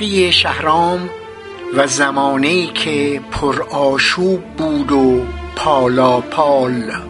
تقی 0.00 0.32
شهرام 0.32 1.10
و 1.74 1.86
زمانه 1.86 2.48
ای 2.48 2.66
که 2.66 3.20
پرآشوب 3.30 4.42
بود 4.56 4.92
و 4.92 5.22
پالاپال. 5.56 7.09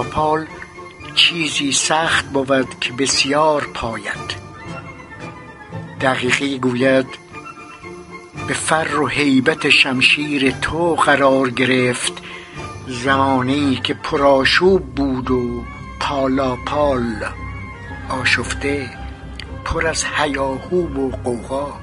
پالاپال 0.00 0.46
چیزی 1.14 1.72
سخت 1.72 2.24
بود 2.26 2.80
که 2.80 2.92
بسیار 2.92 3.68
پاید. 3.74 4.36
دقیقی 6.00 6.58
گوید 6.58 7.06
به 8.48 8.54
فر 8.54 9.00
و 9.00 9.06
هیبت 9.06 9.70
شمشیر 9.70 10.50
تو 10.50 10.94
قرار 10.94 11.50
گرفت 11.50 12.12
زمانه 12.86 13.52
ای 13.52 13.76
که 13.76 13.94
پرآشوب 13.94 14.94
بود 14.94 15.30
و 15.30 15.64
پالاپال 16.00 17.26
آشفته 18.08 18.90
پر 19.64 19.86
از 19.86 20.04
هیاهو 20.16 20.76
و 20.76 21.10
غوغا. 21.10 21.80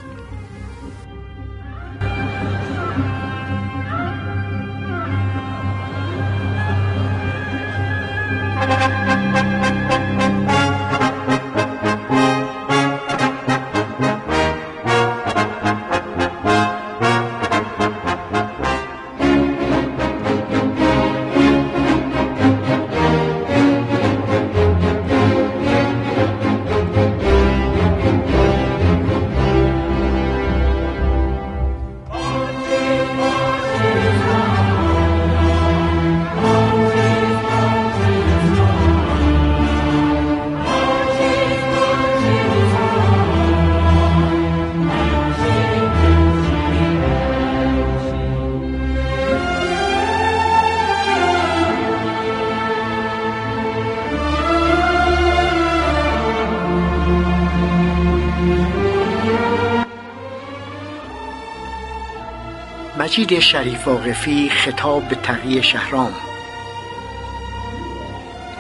مجید 63.18 63.40
شریف 63.40 63.88
واقفی 63.88 64.50
خطاب 64.50 65.08
به 65.08 65.16
تقی 65.16 65.64
شهرام. 65.64 66.14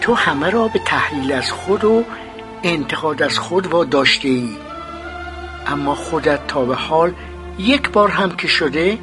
تو 0.01 0.13
همه 0.13 0.49
را 0.49 0.67
به 0.67 0.79
تحلیل 0.79 1.31
از 1.31 1.51
خود 1.51 1.83
و 1.83 2.03
انتقاد 2.63 3.23
از 3.23 3.39
خود 3.39 3.67
واداشته 3.67 4.27
ای 4.27 4.49
اما 5.67 5.95
خودت 5.95 6.47
تا 6.47 6.65
به 6.65 6.75
حال 6.75 7.13
یک 7.59 7.89
بار 7.89 8.09
هم 8.09 8.31
که 8.31 8.47
شده 8.47 8.97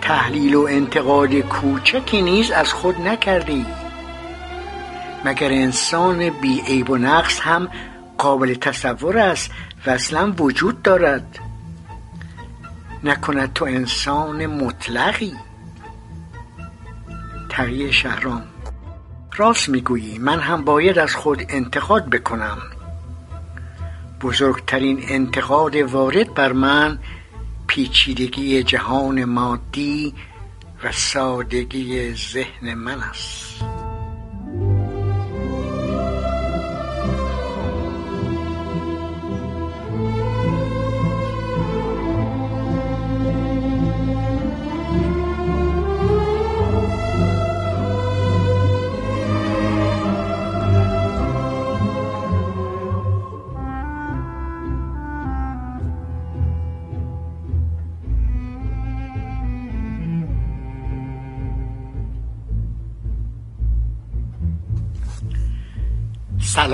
تحلیل 0.00 0.54
و 0.54 0.66
انتقاد 0.70 1.34
کوچکی 1.34 2.22
نیز 2.22 2.50
از 2.50 2.72
خود 2.72 3.00
نکرده 3.00 3.52
ای 3.52 3.66
مگر 5.24 5.50
انسان 5.50 6.30
بی 6.30 6.60
عیب 6.60 6.90
و 6.90 6.96
نقص 6.96 7.40
هم 7.40 7.68
قابل 8.18 8.54
تصور 8.54 9.18
است 9.18 9.50
و 9.86 9.90
اصلا 9.90 10.32
وجود 10.38 10.82
دارد؟ 10.82 11.45
نکند 13.08 13.52
تو 13.52 13.64
انسان 13.64 14.46
مطلقی. 14.46 15.32
تقی 17.50 17.92
شهرام. 17.92 18.42
راست 19.36 19.68
می‌گویی 19.68 20.18
من 20.18 20.40
هم 20.40 20.64
باید 20.64 20.98
از 20.98 21.14
خود 21.14 21.42
انتقاد 21.48 22.10
بکنم. 22.10 22.58
بزرگترین 24.20 25.00
انتقاد 25.08 25.76
وارد 25.76 26.34
بر 26.34 26.52
من 26.52 26.98
پیچیدگی 27.66 28.62
جهان 28.62 29.24
مادی 29.24 30.14
و 30.84 30.92
سادگی 30.92 32.14
ذهن 32.14 32.74
من 32.74 33.00
است. 33.00 33.75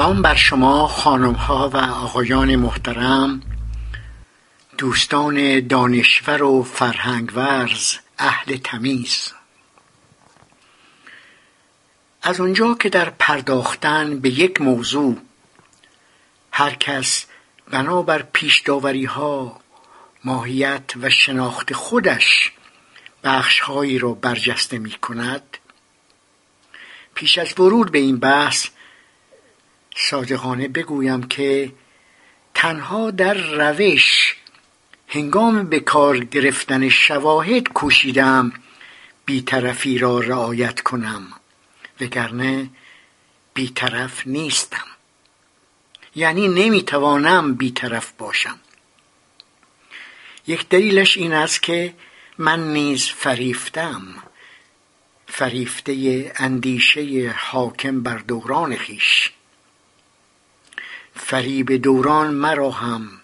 سلام 0.03 0.23
بر 0.23 0.35
شما 0.35 0.89
خانم 0.89 1.33
ها 1.33 1.69
و 1.69 1.77
آقایان 1.77 2.57
محترم 2.57 3.43
دوستان 4.79 5.67
دانشور 5.67 6.43
و 6.43 6.63
فرهنگ 6.63 7.33
ورز 7.37 7.95
اهل 8.19 8.57
تمیز. 8.57 9.33
از 12.23 12.41
آنجا 12.41 12.75
که 12.75 12.89
در 12.89 13.11
پرداختن 13.11 14.21
به 14.21 14.29
یک 14.29 14.61
موضوع 14.61 15.17
هر 16.53 16.75
کس 16.75 17.27
بنابر 17.71 18.23
پیش 18.23 18.63
ها 19.09 19.61
ماهیت 20.25 20.93
و 21.01 21.11
شناخت 21.11 21.73
خودش 21.73 22.53
بخشهایی 23.25 23.99
را 23.99 24.13
برجسته 24.13 24.79
می 24.79 24.93
کند 24.93 25.59
پیش 27.15 27.39
از 27.39 27.61
ورود 27.61 27.93
به 27.93 27.99
این 27.99 28.19
بحث 28.19 28.69
صادقانه 29.97 30.69
بگویم 30.69 31.23
که 31.23 31.73
تنها 32.55 33.11
در 33.11 33.35
روش 33.35 34.37
هنگام 35.09 35.69
به 35.69 35.81
کار 35.81 36.19
گرفتن 36.25 36.89
شواهد 36.89 37.69
کوشیدم 37.69 38.53
بیطرفی 39.25 39.99
را 39.99 40.21
رعایت 40.21 40.81
کنم 40.81 41.33
وگرنه 42.01 42.71
بیطرف 43.55 44.27
نیستم. 44.27 44.87
یعنی 46.17 46.49
نمی‌توانم 46.49 47.55
بیطرف 47.55 48.13
باشم. 48.19 48.59
یک 50.47 50.69
دلیلش 50.69 51.17
این 51.17 51.33
است 51.33 51.63
که 51.63 51.95
من 52.39 52.73
نیز 52.73 53.07
فریفتم 53.09 54.03
فریفته 55.27 56.33
اندیشه 56.37 57.35
حاکم 57.39 58.03
بر 58.03 58.19
دوران 58.19 58.77
خیش. 58.77 59.31
فریب 61.17 61.73
دوران 61.73 62.35
مرا 62.35 62.71
هم 62.71 63.21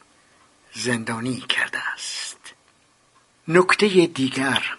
زندانی 0.74 1.40
کرده 1.40 1.78
است. 1.94 2.54
نکته 3.48 4.06
دیگر. 4.06 4.76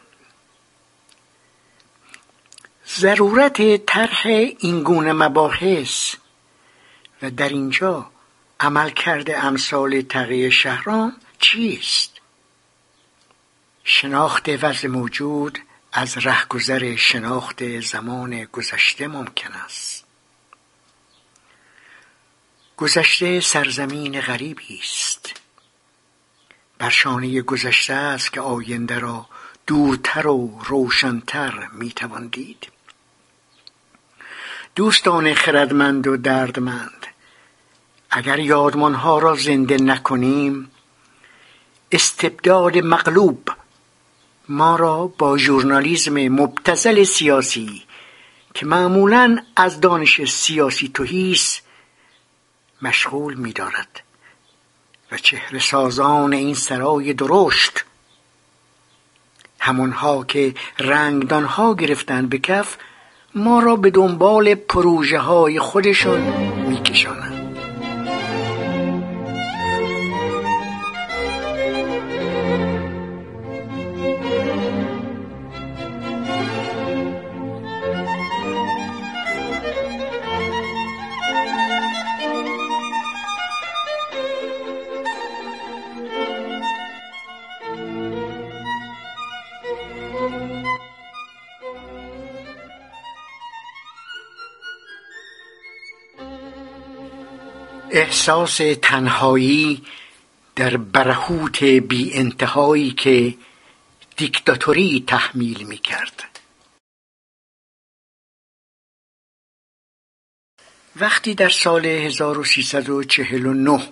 ضرورت 2.98 3.86
طرح 3.86 4.22
این 4.60 4.84
گونه 4.84 5.14
مباحث 5.14 6.16
و 7.22 7.32
در 7.32 7.50
اینجا 7.50 8.12
عمل 8.60 8.90
کرده 8.90 9.44
امثال 9.44 10.02
تقیه 10.02 10.50
شهرام 10.50 11.16
چیست؟ 11.40 12.12
شناخت 13.84 14.50
وضع 14.50 14.88
موجود 14.88 15.60
از 15.92 16.18
رهگذر 16.18 16.96
شناخت 16.96 17.80
زمان 17.80 18.46
گذشته 18.46 19.08
ممکن 19.08 19.52
است. 19.52 19.89
گذشته 22.80 23.40
سرزمین 23.40 24.22
غریبی 24.22 24.80
است. 24.84 25.34
بر 26.78 26.90
شانه 26.90 27.42
گذشته 27.42 27.94
است 27.94 28.34
که 28.34 28.42
آینده 28.42 29.00
را 29.00 29.26
دورتر 29.68 30.28
و 30.28 30.60
روشنتر 30.66 31.68
می‌توان 31.74 32.28
دید. 32.28 32.68
دوستان 34.76 35.34
خردمند 35.34 36.08
و 36.08 36.18
دردمند 36.18 37.08
اگر 38.10 38.40
یادمانها 38.40 39.20
را 39.20 39.36
زنده 39.36 39.78
نکنیم 39.78 40.72
استبداد 41.92 42.78
مغلوب 42.78 43.50
ما 44.50 44.76
را 44.76 45.08
با 45.08 45.38
ژورنالیسم 45.38 46.28
مبتزل 46.28 47.04
سیاسی 47.04 47.84
که 48.54 48.66
معمولا 48.66 49.38
از 49.56 49.82
دانش 49.82 50.26
سیاسی 50.26 50.92
توهیست 50.94 51.69
مشغول 52.82 53.34
می‌دارد 53.34 54.02
و 55.12 55.18
چهره 55.18 55.60
سازان 55.60 56.34
این 56.34 56.56
سرای 56.56 57.14
درشت. 57.14 57.86
همانها 59.60 60.24
که 60.24 60.54
رنگدانها 60.80 61.74
گرفتند 61.74 62.30
به 62.30 62.38
کف 62.38 62.78
ما 63.36 63.60
را 63.60 63.76
به 63.76 63.90
دنبال 63.90 64.56
پروژه 64.56 65.20
های 65.20 65.60
خودشان 65.60 66.22
میکشانند. 66.68 67.39
احساس 98.00 98.62
تنهایی 98.82 99.84
در 100.56 100.78
برهوت 100.78 101.64
بی 101.64 102.14
انتهایی 102.14 102.92
که 102.92 103.36
دیکتاتوری 104.18 105.04
تحمیل 105.08 105.64
می 105.64 105.78
کرد 105.78 106.40
وقتی 110.96 111.36
در 111.36 111.50
سال 111.50 111.86
1349 111.86 113.90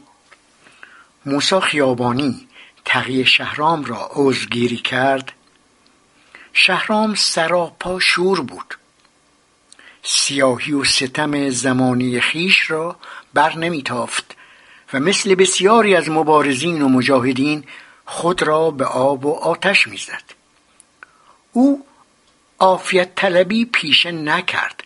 موسا 1.25 1.59
خیابانی 1.59 2.48
تقیه 2.86 3.24
شهرام 3.24 3.86
را 3.86 4.09
عضوگیری 4.13 4.77
کرد 4.77 5.31
شهرام 6.54 7.15
سراپا 7.15 8.00
شور 8.00 8.42
بود. 8.42 8.86
سیاهی 10.09 10.74
و 10.74 10.83
ستم 10.83 11.50
زمانی 11.50 12.19
خیش 12.19 12.71
را 12.71 12.95
بر 13.33 13.56
نمیتافت 13.56 14.36
و 14.94 15.00
مثل 15.00 15.36
بسیاری 15.36 15.95
از 15.95 16.09
مبارزین 16.09 16.81
و 16.81 16.89
مجاهدین 16.89 17.63
خود 18.06 18.44
را 18.44 18.71
به 18.71 18.86
آب 18.86 19.25
و 19.25 19.33
آتش 19.33 19.88
می‌زد. 19.88 20.24
او 21.54 21.86
عافیت 22.59 23.15
طلبی 23.15 23.65
پیشه 23.65 24.12
نکرد 24.12 24.83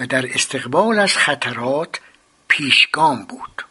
و 0.00 0.06
در 0.06 0.34
استقبال 0.34 0.98
از 0.98 1.16
خطرات 1.16 2.00
پیشگام 2.48 3.24
بود. 3.24 3.64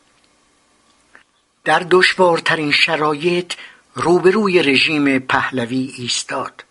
در 1.64 1.86
دشوارترین 1.92 2.72
شرایط 2.72 3.54
روبروی 3.96 4.64
رژیم 4.64 5.20
پهلوی 5.20 5.94
ایستاد. 5.98 6.64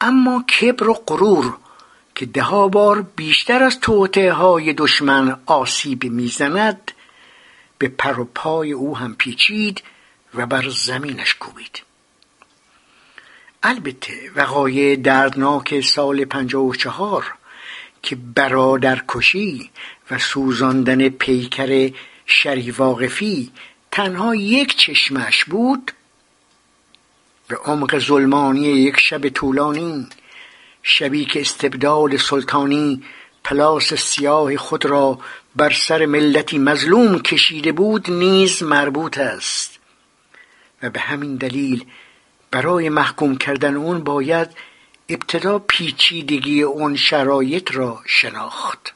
اما 0.00 0.42
کبر 0.42 0.88
و 0.88 0.94
غرور 0.94 1.58
که 2.14 2.26
ده 2.26 2.68
بار 2.72 3.02
بیشتر 3.02 3.62
از 3.62 3.80
توطعه 3.80 4.32
های 4.32 4.72
دشمن 4.72 5.40
آسیب 5.46 6.04
می‌زند 6.04 6.92
به 7.78 7.88
پر 7.88 8.20
و 8.20 8.24
پای 8.24 8.72
او 8.72 8.96
هم 8.96 9.14
پیچید 9.14 9.82
و 10.34 10.46
بر 10.46 10.68
زمینش 10.68 11.34
کوبید. 11.34 11.82
البته 13.62 14.12
وقایع 14.36 14.96
دردناک 14.96 15.80
سال 15.80 16.24
پنجاه 16.24 16.64
و 16.64 16.74
چهار 16.74 17.34
که 18.02 18.16
برادر 18.16 19.02
کشی 19.08 19.70
و 20.10 20.18
سوزاندن 20.18 21.08
پیکر 21.08 21.90
شری 22.26 22.70
واقفی 22.70 23.50
تنها 23.90 24.34
یک 24.34 24.76
چشمش 24.76 25.44
بود 25.44 25.92
به 27.48 27.56
عمق 27.56 27.98
ظلمانی 27.98 28.68
یک 28.68 29.00
شب 29.00 29.28
طولانی 29.28 30.06
شبی 30.86 31.24
که 31.24 31.40
استبداد 31.40 32.16
سلطانی 32.16 33.02
پلاس 33.44 33.94
سیاه 33.94 34.56
خود 34.56 34.84
را 34.84 35.18
بر 35.56 35.72
سر 35.72 36.06
ملتی 36.06 36.58
مظلوم 36.58 37.18
کشیده 37.18 37.72
بود 37.72 38.10
نیز 38.10 38.62
مربوط 38.62 39.18
است. 39.18 39.78
و 40.82 40.90
به 40.90 41.00
همین 41.00 41.36
دلیل 41.36 41.84
برای 42.50 42.88
محکوم 42.88 43.36
کردن 43.36 43.74
اون 43.74 44.04
باید 44.04 44.48
ابتدا 45.08 45.58
پیچیدگی 45.58 46.62
اون 46.62 46.96
شرایط 46.96 47.72
را 47.72 48.00
شناخت. 48.06 48.94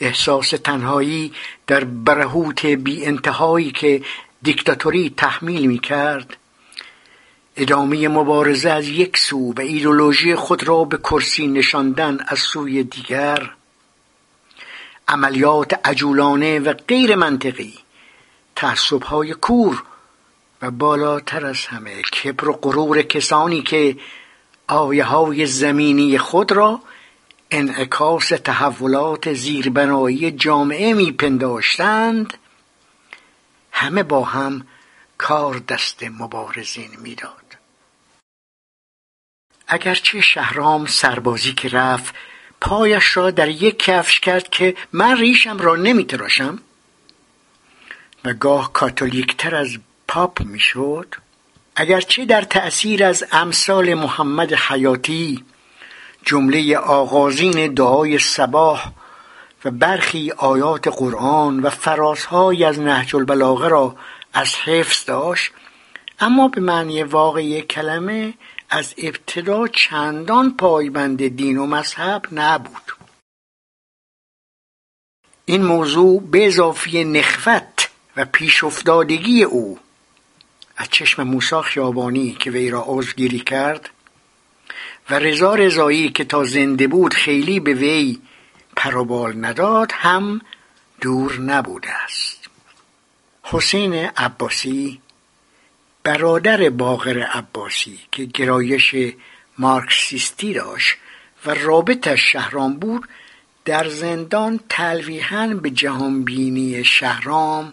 احساس 0.00 0.50
تنهایی 0.50 1.32
در 1.66 1.84
برهوت 1.84 2.66
بی 2.66 3.04
انتهایی 3.04 3.70
که 3.70 4.02
دیکتاتوری 4.42 5.14
تحمیل 5.16 5.66
می 5.66 5.78
کرد 5.78 6.36
ادامه 7.60 8.08
مبارزه 8.08 8.70
از 8.70 8.88
یک 8.88 9.18
سو 9.18 9.52
و 9.52 9.60
ایدولوژی 9.60 10.34
خود 10.34 10.68
را 10.68 10.84
به 10.84 10.96
کرسی 10.96 11.46
نشاندن 11.46 12.18
از 12.28 12.38
سوی 12.38 12.84
دیگر 12.84 13.50
عملیات 15.08 15.88
عجولانه 15.88 16.58
و 16.58 16.72
غیر 16.72 17.14
منطقی 17.14 17.74
تعصبهای 18.56 19.34
کور 19.34 19.82
و 20.62 20.70
بالاتر 20.70 21.46
از 21.46 21.66
همه 21.66 22.02
کبر 22.02 22.48
و 22.48 22.52
غرور 22.52 23.02
کسانی 23.02 23.62
که 23.62 23.96
آیه 24.68 25.04
های 25.04 25.46
زمینی 25.46 26.18
خود 26.18 26.52
را 26.52 26.80
انعکاس 27.50 28.28
تحولات 28.28 29.32
زیربنایی 29.32 30.30
جامعه 30.30 30.94
میپنداشتند 30.94 32.34
همه 33.72 34.02
با 34.02 34.24
هم 34.24 34.66
کار 35.18 35.58
دست 35.58 36.02
مبارزین 36.02 36.90
می‌داد. 36.98 37.37
اگرچه 39.68 40.20
شهرام 40.20 40.86
سربازی 40.86 41.52
که 41.52 41.68
رفت 41.68 42.14
پایش 42.60 43.16
را 43.16 43.30
در 43.30 43.48
یک 43.48 43.78
کفش 43.78 44.20
کرد 44.20 44.48
که 44.48 44.74
من 44.92 45.16
ریشم 45.16 45.58
را 45.58 45.76
نمی 45.76 46.04
تراشم 46.04 46.58
و 48.24 48.34
گاه 48.34 48.72
کاتولیکتر 48.72 49.54
از 49.54 49.78
پاپ 50.08 50.42
می‌شد. 50.42 51.14
اگرچه 51.76 52.24
در 52.24 52.42
تأثیر 52.42 53.04
از 53.04 53.24
امثال 53.32 53.94
محمد 53.94 54.52
حیاتی 54.52 55.44
جمله 56.24 56.76
آغازین 56.76 57.74
دعای 57.74 58.18
سباه 58.18 58.92
و 59.64 59.70
برخی 59.70 60.32
آیات 60.36 60.88
قرآن 60.88 61.60
و 61.60 61.70
فرازهای 61.70 62.64
از 62.64 62.80
نهج 62.80 63.16
البلاغه 63.16 63.68
را 63.68 63.96
از 64.32 64.54
حفظ 64.54 65.04
داشت 65.04 65.52
اما 66.20 66.48
به 66.48 66.60
معنی 66.60 67.02
واقعی 67.02 67.62
کلمه 67.62 68.34
از 68.70 68.94
ابتدا 68.98 69.68
چندان 69.68 70.56
پایبند 70.56 71.28
دین 71.28 71.58
و 71.58 71.66
مذهب 71.66 72.22
نبود. 72.32 72.92
این 75.44 75.64
موضوع 75.64 76.20
به 76.20 77.04
نخوت 77.04 77.90
و 78.16 78.24
پیش 78.24 78.64
افتادگی 78.64 79.44
او 79.44 79.78
از 80.76 80.88
چشم 80.90 81.22
موسی 81.22 81.60
خیابانی 81.60 82.36
که 82.40 82.50
وی 82.50 82.70
را 82.70 82.84
عضوگیری 82.86 83.40
کرد 83.40 83.90
و 85.10 85.14
رضا 85.18 85.54
رضایی 85.54 86.10
که 86.10 86.24
تا 86.24 86.44
زنده 86.44 86.86
بود 86.86 87.14
خیلی 87.14 87.60
به 87.60 87.74
وی 87.74 88.18
پروبال 88.76 89.44
نداد 89.44 89.92
هم 89.94 90.40
دور 91.00 91.40
نبوده 91.40 91.90
است. 92.04 92.48
حسین 93.42 93.94
عباسی 93.94 95.00
برادر 96.08 96.70
باقر 96.70 97.18
عباسی 97.22 97.98
که 98.12 98.24
گرایش 98.24 98.94
مارکسیستی 99.58 100.54
داشت 100.54 100.96
و 101.46 101.54
رابطش 101.54 102.32
شهرام 102.32 102.78
بود 102.78 103.08
در 103.64 103.88
زندان 103.88 104.60
تلویحا 104.68 105.46
به 105.46 105.70
جهانبینی 105.70 106.84
شهرام 106.84 107.72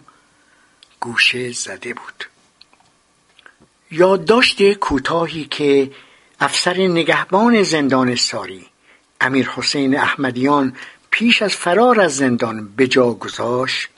گوشه 1.00 1.52
زده 1.52 1.94
بود. 1.94 2.24
یادداشت 3.90 4.72
کوتاهی 4.72 5.44
که 5.44 5.90
افسر 6.40 6.76
نگهبان 6.76 7.62
زندان 7.62 8.14
ساری 8.14 8.66
امیر 9.20 9.48
حسین 9.48 9.98
احمدیان 9.98 10.76
پیش 11.10 11.42
از 11.42 11.52
فرار 11.52 12.00
از 12.00 12.16
زندان 12.16 12.68
به 12.76 12.86
جا 12.86 13.12
گذاشت 13.12 13.88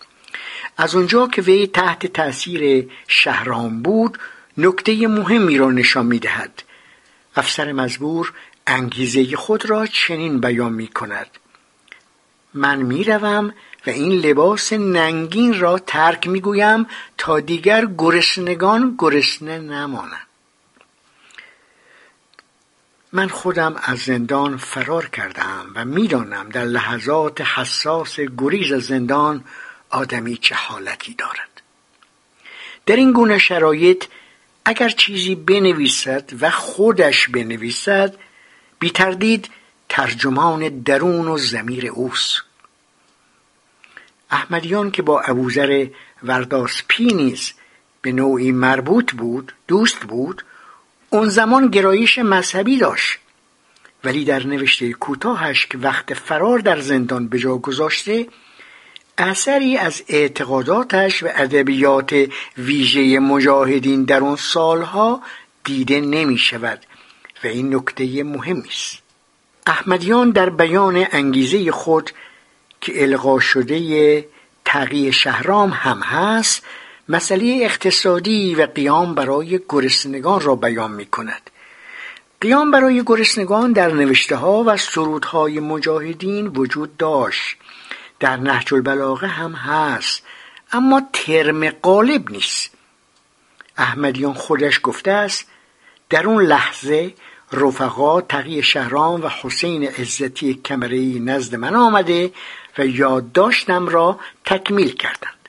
از 0.80 0.94
اونجا 0.94 1.26
که 1.26 1.42
وی 1.42 1.66
تحت 1.66 2.06
تأثیر 2.06 2.90
شهرام 3.08 3.82
بود 3.82 4.18
نکته 4.58 5.08
مهمی 5.08 5.58
را 5.58 5.70
نشان 5.70 6.06
می‌دهد. 6.06 6.62
افسر 7.36 7.72
مزبور 7.72 8.32
انگیزه 8.66 9.36
خود 9.36 9.70
را 9.70 9.86
چنین 9.86 10.40
بیان 10.40 10.72
می 10.72 10.88
کند 10.88 11.26
من 12.54 12.82
می‌روم 12.82 13.54
و 13.86 13.90
این 13.90 14.12
لباس 14.12 14.72
ننگین 14.72 15.60
را 15.60 15.78
ترک 15.78 16.28
می‌گویم 16.28 16.86
تا 17.18 17.40
دیگر 17.40 17.88
گرسنگان 17.98 18.94
گرسنه 18.98 19.58
نمانند 19.58 20.26
من 23.12 23.28
خودم 23.28 23.76
از 23.82 23.98
زندان 23.98 24.56
فرار 24.56 25.08
کردم 25.08 25.66
و 25.74 25.84
می‌دانم 25.84 26.48
در 26.48 26.64
لحظات 26.64 27.40
حساس 27.40 28.20
گریز 28.20 28.72
از 28.72 28.82
زندان 28.82 29.44
آدمی 29.90 30.36
چه 30.36 30.54
حالتی 30.54 31.14
دارد. 31.14 31.62
در 32.86 32.96
این 32.96 33.12
گونه 33.12 33.38
شرایط 33.38 34.04
اگر 34.64 34.88
چیزی 34.88 35.34
بنویسد 35.34 36.30
و 36.40 36.50
خودش 36.50 37.28
بنویسد 37.28 38.16
بی 38.78 38.90
تردید 38.90 39.50
ترجمان 39.88 40.68
درون 40.68 41.28
و 41.28 41.38
زمیر 41.38 41.86
اوست. 41.86 42.42
احمدیان 44.30 44.90
که 44.90 45.02
با 45.02 45.20
ابوذر 45.20 45.86
ورداسپی 46.22 47.04
نیز 47.04 47.52
به 48.02 48.12
نوعی 48.12 48.52
مربوط 48.52 49.12
بود 49.12 49.52
دوست 49.68 50.00
بود 50.00 50.44
اون 51.10 51.28
زمان 51.28 51.68
گرایش 51.68 52.18
مذهبی 52.18 52.78
داشت. 52.78 53.18
ولی 54.04 54.24
در 54.24 54.46
نوشته 54.46 54.92
کوتاهش 54.92 55.66
که 55.66 55.78
وقت 55.78 56.14
فرار 56.14 56.58
در 56.58 56.80
زندان 56.80 57.28
به 57.28 57.38
جا 57.38 57.56
گذاشته 57.56 58.26
اثری 59.18 59.76
از 59.76 60.02
اعتقاداتش 60.08 61.22
و 61.22 61.28
ادبیات 61.34 62.28
ویژه 62.58 63.18
مجاهدین 63.18 64.04
در 64.04 64.20
اون 64.20 64.36
سالها 64.36 65.22
دیده 65.64 66.00
نمی 66.00 66.38
شود 66.38 66.80
و 67.44 67.46
این 67.46 67.74
نکته 67.74 68.22
مهمی 68.22 68.68
است. 68.68 68.98
احمدیان 69.66 70.30
در 70.30 70.50
بیان 70.50 71.06
انگیزه 71.12 71.72
خود 71.72 72.10
که 72.80 73.02
القا 73.02 73.40
شده 73.40 74.28
تقی 74.64 75.12
شهرام 75.12 75.70
هم 75.70 76.00
هست 76.00 76.62
مسئله 77.08 77.60
اقتصادی 77.62 78.54
و 78.54 78.66
قیام 78.66 79.14
برای 79.14 79.60
گرسنگان 79.68 80.40
را 80.40 80.54
بیان 80.54 80.90
می 80.90 81.06
کند 81.06 81.50
قیام 82.40 82.70
برای 82.70 83.02
گرسنگان 83.06 83.72
در 83.72 83.92
نوشته 83.92 84.36
ها 84.36 84.64
و 84.66 84.76
سرودهای 84.76 85.60
مجاهدین 85.60 86.46
وجود 86.46 86.96
داشت. 86.96 87.56
در 88.20 88.36
نهج 88.36 88.74
البلاغه 88.74 89.26
هم 89.26 89.52
هست 89.52 90.22
اما 90.72 91.02
ترم 91.12 91.70
غالب 91.70 92.30
نیست. 92.30 92.70
احمدیان 93.76 94.34
خودش 94.34 94.80
گفته 94.82 95.10
است 95.10 95.46
در 96.10 96.26
اون 96.26 96.42
لحظه 96.42 97.14
رفقا 97.52 98.20
تقی 98.20 98.62
شهرام 98.62 99.22
و 99.22 99.28
حسین 99.28 99.84
عزتی 99.84 100.54
کمری 100.54 101.20
نزد 101.20 101.54
من 101.54 101.74
آمده 101.74 102.32
و 102.78 102.86
یادداشتم 102.86 103.88
را 103.88 104.20
تکمیل 104.44 104.94
کردند. 104.94 105.48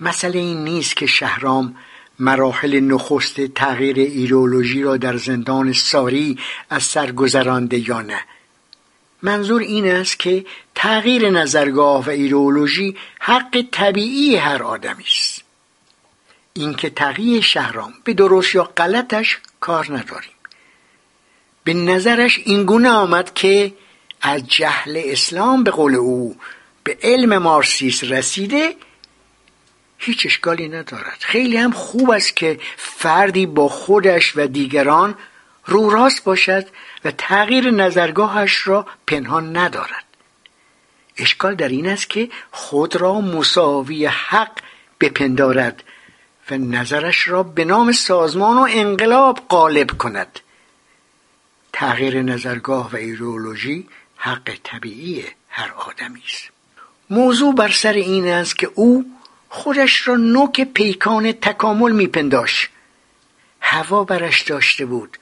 مسئله 0.00 0.38
این 0.38 0.64
نیست 0.64 0.96
که 0.96 1.06
شهرام 1.06 1.76
مراحل 2.18 2.80
نخست 2.80 3.40
تغییر 3.40 3.98
ایدئولوژی 3.98 4.82
را 4.82 4.96
در 4.96 5.16
زندان 5.16 5.72
ساری 5.72 6.38
از 6.70 6.82
سر 6.82 7.12
گذرانده 7.12 7.88
یا 7.88 8.00
نه. 8.00 8.20
منظور 9.22 9.60
این 9.60 9.90
است 9.90 10.18
که 10.18 10.44
تغییر 10.74 11.30
نظرگاه 11.30 12.04
و 12.06 12.10
ایدئولوژی 12.10 12.96
حق 13.20 13.64
طبیعی 13.72 14.36
هر 14.36 14.62
آدمی 14.62 15.04
است. 15.04 15.42
اینکه 16.52 16.90
تغییر 16.90 17.42
شهرام 17.42 17.94
به 18.04 18.14
درست 18.14 18.54
یا 18.54 18.64
غلطش 18.64 19.38
کار 19.60 19.84
نداریم. 19.84 20.32
به 21.64 21.74
نظرش 21.74 22.40
این 22.44 22.64
گونه 22.64 22.90
آمد 22.90 23.34
که 23.34 23.72
از 24.22 24.46
جهل 24.48 25.02
اسلام 25.04 25.64
به 25.64 25.70
قول 25.70 25.94
او 25.94 26.36
به 26.84 26.98
علم 27.02 27.38
مارسیس 27.38 28.04
رسیده 28.04 28.74
هیچ 29.98 30.26
اشکالی 30.26 30.68
ندارد. 30.68 31.18
خیلی 31.20 31.56
هم 31.56 31.70
خوب 31.70 32.10
است 32.10 32.36
که 32.36 32.60
فردی 32.76 33.46
با 33.46 33.68
خودش 33.68 34.32
و 34.36 34.46
دیگران 34.46 35.14
رو 35.70 35.90
راست 35.90 36.24
باشد 36.24 36.66
و 37.04 37.10
تغییر 37.10 37.70
نظرگاهش 37.70 38.66
را 38.66 38.86
پنهان 39.06 39.56
ندارد. 39.56 40.04
اشکال 41.16 41.54
در 41.54 41.68
این 41.68 41.88
است 41.88 42.10
که 42.10 42.30
خود 42.50 42.96
را 42.96 43.20
مساوی 43.20 44.06
حق 44.06 44.52
بپندارد 45.00 45.82
و 46.50 46.58
نظرش 46.58 47.28
را 47.28 47.42
به 47.42 47.64
نام 47.64 47.92
سازمان 47.92 48.56
و 48.56 48.66
انقلاب 48.70 49.40
غالب 49.48 49.90
کند. 49.98 50.40
تغییر 51.72 52.22
نظرگاه 52.22 52.92
و 52.92 52.96
ایدئولوژی 52.96 53.88
حق 54.16 54.52
طبیعی 54.64 55.24
هر 55.48 55.72
آدمی 55.72 56.22
است. 56.26 56.50
موضوع 57.10 57.54
بر 57.54 57.70
سر 57.70 57.92
این 57.92 58.28
است 58.28 58.58
که 58.58 58.70
او 58.74 59.04
خودش 59.48 60.08
را 60.08 60.16
نوک 60.16 60.60
پیکان 60.60 61.32
تکامل 61.32 61.92
میپنداش 61.92 62.68
هوا 63.60 64.04
برش 64.04 64.42
داشته 64.42 64.86
بود. 64.86 65.18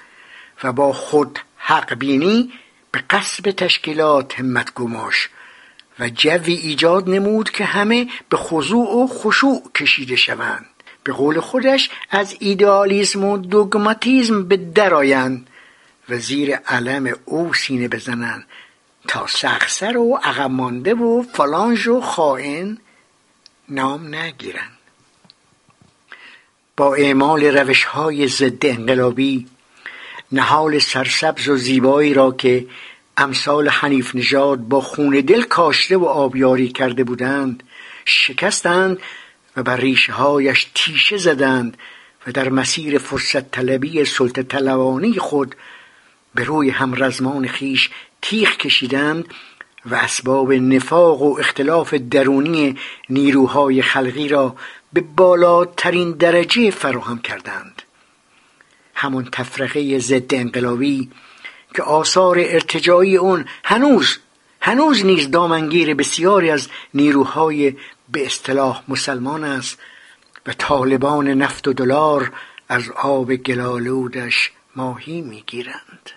و 0.65 0.73
با 0.73 0.93
خود 0.93 1.39
حق 1.57 1.95
بینی 1.95 2.53
به 2.93 3.03
قصب 3.11 3.51
تشکیلات 3.51 4.41
همت 4.41 4.75
گماش 4.75 5.29
و 5.99 6.09
جوی 6.09 6.55
ایجاد 6.55 7.11
نمود 7.11 7.51
که 7.51 7.65
همه 7.65 8.09
به 8.29 8.37
خضوع 8.37 8.97
و 8.97 9.07
خشوع 9.07 9.71
کشیده 9.75 10.17
شوند. 10.17 10.67
به 11.05 11.13
قول 11.13 11.41
خودش 11.41 11.91
از 12.11 12.37
ایدئالیسم 12.41 13.25
و 13.25 13.39
دوگماتیزم 13.39 14.49
به 14.49 14.57
درآیند 14.57 15.51
و 16.09 16.19
زیر 16.19 16.57
علم 16.57 17.13
او 17.25 17.55
سینه 17.55 17.89
بزنند 17.89 18.45
تا 19.09 19.27
سخسر 19.27 19.97
و 19.97 20.21
عقب 20.23 20.51
مانده 20.51 20.95
و 20.95 21.23
فلانج 21.23 21.87
و 21.87 22.01
خائن 22.01 22.79
نام 23.69 24.15
نگیرند. 24.15 24.79
با 26.77 26.95
اعمال 26.95 27.45
روش 27.45 27.85
های 27.85 28.29
ضد 28.29 28.67
انقلابی 28.67 29.47
نهال 30.33 30.79
سرسبز 30.79 31.49
و 31.49 31.57
زیبایی 31.57 32.15
را 32.15 32.33
که 32.33 32.67
امثال 33.17 33.69
حنیف 33.69 34.15
نژاد 34.15 34.59
با 34.59 34.81
خون 34.81 35.21
دل 35.21 35.43
کاشته 35.43 35.97
و 35.97 36.05
آبیاری 36.05 36.69
کرده 36.69 37.05
بودند 37.05 37.63
شکستند 38.05 38.99
و 39.57 39.63
بر 39.63 39.77
ریشه 39.77 40.13
هایش 40.13 40.67
تیشه 40.75 41.17
زدند 41.17 41.77
و 42.27 42.33
در 42.33 42.49
مسیر 42.49 42.99
فرصت 42.99 43.51
طلبی 43.51 44.05
سلطه 44.05 44.43
طلبانی 44.43 45.13
خود 45.13 45.55
به 46.35 46.45
روی 46.45 46.71
همرزمان 46.71 47.47
خیش 47.47 47.91
تیخ 48.23 48.57
کشیدند 48.57 49.25
و 49.87 49.95
اسباب 49.95 50.53
نفاق 50.53 51.23
و 51.23 51.37
اختلاف 51.39 51.95
درونی 51.95 52.77
نیروهای 53.11 53.83
خلقی 53.83 54.29
را 54.29 54.57
به 54.93 55.01
بالاترین 55.01 56.13
درجه 56.13 56.71
فراهم 56.71 57.19
کردند. 57.19 57.83
همون 58.99 59.29
تفرقه 59.33 59.99
ضد 59.99 60.35
انقلابی 60.35 61.11
که 61.75 61.83
آثار 61.83 62.39
ارتجایی 62.39 63.17
اون 63.17 63.45
هنوز 63.65 64.19
هنوز 64.61 65.05
نیز 65.05 65.31
دامنگیر 65.31 65.95
بسیاری 65.95 66.51
از 66.51 66.69
نیروهای 66.95 67.77
به 68.13 68.27
اصطلاح 68.27 68.83
مسلمان 68.89 69.45
است 69.45 69.79
و 70.47 70.53
طالبان 70.53 71.29
نفت 71.29 71.69
و 71.69 71.73
دلار 71.73 72.33
از 72.69 72.91
آب 72.91 73.35
گلالودش 73.35 74.53
ماهی 74.77 75.21
می‌گیرند. 75.21 76.11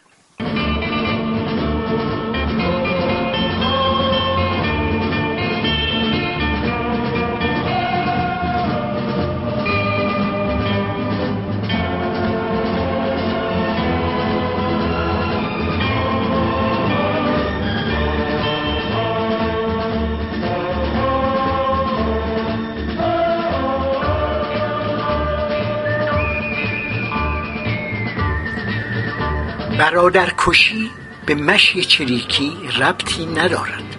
برادر 29.91 30.33
کشی 30.38 30.91
به 31.25 31.36
مشی 31.36 31.83
چریکی 31.83 32.57
ربطی 32.79 33.25
ندارد. 33.25 33.95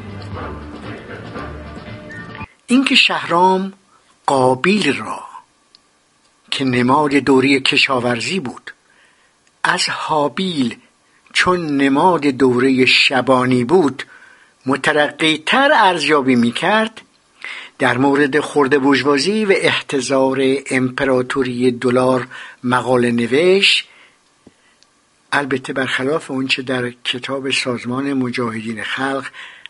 اینکه 2.67 2.95
شهرام 2.95 3.73
قابیل 4.27 4.97
را 4.97 5.21
که 6.51 6.65
نماد 6.65 7.15
دوره 7.15 7.61
کشاورزی 7.61 8.41
بود 8.41 8.75
از 9.65 9.89
حابیل 9.89 10.77
چون 11.33 11.77
نماد 11.77 12.27
دوره 12.27 12.87
شبانی 12.87 13.65
بود 13.65 14.03
مترقی 14.67 15.43
تر 15.47 15.71
ارزیابی 15.75 16.35
می 16.35 16.53
کرد 16.53 17.01
در 17.79 17.99
مورد 17.99 18.41
خورده 18.41 18.79
بوجوازی 18.79 19.45
و 19.45 19.53
احتضار 19.57 20.41
امپراتوری 20.71 21.71
دلار 21.71 22.27
مقاله 22.65 23.11
نوشت 23.11 23.89
البته 25.33 25.73
برخلاف 25.73 26.31
اونچه 26.31 26.63
در 26.63 26.91
کتاب 26.91 27.51
سازمان 27.51 28.13
مجاهدین 28.13 28.83
خلق 28.83 29.27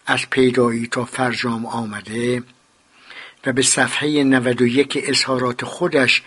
از 0.06 0.30
پیدایی 0.30 0.86
تا 0.86 1.04
فرجام 1.04 1.66
آمده 1.66 2.42
و 3.46 3.52
به 3.52 3.62
صفحه 3.62 4.24
91 4.24 4.98
اظهارات 5.02 5.64
خودش 5.64 6.22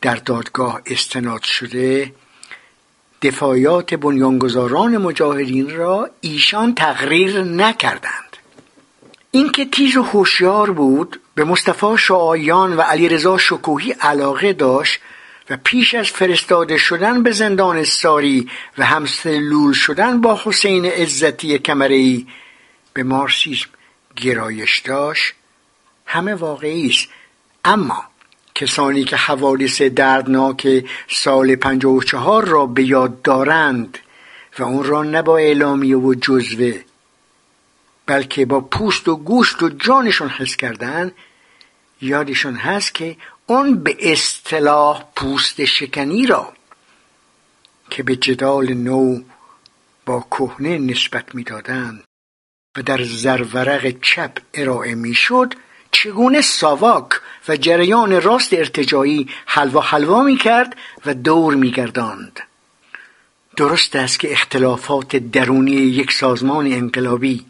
در 0.00 0.14
دادگاه 0.14 0.82
استناد 0.86 1.42
شده 1.42 2.12
دفاعیات 3.22 3.94
بنیانگذاران 3.94 4.98
مجاهدین 4.98 5.76
را 5.76 6.10
ایشان 6.20 6.74
تقریر 6.74 7.42
نکردند. 7.42 8.36
اینکه 9.30 9.64
تیز 9.64 9.96
و 9.96 10.02
هوشیار 10.02 10.70
بود 10.70 11.20
به 11.34 11.44
مصطفی 11.44 11.98
شعایان 11.98 12.76
و 12.76 12.80
علیرضا 12.80 13.38
شکوهی 13.38 13.92
علاقه 13.92 14.52
داشت 14.52 15.00
و 15.50 15.56
پیش 15.64 15.94
از 15.94 16.06
فرستاده 16.06 16.76
شدن 16.76 17.22
به 17.22 17.32
زندان 17.32 17.84
ساری 17.84 18.50
و 18.78 18.84
همسلول 18.84 19.72
شدن 19.72 20.20
با 20.20 20.40
حسین 20.44 20.86
عزتی 20.86 21.58
کمری 21.58 22.26
به 22.92 23.02
مارسیسم 23.02 23.68
گرایش 24.16 24.78
داشت. 24.78 25.34
همه 26.06 26.34
واقعی 26.34 26.86
است. 26.86 27.08
اما 27.64 28.04
کسانی 28.54 29.04
که 29.04 29.16
حوادث 29.16 29.82
دردناک 29.82 30.84
سال 31.08 31.56
چهار 32.06 32.44
را 32.44 32.66
به 32.66 32.84
یاد 32.84 33.22
دارند 33.22 33.98
و 34.58 34.62
اون 34.62 34.84
را 34.84 35.02
نه 35.02 35.22
با 35.22 35.38
اعلامیه 35.38 35.96
و 35.96 36.14
جزوه 36.14 36.80
بلکه 38.06 38.46
با 38.46 38.60
پوست 38.60 39.08
و 39.08 39.16
گوشت 39.16 39.62
و 39.62 39.68
جانشون 39.68 40.28
حس 40.28 40.56
کردن 40.56 41.12
یادشون 42.00 42.54
هست 42.54 42.94
که 42.94 43.16
اون 43.46 43.82
به 43.82 43.96
اصطلاح 44.00 45.04
پوست 45.16 45.64
شکنی 45.64 46.26
را 46.26 46.52
که 47.90 48.02
به 48.02 48.16
جدال 48.16 48.74
نو 48.74 49.20
با 50.06 50.26
کهنه 50.30 50.78
نسبت 50.78 51.34
می‌دادند 51.34 52.04
و 52.76 52.82
در 52.82 53.02
زرورق 53.04 53.94
چپ 54.02 54.38
ارائه 54.54 54.94
می‌شد 54.94 55.54
چگونه 55.90 56.40
ساواک 56.40 57.08
و 57.48 57.56
جریان 57.56 58.20
راست 58.20 58.52
ارتجایی 58.52 59.28
حلوا 59.46 59.80
حلوا 59.80 60.22
می 60.22 60.36
کرد 60.36 60.76
و 61.06 61.14
دور 61.14 61.54
می 61.54 61.70
گرداند. 61.70 62.40
درست 63.56 63.96
است 63.96 64.20
که 64.20 64.32
اختلافات 64.32 65.16
درونی 65.16 65.72
یک 65.72 66.12
سازمان 66.12 66.66
انقلابی 66.72 67.46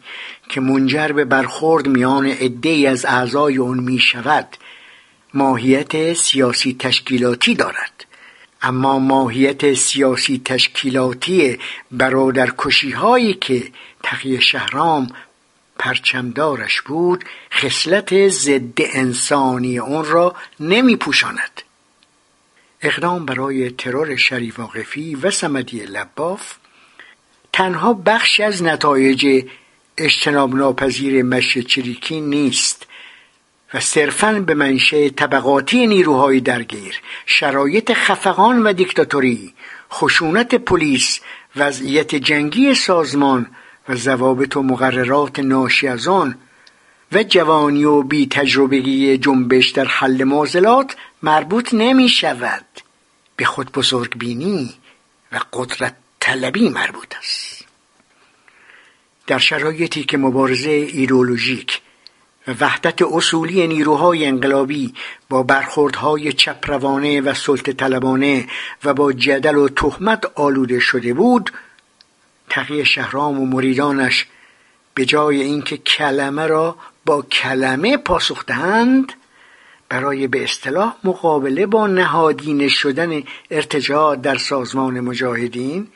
که 0.49 0.61
منجر 0.61 1.07
به 1.07 1.25
برخورد 1.25 1.87
میان 1.87 2.25
عدهای 2.25 2.87
از 2.87 3.05
اعضای 3.05 3.59
آن 3.59 3.79
می 3.79 3.99
شود 3.99 4.47
ماهیت 5.35 6.13
سیاسی 6.13 6.75
تشکیلاتی 6.79 7.55
دارد. 7.55 8.05
اما 8.61 8.99
ماهیت 8.99 9.73
سیاسی 9.73 10.41
تشکیلاتی 10.45 11.59
برادرکشی 11.91 12.91
هایی 12.91 13.33
که 13.33 13.63
تقی 14.03 14.41
شهرام 14.41 15.07
پرچمدارش 15.79 16.81
بود 16.81 17.23
خصلت 17.51 18.27
ضد 18.27 18.77
انسانی 18.77 19.79
اون 19.79 20.05
را 20.05 20.35
نمی 20.59 20.95
پوشاند 20.95 21.61
اقدام 22.81 23.25
برای 23.25 23.69
ترور 23.69 24.15
شریف 24.15 24.59
واقفی 24.59 25.15
و 25.15 25.31
سمدی 25.31 25.79
لباف 25.79 26.53
تنها 27.53 27.93
بخش 27.93 28.39
از 28.39 28.63
نتایج 28.63 29.45
اجتناب 29.97 30.55
ناپذیر 30.55 31.23
مشی 31.23 31.63
چریکی 31.63 32.21
نیست. 32.21 32.87
و 33.75 33.79
صرفا 33.79 34.43
به 34.47 34.53
منشه 34.53 35.09
طبقاتی 35.09 35.87
نیروهای 35.87 36.39
درگیر 36.39 37.01
شرایط 37.25 37.93
خفقان 37.93 38.63
و 38.63 38.73
دیکتاتوری 38.73 39.53
خشونت 39.91 40.55
پلیس 40.55 41.19
وضعیت 41.55 42.15
جنگی 42.15 42.75
سازمان 42.75 43.47
و 43.89 43.95
ضوابط 43.95 44.57
و 44.57 44.63
مقررات 44.63 45.39
ناشی 45.39 45.87
از 45.87 46.07
آن 46.07 46.35
و 47.11 47.23
جوانی 47.23 47.83
و 47.83 48.01
بی 48.01 48.27
تجربگی 48.27 49.17
جنبش 49.17 49.69
در 49.69 49.85
حل 49.85 50.23
معضلات 50.23 50.95
مربوط 51.23 51.73
نمی 51.73 52.09
شود. 52.09 52.65
به 53.35 53.45
خود 53.45 53.71
بزرگ 53.71 54.17
بینی 54.17 54.73
و 55.31 55.39
قدرت 55.53 55.95
طلبی 56.19 56.69
مربوط 56.69 57.15
است. 57.19 57.65
در 59.27 59.37
شرایطی 59.37 60.03
که 60.03 60.17
مبارزه 60.17 60.69
ایدولوژیک 60.69 61.81
وحدت 62.47 63.01
اصولی 63.01 63.67
نیروهای 63.67 64.25
انقلابی 64.25 64.93
با 65.29 65.43
برخوردهای 65.43 66.33
چپروانه 66.33 67.21
و 67.21 67.33
سلطه 67.33 67.73
طلبانه 67.73 68.47
و 68.83 68.93
با 68.93 69.13
جدل 69.13 69.55
و 69.55 69.69
تهمت 69.69 70.25
آلوده 70.35 70.79
شده 70.79 71.13
بود 71.13 71.51
تقی 72.49 72.85
شهرام 72.85 73.39
و 73.39 73.45
مریدانش 73.45 74.27
به 74.93 75.05
جای 75.05 75.41
اینکه 75.41 75.77
کلمه 75.77 76.47
را 76.47 76.75
با 77.05 77.21
کلمه 77.21 77.97
پاسخ 77.97 78.45
دهند 78.45 79.13
برای 79.89 80.27
به 80.27 80.43
اصطلاح 80.43 80.95
مقابله 81.03 81.65
با 81.65 81.87
نهادین 81.87 82.67
شدن 82.67 83.23
ارتجاع 83.51 84.15
در 84.15 84.37
سازمان 84.37 84.99
مجاهدین 84.99 85.87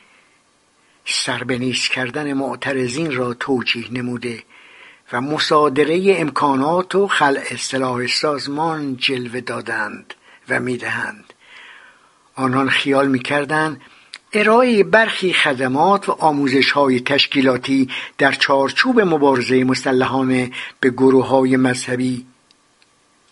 سربنیز 1.06 1.88
کردن 1.88 2.34
معترضین 2.34 3.16
را 3.16 3.34
توجیه 3.34 3.94
نموده. 3.94 4.44
و 5.14 5.22
مصادره 5.22 6.16
امکانات 6.18 6.96
و 6.96 7.08
خلع 7.08 7.44
اصطلاح 7.52 8.08
سازمان 8.08 8.98
جلوه 8.98 9.42
دادند 9.42 10.14
و 10.50 10.60
می‌دهند. 10.60 11.34
آنان 12.36 12.70
خیال 12.70 13.08
می‌کردند 13.08 13.82
ارائه 14.34 14.84
برخی 14.84 15.34
خدمات 15.34 16.10
و 16.10 16.12
آموزش 16.12 16.72
های 16.72 17.00
تشکیلاتی 17.00 17.90
در 18.18 18.32
چارچوب 18.32 19.00
مبارزه 19.00 19.64
مسلحانه 19.64 20.52
به 20.80 20.90
گروه 20.90 21.28
های 21.28 21.58
مذهبی 21.58 22.26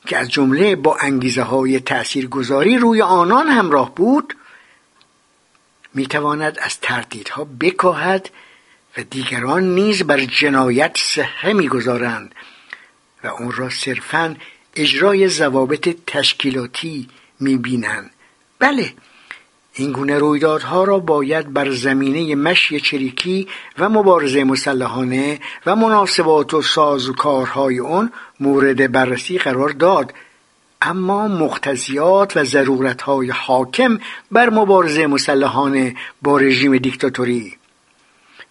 که 0.06 0.18
از 0.18 0.30
جمله 0.30 0.76
با 0.76 0.98
انگیزه 1.02 1.42
های 1.42 1.80
تأثیرگذاری 1.80 2.78
روی 2.78 3.02
آنان 3.02 3.48
همراه 3.48 3.96
بود 3.96 4.34
می‌تواند 5.94 6.60
از 6.62 6.80
تردیدها 6.80 7.48
بکاهد 7.60 8.30
و 8.98 9.04
دیگران 9.10 9.64
نیز 9.64 10.04
بر 10.04 10.26
جنایت 10.26 10.98
صحه 10.98 11.54
می‌گذارند 11.54 12.36
و 13.24 13.28
اون 13.28 13.52
را 13.52 13.70
صرفا 13.70 14.36
اجرای 14.76 15.30
ضوابط 15.30 15.98
تشکیلاتی 16.08 17.08
می‌بینند. 17.40 18.12
بله 18.60 18.94
این 19.74 19.92
گونه 19.92 20.20
رویدادها 20.20 20.84
را 20.84 21.00
باید 21.00 21.54
بر 21.54 21.72
زمینه 21.72 22.36
مشی 22.36 22.80
چریکی 22.80 23.48
و 23.80 23.90
مبارزه 23.90 24.44
مسلحانه 24.44 25.40
و 25.66 25.76
مناسبات 25.76 26.54
و 26.54 26.62
سازوکارهای 26.62 27.80
آن 27.80 28.12
مورد 28.40 28.92
بررسی 28.92 29.38
قرار 29.38 29.70
داد. 29.70 30.14
اما 30.82 31.28
مقتضیات 31.28 32.38
و 32.38 32.44
ضرورتهای 32.44 33.30
حاکم 33.30 34.00
بر 34.32 34.50
مبارزه 34.50 35.08
مسلحانه 35.08 35.96
با 36.22 36.38
رژیم 36.38 36.78
دیکتاتوری 36.78 37.58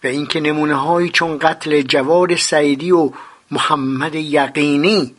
و 0.03 0.07
اینکه 0.07 0.39
نمونه 0.39 0.75
هایی 0.75 1.09
چون 1.09 1.37
قتل 1.37 1.81
جواد 1.81 2.35
سعیدی 2.35 2.91
و 2.91 3.11
محمد 3.51 4.15
یقینی 4.15 5.15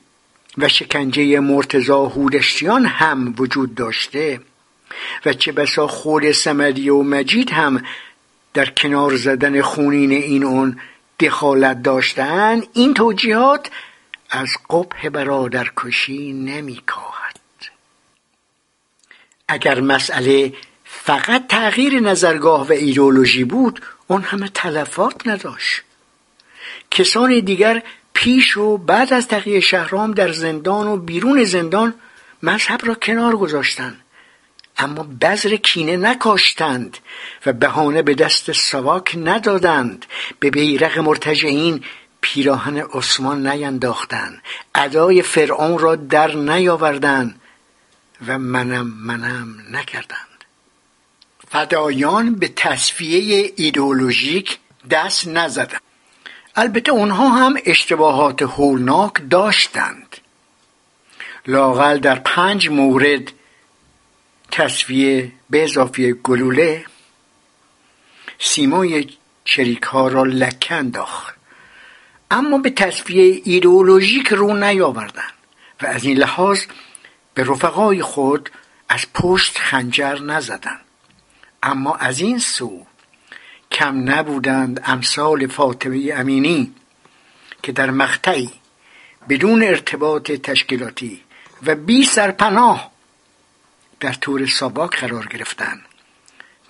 و 0.59 0.69
شکنجه 0.69 1.41
مرتزا 1.41 2.07
هودشتیان 2.07 2.87
هم 2.87 3.35
وجود 3.39 3.75
داشته 3.75 4.41
و 5.27 5.33
چه 5.33 5.53
بسا 5.53 5.87
خود 5.87 6.33
سمدی 6.33 6.89
و 6.89 7.03
مجید 7.03 7.51
هم 7.51 7.83
در 8.55 8.67
کنار 8.67 9.17
زدن 9.17 9.63
خونین 9.63 10.13
این 10.13 10.45
اون 10.45 10.81
دخالت 11.21 11.83
داشتن 11.83 12.63
این 12.73 12.95
توجیهات 12.95 13.71
از 14.31 14.49
قبح 14.71 15.09
برادرکشی 15.09 16.33
نمیکاهد. 16.33 17.37
اگر 19.49 19.81
مسئله 19.81 20.53
فقط 20.85 21.47
تغییر 21.49 22.01
نظرگاه 22.01 22.69
و 22.69 22.73
ایدولوژی 22.73 23.45
بود 23.45 23.81
اون 24.09 24.23
همه 24.23 24.49
تلفات 24.49 25.27
نداشت. 25.27 25.83
کسان 26.91 27.41
دیگر 27.41 27.83
پیش 28.15 28.57
و 28.57 28.79
بعد 28.79 29.13
از 29.13 29.29
تقیه 29.29 29.61
شهرام 29.61 30.13
در 30.13 30.33
زندان 30.33 30.87
و 30.87 30.97
بیرون 30.97 31.45
زندان 31.45 31.95
مذهب 32.43 32.81
را 32.85 32.95
کنار 32.95 33.37
گذاشتند. 33.37 34.01
اما 34.79 35.07
بذر 35.21 35.57
کینه 35.57 35.97
نکاشتند 35.97 36.99
و 37.47 37.53
بهانه 37.53 38.03
به 38.03 38.15
دست 38.15 38.53
سواک 38.53 39.17
ندادند. 39.17 40.07
به 40.41 40.51
بیرق 40.51 40.99
مرتجعین 40.99 41.85
پیراهن 42.21 42.77
عثمان 42.77 43.47
نینداختند. 43.47 44.43
ادای 44.75 45.23
فرعون 45.23 45.79
را 45.79 45.97
در 45.97 46.37
نیاوردند 46.37 47.41
و 48.27 48.39
منم 48.39 48.87
منم 48.87 49.55
نکردند 49.71 50.28
فدایان 51.51 52.35
به 52.35 52.49
تصفیه 52.49 53.53
ایدئولوژیک 53.57 54.59
دست 54.91 55.29
نزدند. 55.29 55.81
البته 56.57 56.93
اونها 56.93 57.29
هم 57.29 57.57
اشتباهات 57.67 58.43
هولناک 58.43 59.13
داشتند. 59.31 60.17
لاقل 61.47 61.99
در 61.99 62.19
پنج 62.19 62.69
مورد 62.69 63.33
تصفیه 64.51 65.33
به 65.51 65.65
اضافه 65.65 66.13
گلوله 66.13 66.85
سیمای 68.39 69.07
چریک 69.45 69.83
ها 69.83 70.09
را 70.09 70.25
لکه 70.25 70.75
انداخت. 70.75 71.35
اما 72.31 72.59
به 72.59 72.71
تصفیه 72.71 73.41
ایدئولوژیک 73.45 74.29
رو 74.29 74.57
نیاوردند 74.57 75.33
و 75.83 75.87
از 75.87 76.05
این 76.05 76.17
لحاظ 76.17 76.65
به 77.35 77.45
رفقای 77.45 78.03
خود 78.03 78.51
از 78.89 79.07
پشت 79.15 79.59
خنجر 79.59 80.19
نزدند. 80.19 80.88
اما 81.63 81.95
از 81.95 82.21
این 82.21 82.39
سو 82.39 82.87
کم 83.73 84.11
نبودند 84.11 84.81
امثال 84.85 85.47
فاطمه 85.47 86.13
امینی 86.15 86.73
که 87.63 87.73
در 87.73 87.91
مقطعی 87.91 88.51
بدون 89.29 89.63
ارتباط 89.63 90.33
تشکیلاتی 90.33 91.21
و 91.67 91.75
بی 91.75 92.05
سرپناه 92.05 92.91
در 94.01 94.13
طور 94.13 94.47
ساباک 94.47 94.97
قرار 95.01 95.27
گرفتند 95.27 95.81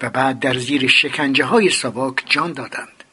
و 0.03 0.11
بعد 0.11 0.41
در 0.41 0.59
زیر 0.59 0.89
شکنجه 0.89 1.45
های 1.45 1.71
ساباک 1.71 2.23
جان 2.27 2.53
دادند. 2.53 3.05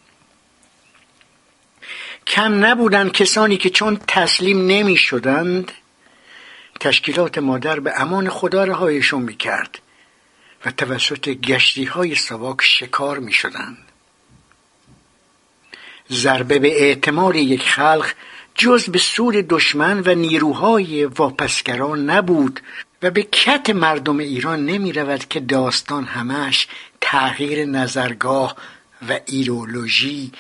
کم 2.28 2.66
نبودند 2.66 3.12
کسانی 3.12 3.58
که 3.58 3.70
چون 3.70 4.00
تسلیم 4.08 4.68
نمی 4.68 4.98
شدند 4.98 5.72
تشکیلات 6.80 7.38
مادر 7.38 7.80
به 7.80 8.02
امان 8.02 8.30
خدا 8.30 8.64
رهایشون 8.64 9.22
می 9.22 9.36
کرد 9.36 9.80
و 10.66 10.72
توسط 10.72 11.30
گشتی 11.30 11.84
های 11.84 12.16
سواک 12.16 12.62
شکار 12.62 13.20
می 13.20 13.34
شدند. 13.34 13.78
ضربه 16.12 16.60
به 16.60 16.82
اعتماد 16.82 17.36
یک 17.36 17.70
خلق 17.70 18.08
جز 18.56 18.90
به 18.90 19.00
سود 19.00 19.36
دشمن 19.36 20.04
و 20.06 20.16
نیروهای 20.16 21.06
واپسگران 21.06 22.10
نبود 22.10 22.60
و 23.04 23.12
به 23.12 23.24
کت 23.24 23.70
مردم 23.70 24.18
ایران 24.18 24.66
نمی 24.66 24.94
رود 24.94 25.28
که 25.28 25.40
داستان 25.40 26.04
همش 26.04 26.68
تغییر 27.02 27.66
نظرگاه 27.66 28.56
و 29.10 29.20
ایرولوژی 29.26 30.32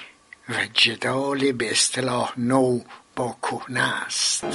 و 0.49 0.53
جدال 0.73 1.51
به 1.51 1.71
اصطلاح 1.71 2.33
نو 2.37 2.79
با 3.15 3.35
کهنه 3.41 4.03
است 4.05 4.45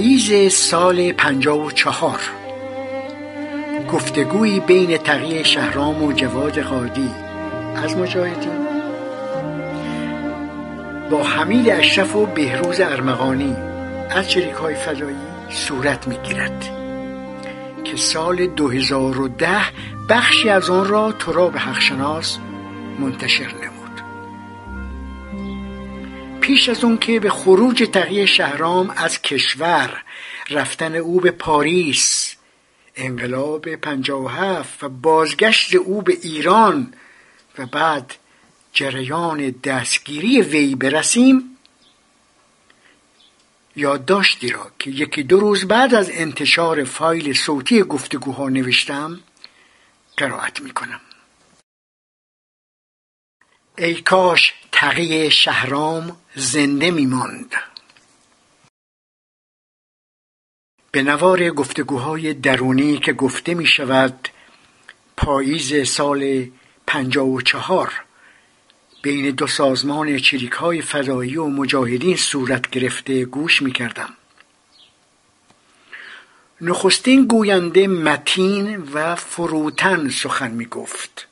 پاییز 0.00 0.52
سال 0.52 1.12
پنجاه 1.12 1.66
و 1.66 1.70
چهار. 1.70 2.20
گفتگویی 3.92 4.60
بین 4.60 4.96
تقیه 4.96 5.42
شهرام 5.42 6.02
و 6.02 6.12
جواد 6.12 6.58
قادی 6.58 7.10
از 7.84 7.96
مجاهدین. 7.96 8.66
با 11.10 11.22
حمید 11.22 11.70
اشرف 11.70 12.16
و 12.16 12.26
بهروز 12.26 12.80
ارمغانی. 12.80 13.56
از 14.10 14.30
چریک 14.30 14.54
های 14.54 14.74
فدایی 14.74 15.16
صورت 15.50 16.08
می‌گیرد. 16.08 16.64
که 17.84 17.96
سال 17.96 18.46
2010 18.46 19.48
بخشی 20.08 20.48
از 20.48 20.70
آن 20.70 20.88
را 20.88 21.12
تراب 21.12 21.56
حقشناس 21.56 22.38
منتشر 22.98 23.48
پیش 26.50 26.68
از 26.68 26.84
اون 26.84 26.98
که 26.98 27.20
به 27.20 27.30
خروج 27.30 27.88
تقیه 27.92 28.26
شهرام 28.26 28.90
از 28.90 29.22
کشور 29.22 30.02
رفتن 30.50 30.94
او 30.94 31.20
به 31.20 31.30
پاریس 31.30 32.36
انقلاب 32.96 33.68
هفت 34.28 34.84
و 34.84 34.88
بازگشت 34.88 35.74
او 35.74 36.02
به 36.02 36.18
ایران 36.22 36.94
و 37.58 37.66
بعد 37.66 38.14
جریان 38.72 39.54
دستگیری 39.64 40.42
وی 40.42 40.74
برسیم 40.74 41.56
یادداشتی 43.76 44.48
را 44.48 44.70
که 44.78 44.90
یکی 44.90 45.22
دو 45.22 45.40
روز 45.40 45.68
بعد 45.68 45.94
از 45.94 46.10
انتشار 46.12 46.84
فایل 46.84 47.32
صوتی 47.32 47.82
گفتگوها 47.82 48.48
نوشتم 48.48 49.20
قرائت 50.16 50.60
می 50.60 50.70
کنم 50.70 51.00
ای 53.78 53.94
کاش 53.94 54.54
تقی 54.72 55.30
شهرام 55.30 56.19
زنده 56.34 56.90
میماند. 56.90 57.54
به 60.92 61.02
نوار 61.02 61.50
گفتگوهای 61.50 62.34
درونی 62.34 62.98
که 62.98 63.12
گفته 63.12 63.54
می 63.54 63.66
شود 63.66 64.28
پاییز 65.16 65.88
سال 65.88 66.50
پنجاه 66.86 67.28
و 67.28 67.40
چهار 67.40 67.92
بین 69.02 69.30
دو 69.30 69.46
سازمان 69.46 70.18
چریک 70.18 70.52
های 70.52 70.82
فدایی 70.82 71.36
و 71.36 71.46
مجاهدین 71.46 72.16
صورت 72.16 72.70
گرفته 72.70 73.24
گوش 73.24 73.62
می 73.62 73.72
کردم 73.72 74.12
نخستین 76.60 77.26
گوینده 77.26 77.86
متین 77.86 78.76
و 78.92 79.14
فروتن 79.14 80.08
سخن 80.08 80.50
می 80.50 80.66
گفت 80.66 81.29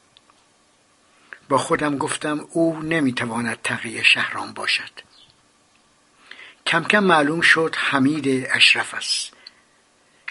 با 1.49 1.59
خودم 1.59 1.99
گفتم 1.99 2.47
او 2.53 2.83
نمی‌تواند 2.83 3.59
تقیه 3.65 4.03
شهران 4.03 4.53
باشد. 4.53 4.91
کم 6.67 6.85
کم 6.85 7.05
معلوم 7.05 7.41
شد 7.41 7.75
حمید 7.79 8.47
اشرف 8.51 8.95
است 8.95 9.33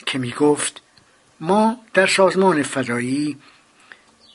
که 0.06 0.20
می 0.20 0.32
گفت 0.32 0.82
ما 1.40 1.78
در 1.94 2.08
سازمان 2.08 2.64
فضایی 2.64 3.38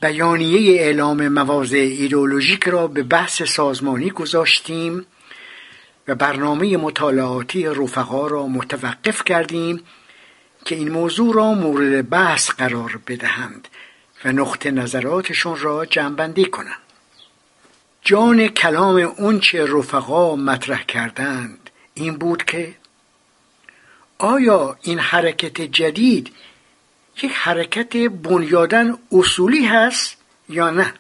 بیانیه 0.03 0.81
اعلام 0.81 1.29
مواضع 1.29 1.77
ایدئولوژیک 1.77 2.69
را 2.69 2.87
به 2.87 3.03
بحث 3.03 3.43
سازمانی 3.43 4.11
گذاشتیم 4.11 5.07
و 6.09 6.15
برنامه 6.15 6.77
مطالعاتی 6.77 7.67
رفقا 7.67 8.27
را 8.27 8.47
متوقف 8.47 9.25
کردیم 9.25 9.81
که 10.65 10.75
این 10.75 10.91
موضوع 10.91 11.35
را 11.35 11.55
مورد 11.55 12.09
بحث 12.09 12.51
قرار 12.51 13.01
بدهند. 13.07 13.69
و 14.25 14.33
نقطه 14.33 14.71
نظراتشون 14.71 15.59
را 15.59 15.87
جمعبندی 15.87 16.45
کنند 16.45 16.77
جان 18.03 18.49
کلام 18.49 18.97
اونچه 18.97 19.67
رفقا 19.67 20.37
مطرح 20.37 20.83
کردند 20.83 21.71
این 21.95 22.17
بود 22.17 22.45
که 22.45 22.75
آیا 24.19 24.79
این 24.83 24.99
حرکت 24.99 25.61
جدید 25.61 26.35
یک 27.23 27.33
حرکت 27.33 27.97
بنیادن 27.97 28.99
اصولی 29.13 29.67
هست 29.67 30.17
یا 30.49 30.71
نه 30.71 30.95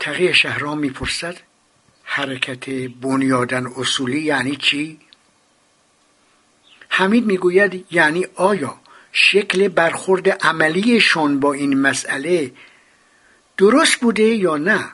تقیه 0.00 0.32
شهرام 0.32 0.78
می‌پرسد 0.78 1.36
حرکت 2.04 2.70
بنیادن 3.00 3.66
اصولی 3.76 4.20
یعنی 4.20 4.56
چی؟ 4.56 5.00
حمید 6.88 7.26
می‌گوید 7.26 7.86
یعنی 7.90 8.26
آیا 8.34 8.81
شکل 9.12 9.68
برخورد 9.68 10.28
عملیشون 10.28 11.40
با 11.40 11.52
این 11.52 11.80
مسئله 11.80 12.52
درست 13.56 14.00
بوده 14.00 14.22
یا 14.22 14.56
نه؟ 14.56 14.84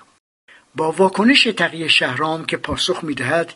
با 0.74 0.92
واکنش 0.92 1.44
تقیه 1.44 1.88
شهرام 1.88 2.44
که 2.44 2.57
پاسخ 2.57 3.04
می‌دهد 3.04 3.54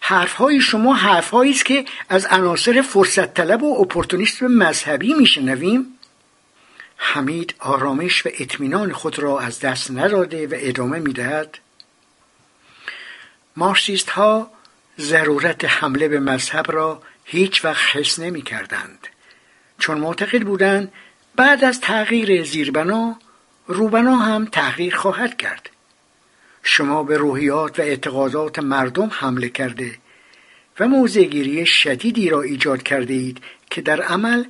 حرفهای 0.00 0.60
شما 0.60 0.94
حرفهایی 0.94 1.50
است 1.50 1.64
که 1.64 1.84
از 2.08 2.26
عناصر 2.26 2.82
فرصت 2.82 3.34
طلب 3.34 3.62
و 3.62 3.80
اپورتونیسم 3.80 4.46
مذهبی 4.46 5.14
میشنویم. 5.14 5.98
حمید 6.96 7.54
آرامش 7.58 8.26
و 8.26 8.30
اطمینان 8.38 8.92
خود 8.92 9.18
را 9.18 9.40
از 9.40 9.60
دست 9.60 9.90
نداده 9.90 10.46
و 10.46 10.54
ادامه 10.56 10.98
می‌دهد. 10.98 11.58
مارسیست 13.56 14.10
ها 14.10 14.50
ضرورت 15.00 15.64
حمله 15.64 16.08
به 16.08 16.20
مذهب 16.20 16.72
را 16.72 17.02
هیچ 17.24 17.64
وقت 17.64 17.96
حس 17.96 18.18
نمی 18.18 18.42
کردند 18.42 19.08
چون 19.78 19.98
معتقد 19.98 20.42
بودند 20.42 20.92
بعد 21.36 21.64
از 21.64 21.80
تغییر 21.80 22.44
زیربنا 22.44 23.18
روبنا 23.66 24.16
هم 24.16 24.44
تغییر 24.44 24.96
خواهد 24.96 25.36
کرد. 25.36 25.70
شما 26.62 27.02
به 27.02 27.16
روحیات 27.16 27.78
و 27.78 27.82
اعتقادات 27.82 28.58
مردم 28.58 29.10
حمله 29.12 29.48
کرده 29.48 29.98
و 30.80 30.88
موضعگیری 30.88 31.66
شدیدی 31.66 32.28
را 32.28 32.42
ایجاد 32.42 32.82
کرده 32.82 33.14
اید 33.14 33.38
که 33.70 33.80
در 33.80 34.02
عمل 34.02 34.44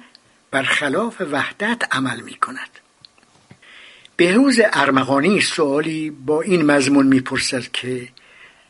برخلاف 0.51 1.21
وحدت 1.21 1.83
عمل 1.95 2.21
می 2.21 2.35
کند 2.35 2.71
بهروز 4.17 4.61
ارمغانی 4.73 5.41
سوالی 5.41 6.11
با 6.11 6.43
این 6.43 6.67
مضمون 6.67 7.07
می‌پرسد 7.07 7.63
که 7.73 8.09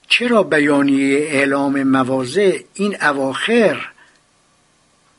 چرا 0.09 0.43
بیانیه 0.43 1.19
اعلام 1.19 1.83
مواضع 1.83 2.59
این 2.75 2.97
اواخر 3.03 3.89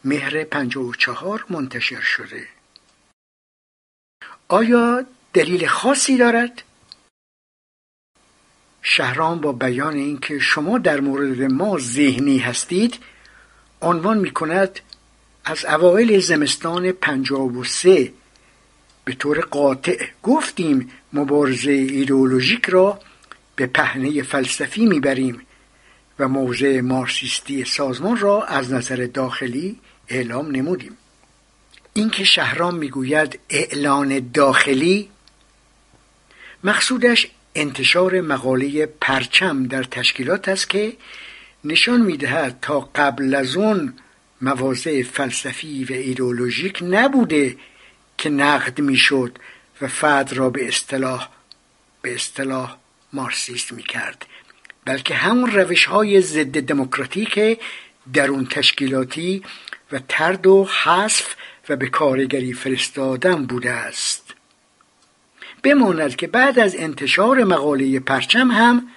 مهر 0.03 0.43
پنجاه 0.43 0.83
و 0.83 0.93
چهار 0.93 1.45
منتشر 1.49 2.01
شده 2.01 2.47
آیا 4.47 5.05
دلیل 5.33 5.67
خاصی 5.67 6.17
دارد؟ 6.17 6.63
شهرام 8.81 9.41
با 9.41 9.51
بیان 9.51 9.93
اینکه 9.93 10.39
شما 10.39 10.77
در 10.77 10.99
مورد 10.99 11.41
ما 11.41 11.77
ذهنی 11.79 12.38
هستید 12.38 12.99
عنوان 13.81 14.17
می 14.17 14.31
کند 14.31 14.79
از 15.45 15.65
اوایل 15.65 16.19
زمستان 16.19 16.91
پنجاب 16.91 17.57
و 17.57 17.63
سه 17.63 18.13
به 19.05 19.13
طور 19.13 19.39
قاطع 19.39 20.05
گفتیم 20.23 20.91
مبارزه 21.13 21.71
ایدئولوژیک 21.71 22.65
را 22.65 22.99
به 23.55 23.67
پهنه 23.67 24.23
فلسفی 24.23 24.85
می‌بریم 24.85 25.41
و 26.19 26.27
موضع 26.27 26.81
مارسیستی 26.81 27.65
سازمان 27.65 28.17
را 28.17 28.43
از 28.43 28.73
نظر 28.73 29.09
داخلی 29.13 29.79
اعلام 30.09 30.55
نمودیم. 30.55 30.97
اینکه 31.93 32.23
شهرام 32.23 32.75
می‌گوید 32.75 33.39
اعلان 33.49 34.31
داخلی 34.33 35.09
مقصودش 36.63 37.27
انتشار 37.55 38.21
مقاله 38.21 38.85
پرچم 38.85 39.63
در 39.67 39.83
تشکیلات 39.83 40.49
است 40.49 40.69
که 40.69 40.93
نشان 41.63 42.01
می‌دهد 42.01 42.57
تا 42.61 42.79
قبل 42.79 43.35
از 43.35 43.55
اون 43.55 43.93
مواضع 44.41 45.03
فلسفی 45.03 45.83
و 45.83 45.93
ایدئولوژیک 45.93 46.79
نبوده 46.81 47.57
که 48.17 48.29
نقد 48.29 48.81
می‌شد 48.81 49.37
و 49.81 49.87
فرد 49.87 50.33
را 50.33 50.49
به 50.49 50.67
اصطلاح 50.67 51.29
به 52.01 52.15
اصطلاح 52.15 52.77
مارسیست 53.13 53.71
می‌کرد. 53.71 54.25
بلکه 54.85 55.15
همون 55.15 55.51
روش 55.51 55.85
های 55.85 56.21
ضد 56.21 56.59
دموکراتیک 56.61 57.59
درون 58.13 58.45
تشکیلاتی 58.45 59.43
و 59.91 59.99
ترد 60.08 60.47
و 60.47 60.69
حذف 60.84 61.36
و 61.69 61.75
به 61.75 61.89
کارگری 61.89 62.54
فرستادن 62.54 63.45
بوده 63.45 63.71
است. 63.71 64.34
بماند 65.63 66.15
که 66.15 66.28
بعد 66.28 66.60
از 66.60 66.75
انتشار 66.75 67.43
مقاله 67.43 67.99
پرچم 67.99 68.52
هم 68.52 68.88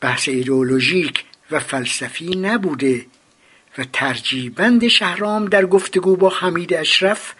بحث 0.00 0.28
ایدئولوژیک 0.28 1.24
و 1.50 1.60
فلسفی 1.60 2.36
نبوده 2.36 3.06
و 3.78 3.84
ترجیبند 3.92 4.88
شهرام 4.88 5.46
در 5.46 5.66
گفتگو 5.66 6.16
با 6.16 6.28
حمید 6.28 6.74
اشرف 6.74 7.34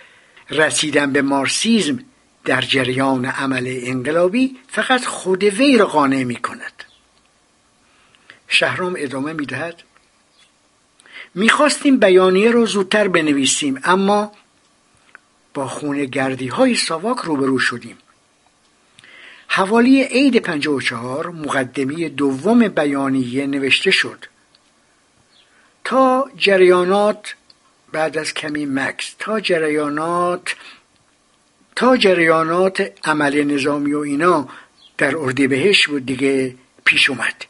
رسیدن 0.50 1.12
به 1.12 1.22
مارسیزم 1.22 1.98
در 2.44 2.60
جریان 2.60 3.24
عمل 3.24 3.78
انقلابی 3.82 4.56
فقط 4.68 5.04
خود 5.04 5.44
وی 5.44 5.78
را 5.78 5.86
قانع 5.86 6.24
می 6.24 6.36
کند 6.36 6.84
شهرام 8.48 8.96
ادامه 8.98 9.32
می 9.32 9.46
دهد 9.46 9.82
می‌خواستیم 11.34 11.96
بیانیه 11.96 12.50
را 12.50 12.64
زودتر 12.64 13.08
بنویسیم 13.08 13.80
اما 13.84 14.32
با 15.54 15.68
خونه 15.68 16.04
گردی 16.04 16.48
های 16.48 16.74
ساواک 16.74 17.18
روبرو 17.18 17.58
شدیم. 17.58 17.98
حوالی 19.48 20.02
عید 20.04 20.36
54 20.36 21.30
مقدمه 21.30 22.08
دوم 22.08 22.68
بیانیه 22.68 23.46
نوشته 23.46 23.90
شد. 23.90 24.24
تا 25.84 26.30
جریانات 26.36 27.34
بعد 27.92 28.18
از 28.18 28.34
کمی 28.34 28.66
مکس 28.66 29.14
تا 29.18 29.40
جریانات 29.40 30.56
تا 31.76 31.96
جریانات 31.96 32.92
عمل 33.04 33.42
نظامی 33.42 33.92
و 33.92 33.98
اینا 33.98 34.48
در 34.98 35.16
اردیبهشت 35.16 35.86
بود 35.86 36.06
دیگه 36.06 36.54
پیش 36.84 37.10
اومد. 37.10 37.44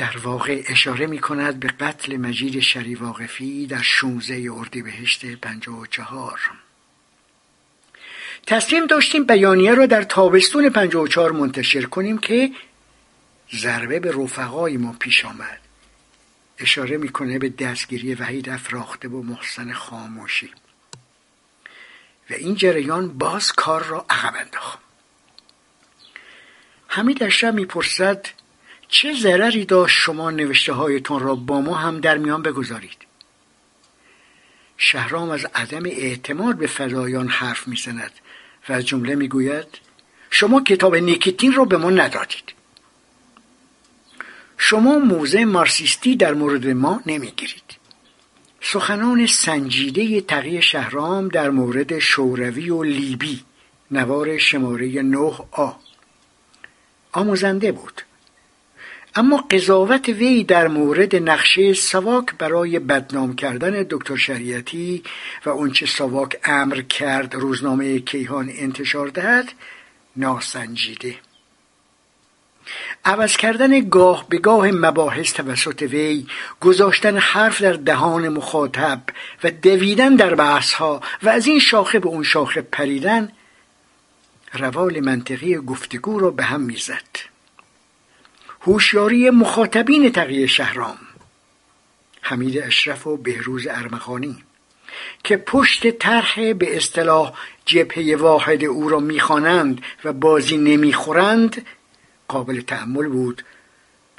در 0.00 0.16
واقع 0.16 0.62
اشاره 0.66 1.06
می 1.06 1.18
کند 1.18 1.60
به 1.60 1.68
قتل 1.68 2.16
مجید 2.16 2.60
شری 2.60 2.94
واقفی 2.94 3.66
در 3.66 3.82
16 3.82 4.52
اردیبهشت 4.52 5.34
54 5.34 6.40
تصمیم 8.46 8.86
داشتیم 8.86 9.24
بیانیه 9.24 9.74
را 9.74 9.86
در 9.86 10.02
تابستون 10.02 10.68
54 10.68 11.32
منتشر 11.32 11.82
کنیم 11.82 12.18
که 12.18 12.50
ضربه 13.54 14.00
به 14.00 14.12
رفقای 14.12 14.76
ما 14.76 14.96
پیش 15.00 15.24
آمد. 15.24 15.60
اشاره 16.58 16.96
می‌کنه 16.96 17.38
به 17.38 17.48
دستگیری 17.48 18.14
وحید 18.14 18.48
افراخته 18.48 19.08
و 19.08 19.22
محسن 19.22 19.72
خاموشی. 19.72 20.50
و 22.30 22.34
این 22.34 22.54
جریان 22.54 23.18
باز 23.18 23.52
کار 23.52 23.84
را 23.84 24.06
عقب 24.10 24.34
انداخت. 24.36 24.78
حمید 26.88 27.22
اشرف 27.22 27.54
می‌پرسد 27.54 28.39
چه 28.90 29.14
ضرری 29.14 29.64
داشت 29.64 29.96
شما 30.00 30.30
نوشته 30.30 30.72
هایتون 30.72 31.20
را 31.20 31.34
با 31.34 31.60
ما 31.60 31.74
هم 31.74 32.00
در 32.00 32.18
میان 32.18 32.42
بگذارید؟ 32.42 32.96
شهرام 34.76 35.30
از 35.30 35.46
عدم 35.54 35.84
اعتماد 35.86 36.56
به 36.56 36.66
فدایان 36.66 37.28
حرف 37.28 37.68
می‌زند 37.68 38.12
و 38.68 38.72
از 38.72 38.86
جمله 38.86 39.14
می‌گوید 39.14 39.66
شما 40.30 40.60
کتاب 40.60 40.96
نیکیتین 40.96 41.52
را 41.52 41.64
به 41.64 41.76
ما 41.76 41.90
ندادید. 41.90 42.52
شما 44.58 44.98
موضع 44.98 45.44
مارسیستی 45.44 46.16
در 46.16 46.34
مورد 46.34 46.66
ما 46.66 47.02
نمی‌گیرید. 47.06 47.62
سخنان 48.60 49.26
سنجیده 49.26 50.20
تقی 50.20 50.62
شهرام 50.62 51.28
در 51.28 51.50
مورد 51.50 51.98
شوروی 51.98 52.70
و 52.70 52.82
لیبی 52.82 53.44
نوار 53.90 54.38
شماره 54.38 55.02
9 55.02 55.18
آ. 55.50 55.70
آموزنده 57.12 57.72
بود. 57.72 58.02
اما 59.14 59.36
قضاوت 59.36 60.08
وی 60.08 60.44
در 60.44 60.68
مورد 60.68 61.16
نقشه 61.16 61.72
سواک 61.72 62.26
برای 62.38 62.78
بدنام 62.78 63.36
کردن 63.36 63.86
دکتر 63.90 64.16
شریعتی 64.16 65.02
و 65.46 65.50
اونچه 65.50 65.86
سواک 65.86 66.40
امر 66.44 66.80
کرد 66.80 67.34
روزنامه 67.34 67.98
کیهان 67.98 68.50
انتشار 68.56 69.08
دهد 69.08 69.52
ناسنجیده. 70.16 71.14
عوض 73.04 73.36
کردن 73.36 73.88
گاه 73.88 74.28
به 74.28 74.38
گاه 74.38 74.70
مباحث 74.70 75.32
توسط 75.32 75.82
وی 75.82 76.26
گذاشتن 76.60 77.16
حرف 77.16 77.62
در 77.62 77.72
دهان 77.72 78.28
مخاطب 78.28 79.02
و 79.44 79.50
دویدن 79.50 80.16
در 80.16 80.34
بحث 80.34 80.72
ها 80.72 81.00
و 81.22 81.28
از 81.28 81.46
این 81.46 81.58
شاخه 81.58 81.98
به 81.98 82.08
اون 82.08 82.22
شاخه 82.22 82.60
پریدن 82.60 83.32
روال 84.52 85.00
منطقی 85.00 85.56
گفتگو 85.56 86.18
را 86.18 86.30
به 86.30 86.44
هم 86.44 86.60
می‌زد. 86.60 87.30
هوشیاری 88.60 89.30
مخاطبین 89.30 90.12
تقیه 90.12 90.46
شهرام. 90.46 90.98
حمید 92.22 92.58
اشرف 92.58 93.06
و 93.06 93.16
بهروز 93.16 93.66
ارمغانی 93.66 94.44
که 95.24 95.36
پشت 95.36 95.90
طرح 95.90 96.52
به 96.52 96.76
اصطلاح 96.76 97.32
جبهه 97.64 98.16
واحد 98.16 98.64
او 98.64 98.88
را 98.88 99.00
می‌خوانند 99.00 99.82
و 100.04 100.12
بازی 100.12 100.56
نمی‌خورند 100.56 101.66
قابل 102.28 102.60
تحمل 102.60 103.08
بود 103.08 103.44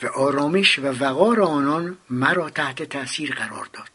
و 0.03 0.07
آرامش 0.07 0.79
و 0.79 0.81
وقار 0.81 1.41
آنان 1.41 1.97
مرا 2.09 2.49
تحت 2.49 2.83
تأثیر 2.83 3.35
قرار 3.35 3.69
داد. 3.73 3.89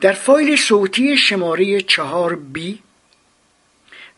در 0.00 0.12
فایل 0.12 0.56
صوتی 0.56 1.16
شماره 1.16 1.80
چهار 1.80 2.34
بی 2.34 2.78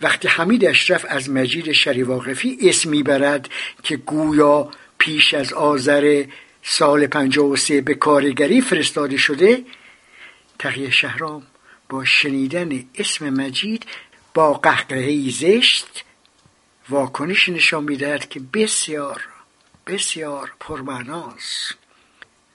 وقتی 0.01 0.29
حمید 0.29 0.65
اشرف 0.65 1.05
از 1.09 1.31
مجید 1.31 1.73
شریواقفی 1.73 2.59
اسم 2.61 2.91
می‌برد 2.91 3.49
که 3.83 3.97
گویا 3.97 4.71
پیش 4.99 5.35
از 5.35 5.53
آذر 5.53 6.25
سال 6.63 7.09
سه 7.57 7.81
به 7.81 7.95
کارگری 7.95 8.61
فرستاده 8.61 9.17
شده 9.17 9.65
تقیه 10.59 10.91
شهرام 10.91 11.43
با 11.89 12.05
شنیدن 12.05 12.85
اسم 12.95 13.31
مجید 13.31 13.87
با 14.35 14.55
قهقهی 14.55 15.31
زشت 15.31 16.05
واکنش 16.89 17.49
نشان 17.49 17.85
می‌دهد 17.85 18.29
که 18.29 18.41
بسیار 18.41 19.23
بسیار 19.87 20.53
پرمعناست. 20.61 21.75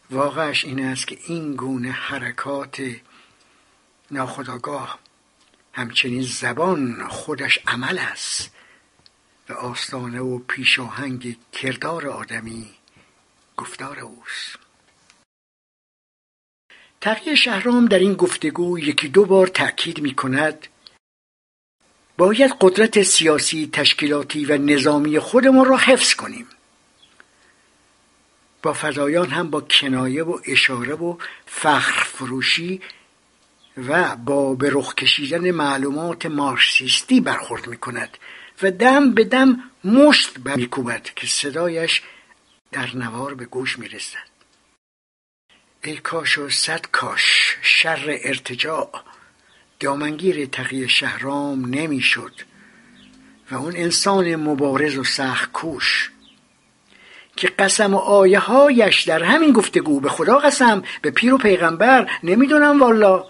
واقعش 0.10 0.66
این 0.66 0.86
است 0.86 1.08
که 1.08 1.18
این 1.28 1.56
گونه 1.56 1.92
حرکات 1.92 2.82
ناخداگاه 4.12 5.00
همچنین 5.74 6.22
زبان 6.22 7.08
خودش 7.08 7.60
عمل 7.68 7.98
است 7.98 8.52
و 9.50 9.54
آستانه 9.54 10.20
و 10.20 10.40
پیشاهنگ 10.40 11.38
کردار 11.52 12.08
آدمی 12.08 12.70
گفتار 13.58 14.00
اوست. 14.00 14.58
تقیه 17.02 17.36
شهرام 17.36 17.86
در 17.86 18.00
این 18.00 18.14
گفتگو 18.14 18.80
یکی 18.80 19.08
دو 19.08 19.26
بار 19.26 19.48
تأکید 19.48 20.02
می 20.02 20.16
کند 20.16 20.68
باید 22.18 22.56
قدرت 22.62 23.04
سیاسی 23.04 23.70
تشکیلاتی 23.74 24.46
و 24.46 24.58
نظامی 24.58 25.20
خودمون 25.20 25.66
را 25.66 25.78
حفظ 25.78 26.14
کنیم. 26.14 26.48
با 28.64 28.74
فضایان 28.74 29.30
هم 29.30 29.50
با 29.50 29.62
کنایه 29.62 30.24
و 30.24 30.40
اشاره 30.46 30.94
و 30.94 31.18
فخر 31.46 32.04
فروشی 32.04 32.82
و 33.88 34.16
با 34.16 34.56
به 34.56 34.70
رخ 34.74 34.96
کشیدن 34.96 35.52
معلومات 35.52 36.26
مارکسیستی 36.26 37.22
برخورد 37.22 37.68
می 37.68 37.78
کند 37.78 38.18
و 38.64 38.72
دم 38.72 39.14
به 39.14 39.24
دم 39.24 39.64
مشت 39.84 40.38
میکوبد 40.46 41.04
که 41.16 41.28
صدایش 41.28 42.02
در 42.72 42.96
نوار 42.96 43.34
به 43.34 43.46
گوش 43.46 43.80
می 43.80 43.88
رسد 43.88 44.32
ای 45.84 45.98
کاش 45.98 46.38
و 46.38 46.50
صد 46.50 46.86
کاش 46.92 47.58
شر 47.62 48.20
ارتجاع. 48.24 48.90
دامنگیر 49.80 50.46
تقیه 50.46 50.88
شهرام 50.88 51.66
نمی‌شد 51.66 52.34
و 53.52 53.56
اون 53.56 53.76
انسان 53.76 54.36
مبارز 54.36 54.98
و 54.98 55.04
سخت 55.04 55.52
کوش 55.52 56.12
که 57.36 57.48
قسم 57.48 57.94
و 57.94 57.98
آیه 57.98 58.40
هایش 58.40 59.02
در 59.02 59.24
همین 59.24 59.54
گفتگو 59.54 60.00
به 60.00 60.10
خدا 60.10 60.38
قسم 60.38 60.84
به 61.02 61.12
پیر 61.12 61.34
و 61.34 61.38
پیغمبر 61.38 62.12
نمی‌دونم 62.24 62.80
والا. 62.80 63.26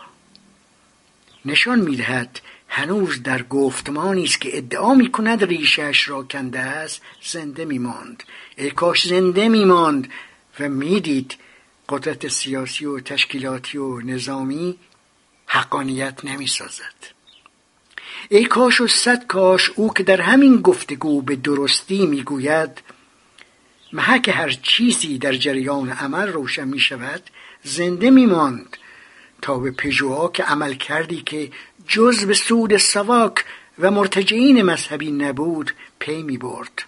نشان 1.45 1.80
می‌دهد 1.80 2.41
هنوز 2.67 3.23
در 3.23 3.43
گفتمانی 3.43 4.23
است 4.23 4.41
که 4.41 4.58
ادعا 4.58 4.93
می‌کند 4.93 5.43
ریشش 5.43 6.10
را 6.10 6.23
کنده 6.23 6.60
است 6.60 7.01
زنده 7.32 7.65
میماند. 7.65 8.23
ای 8.58 8.71
کاش 8.71 9.08
زنده 9.08 9.49
میماند 9.49 10.08
و 10.60 10.69
می‌دید 10.69 11.38
قدرت 11.89 12.27
سیاسی 12.27 12.86
و 12.86 12.99
تشکیلاتی 12.99 13.77
و 13.77 14.01
نظامی 14.01 14.77
حقانیت 15.45 16.25
نمی 16.25 16.47
سازد 16.47 16.95
ای 18.30 18.45
کاش 18.45 18.82
و 18.82 18.88
صد 18.88 19.27
کاش 19.27 19.69
او 19.69 19.93
که 19.93 20.04
در 20.04 20.21
همین 20.21 20.62
گفتگو 20.62 21.21
به 21.21 21.36
درستی 21.36 22.06
می‌گوید 22.06 22.82
محک 23.93 24.30
هر 24.30 24.49
چیزی 24.49 25.17
در 25.17 25.34
جریان 25.34 25.89
عمل 25.89 26.27
روشن 26.27 26.67
می 26.67 26.80
شود 26.80 27.23
زنده 27.63 28.10
می 28.10 28.25
ماند 28.25 28.77
تا 29.41 29.58
به 29.58 29.71
پژوها 29.71 30.27
که 30.27 30.43
عمل 30.43 30.73
کردی 30.73 31.21
که 31.21 31.51
جز 31.88 32.25
به 32.25 32.34
سود 32.34 32.77
سواک 32.77 33.45
و 33.80 33.91
مرتجعین 33.91 34.62
مذهبی 34.62 35.12
نبود 35.12 35.73
پی 35.99 36.23
می 36.23 36.38
برد 36.38 36.84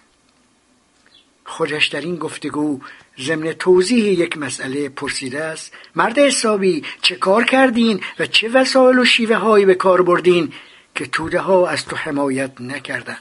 خودش 1.44 1.86
در 1.86 2.00
این 2.00 2.16
گفتگو 2.16 2.80
ضمن 3.20 3.52
توضیح 3.52 4.04
یک 4.04 4.38
مسئله 4.38 4.88
پرسیده 4.88 5.44
است. 5.44 5.72
مرد 5.94 6.18
حسابی 6.18 6.82
چه 7.02 7.16
کار 7.16 7.44
کردین 7.44 8.00
و 8.18 8.26
چه 8.26 8.48
وسایل 8.48 8.98
و 8.98 9.04
شیوه 9.04 9.36
هایی 9.36 9.64
به 9.64 9.74
کار 9.74 10.02
بردین 10.02 10.52
که 10.94 11.06
توده 11.06 11.40
ها 11.40 11.68
از 11.68 11.84
تو 11.84 11.96
حمایت 11.96 12.60
نکردن؟ 12.60 13.18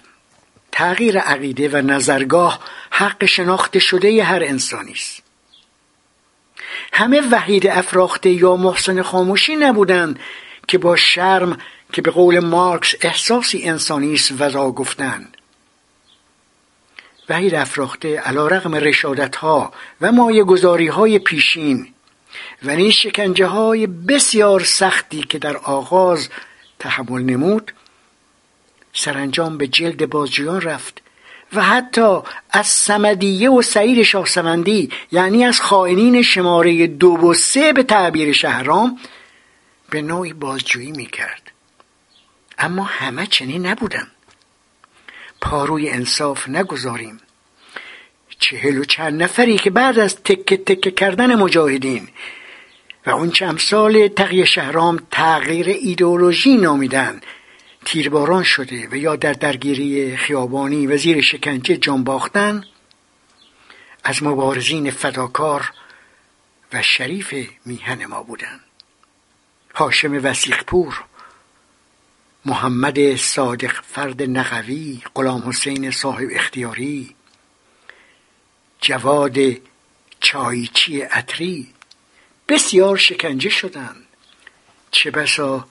تغییر 0.71 1.19
عقیده 1.19 1.69
و 1.69 1.75
نظرگاه 1.75 2.59
حق 2.91 3.25
شناخته 3.25 3.79
شده 3.79 4.23
هر 4.23 4.43
انسانی 4.43 4.91
است. 4.91 5.22
همه 6.95 7.21
وحید 7.31 7.67
افراخته 7.67 8.29
یا 8.29 8.55
محسن 8.55 9.01
خاموشی 9.01 9.55
نبودند 9.55 10.19
که 10.67 10.77
با 10.77 10.95
شرم 10.95 11.57
که 11.93 12.01
به 12.01 12.11
قول 12.11 12.39
مارکس 12.39 12.95
احساسی 13.01 13.63
انسانی 13.63 14.13
است 14.13 14.33
وضا 14.39 14.71
گفتند. 14.71 15.37
وحید 17.29 17.55
افراخته 17.55 18.19
علا 18.19 18.47
رقم 18.47 18.75
رشادت 18.75 19.35
ها 19.35 19.73
و 20.01 20.11
مایه 20.11 20.43
گذاری 20.43 20.87
های 20.87 21.19
پیشین 21.19 21.87
و 22.63 22.75
نیز 22.75 22.93
شکنجه 22.93 23.45
های 23.45 23.87
بسیار 23.87 24.63
سختی 24.63 25.21
که 25.21 25.39
در 25.39 25.57
آغاز 25.57 26.29
تحمل 26.79 27.21
نمود 27.21 27.73
سرانجام 28.93 29.57
به 29.57 29.67
جلد 29.67 30.09
بازجویان 30.09 30.61
رفت 30.61 31.02
و 31.55 31.61
حتی 31.61 32.19
از 32.51 32.67
سمدیه 32.67 33.49
و 33.49 33.61
سعید 33.61 34.03
شاهسمندی 34.03 34.89
یعنی 35.11 35.45
از 35.45 35.61
خائنین 35.61 36.21
شماره 36.21 36.87
دو 36.87 37.07
و 37.07 37.33
سه 37.33 37.73
به 37.73 37.83
تعبیر 37.83 38.33
شهرام 38.33 38.99
به 39.89 40.01
نوعی 40.01 40.33
بازجویی 40.33 40.91
می‌کرد. 40.91 41.51
اما 42.57 42.83
همه 42.83 43.25
چنین 43.25 43.65
نبودن. 43.65 44.07
پاروی 45.41 45.89
انصاف 45.89 46.49
نگذاریم. 46.49 47.19
چهل 48.39 48.77
و 48.77 48.83
چند 48.83 49.23
نفری 49.23 49.57
که 49.57 49.69
بعد 49.69 49.99
از 49.99 50.15
تکه 50.15 50.57
تکه 50.57 50.91
کردن 50.91 51.35
مجاهدین 51.35 52.07
و 53.05 53.09
اون 53.09 53.31
چه 53.31 53.45
امثال 53.45 54.07
تقی 54.07 54.45
شهرام 54.45 54.99
تغییر 55.11 55.67
ایدئولوژی 55.69 56.57
نامیدن. 56.57 57.21
تیرباران 57.85 58.43
شده 58.43 58.87
و 58.91 58.95
یا 58.95 59.15
در 59.15 59.33
درگیری 59.33 60.17
خیابانی 60.17 60.87
و 60.87 60.97
زیر 60.97 61.21
شکنجه 61.21 61.77
جان 61.77 62.03
باختن 62.03 62.65
از 64.03 64.23
مبارزین 64.23 64.91
فداکار 64.91 65.71
و 66.73 66.81
شریف 66.81 67.33
میهن 67.65 68.05
ما 68.05 68.23
بودند 68.23 68.61
هاشم 69.75 70.25
وسیقپور 70.25 71.03
محمد 72.45 73.15
صادق 73.15 73.81
فرد 73.81 74.23
نقوی 74.23 75.01
غلام 75.15 75.49
حسین 75.49 75.91
صاحب 75.91 76.27
اختیاری 76.31 77.15
جواد 78.81 79.37
چایچی 80.19 81.01
عطری 81.01 81.73
بسیار 82.47 82.97
شکنجه 82.97 83.49
شدند. 83.49 84.05
چه 84.91 85.11
بسا 85.11 85.67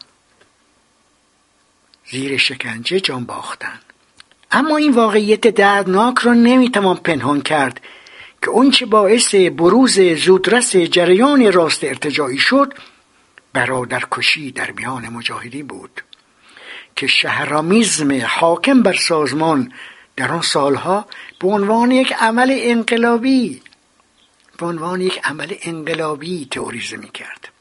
زیر 2.13 2.37
شکنجه 2.37 3.01
جان 3.01 3.25
باختند 3.25 3.81
اما 4.51 4.77
این 4.77 4.93
واقعیت 4.93 5.47
دردناک 5.47 6.19
را 6.19 6.35
نمی‌توان 6.35 6.97
پنهان 6.97 7.41
کرد 7.41 7.81
که 8.43 8.51
اونچه 8.51 8.87
باعث 8.87 9.35
بروز 9.35 10.01
زودرس 10.01 10.77
جریان 10.77 11.53
راست 11.53 11.85
ارتجاعی 11.85 12.39
شد 12.39 12.75
برادرکشی 13.53 14.53
در 14.53 14.71
میان 14.71 15.09
مجاهدین 15.09 15.67
بود 15.67 16.03
که 16.97 17.07
شهرامیزم 17.07 18.27
حاکم 18.27 18.83
بر 18.83 18.95
سازمان 18.95 19.73
در 20.17 20.33
آن 20.33 20.43
سالها 20.43 21.07
به 21.41 21.49
عنوان 21.49 21.91
یک 21.91 22.13
عمل 22.13 22.59
انقلابی 22.59 23.63
به 24.59 24.67
عنوان 24.67 25.01
یک 25.01 25.21
عمل 25.25 25.55
انقلابی 25.63 26.49
تئوریزه 26.51 26.97
می 26.97 27.11
کرد 27.11 27.52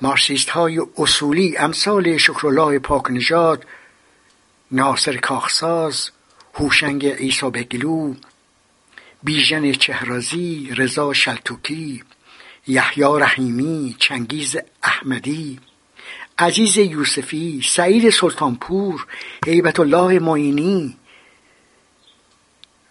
مارسیست 0.00 0.50
های 0.50 0.80
اصولی 0.98 1.56
امثال 1.56 2.16
شکرالله 2.16 2.78
پاک 2.78 3.10
نژاد 3.10 3.66
ناصر 4.70 5.16
کاخساز 5.16 6.10
هوشنگ 6.54 7.06
عیسی 7.06 7.50
بگلو 7.50 8.14
بیژن 9.22 9.72
چهرازی 9.72 10.70
رضا 10.76 11.12
شلتوکی 11.12 12.02
یحیی 12.66 13.04
رحیمی 13.04 13.96
چنگیز 13.98 14.56
احمدی 14.82 15.60
عزیز 16.38 16.76
یوسفی 16.76 17.62
سعید 17.64 18.10
سلطانپور 18.10 19.06
هیبت 19.46 19.80
الله 19.80 20.18
معینی 20.18 20.96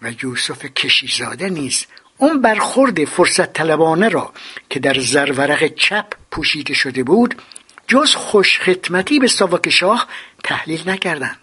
و 0.01 0.11
یوسف 0.23 0.65
کشیزاده 0.65 1.49
نیز. 1.49 1.85
اون 2.17 2.41
برخورد 2.41 3.05
فرصت 3.05 3.53
طلبانه 3.53 4.09
را 4.09 4.33
که 4.69 4.79
در 4.79 4.99
زرورق 4.99 5.67
چپ 5.75 6.18
پوشیده 6.31 6.73
شده 6.73 7.03
بود 7.03 7.35
جز 7.87 8.15
خوش 8.15 8.59
خدمتی 8.59 9.19
به 9.19 9.27
ساواک 9.27 9.69
شاه 9.69 10.07
تحلیل 10.43 10.89
نکردند 10.89 11.37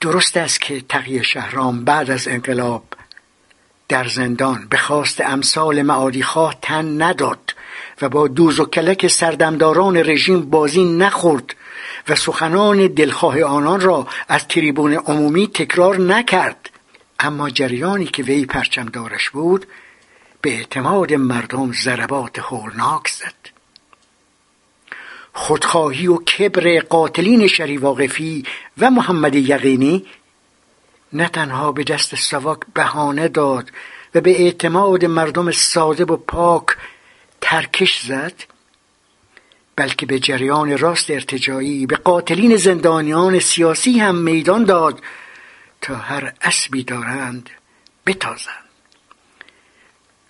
درست 0.00 0.36
است 0.36 0.60
که 0.60 0.80
تقیه 0.88 1.22
شهرام 1.22 1.84
بعد 1.84 2.10
از 2.10 2.28
انقلاب 2.28 2.84
در 3.88 4.08
زندان 4.08 4.66
به 4.70 4.76
خواست 4.76 5.20
امثال 5.20 5.82
معادیخواه 5.82 6.56
تن 6.62 7.02
نداد 7.02 7.54
و 8.02 8.08
با 8.08 8.28
دوز 8.28 8.60
و 8.60 8.64
کلک 8.64 9.06
سردمداران 9.06 9.96
رژیم 9.96 10.50
بازی 10.50 10.84
نخورد 10.84 11.56
و 12.08 12.14
سخنان 12.14 12.86
دلخواه 12.86 13.42
آنان 13.42 13.80
را 13.80 14.06
از 14.28 14.48
تریبون 14.48 14.92
عمومی 14.92 15.46
تکرار 15.46 16.00
نکرد. 16.00 16.70
اما 17.18 17.50
جریانی 17.50 18.06
که 18.06 18.22
وی 18.22 18.46
پرچمدارش 18.46 19.30
بود 19.30 19.66
به 20.40 20.50
اعتماد 20.50 21.12
مردم 21.12 21.72
ضربات 21.72 22.38
هولناک 22.38 23.08
زد. 23.08 23.55
خودخواهی 25.38 26.06
و 26.06 26.16
کبر 26.16 26.80
قاتلین 26.80 27.48
شری 27.48 27.76
واقفی 27.76 28.44
و 28.78 28.90
محمد 28.90 29.34
یقینی 29.34 30.06
نه 31.12 31.28
تنها 31.28 31.72
به 31.72 31.84
دست 31.84 32.14
سواک 32.14 32.58
بهانه 32.74 33.28
داد 33.28 33.70
و 34.14 34.20
به 34.20 34.40
اعتماد 34.40 35.04
مردم 35.04 35.50
ساده 35.50 36.04
و 36.04 36.16
پاک 36.16 36.66
ترکش 37.40 38.00
زد 38.00 38.32
بلکه 39.76 40.06
به 40.06 40.18
جریان 40.18 40.78
راست 40.78 41.10
ارتجایی 41.10 41.86
به 41.86 41.96
قاتلین 41.96 42.56
زندانیان 42.56 43.38
سیاسی 43.38 43.98
هم 43.98 44.14
میدان 44.14 44.64
داد 44.64 45.02
تا 45.80 45.94
هر 45.94 46.32
اسبی 46.42 46.82
دارند 46.84 47.50
بتازند. 48.06 48.64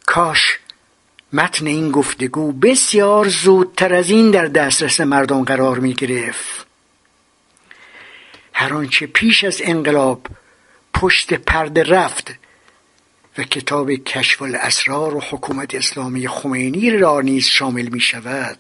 کاش 0.06 0.58
متن 1.32 1.66
این 1.66 1.90
گفتگو 1.90 2.52
بسیار 2.52 3.28
زودتر 3.28 3.94
از 3.94 4.10
این 4.10 4.30
در 4.30 4.46
دسترس 4.46 5.00
مردم 5.00 5.44
قرار 5.44 5.78
می 5.78 5.94
گرفت. 5.94 6.66
هر 8.52 8.74
آنچه 8.74 9.06
پیش 9.06 9.44
از 9.44 9.60
انقلاب 9.64 10.26
پشت 10.94 11.34
پرده 11.34 11.82
رفت 11.82 12.34
و 13.38 13.42
کتاب 13.42 13.90
کشف 13.92 14.42
الاسرار 14.42 15.14
و 15.14 15.20
حکومت 15.20 15.74
اسلامی 15.74 16.28
خمینی 16.28 16.90
را 16.90 17.20
نیز 17.20 17.46
شامل 17.46 17.88
می 17.88 18.00
شود. 18.00 18.58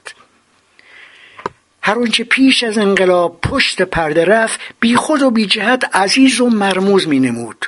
هر 1.82 1.98
آنچه 1.98 2.24
پیش 2.24 2.62
از 2.64 2.78
انقلاب 2.78 3.40
پشت 3.40 3.82
پرده 3.82 4.24
رفت 4.24 4.60
بی 4.80 4.96
خود 4.96 5.22
و 5.22 5.30
بی 5.30 5.46
جهت 5.46 5.96
عزیز 5.96 6.40
و 6.40 6.50
مرموز 6.50 7.08
می 7.08 7.20
نمود. 7.20 7.66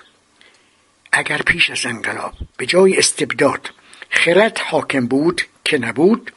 اگر 1.12 1.38
پیش 1.38 1.70
از 1.70 1.86
انقلاب 1.86 2.32
به 2.56 2.66
جای 2.66 2.98
استبداد 2.98 3.70
خرد 4.10 4.58
حاکم 4.58 5.06
بود 5.06 5.42
که 5.64 5.78
نبود 5.78 6.32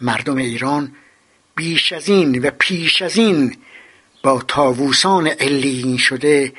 مردم 0.00 0.36
ایران 0.36 0.96
بیش 1.56 1.92
از 1.92 2.08
این 2.08 2.46
و 2.46 2.50
پیش 2.50 3.02
از 3.02 3.16
این 3.16 3.56
با 4.22 4.42
تاووسان 4.48 5.26
علیین 5.26 5.96
شده 5.96 6.52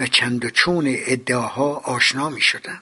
و 0.00 0.06
چند 0.06 0.44
و 0.44 0.50
چون 0.50 0.84
ادعاها 0.88 1.74
آشنا 1.74 2.30
می 2.30 2.40
شدن. 2.40 2.80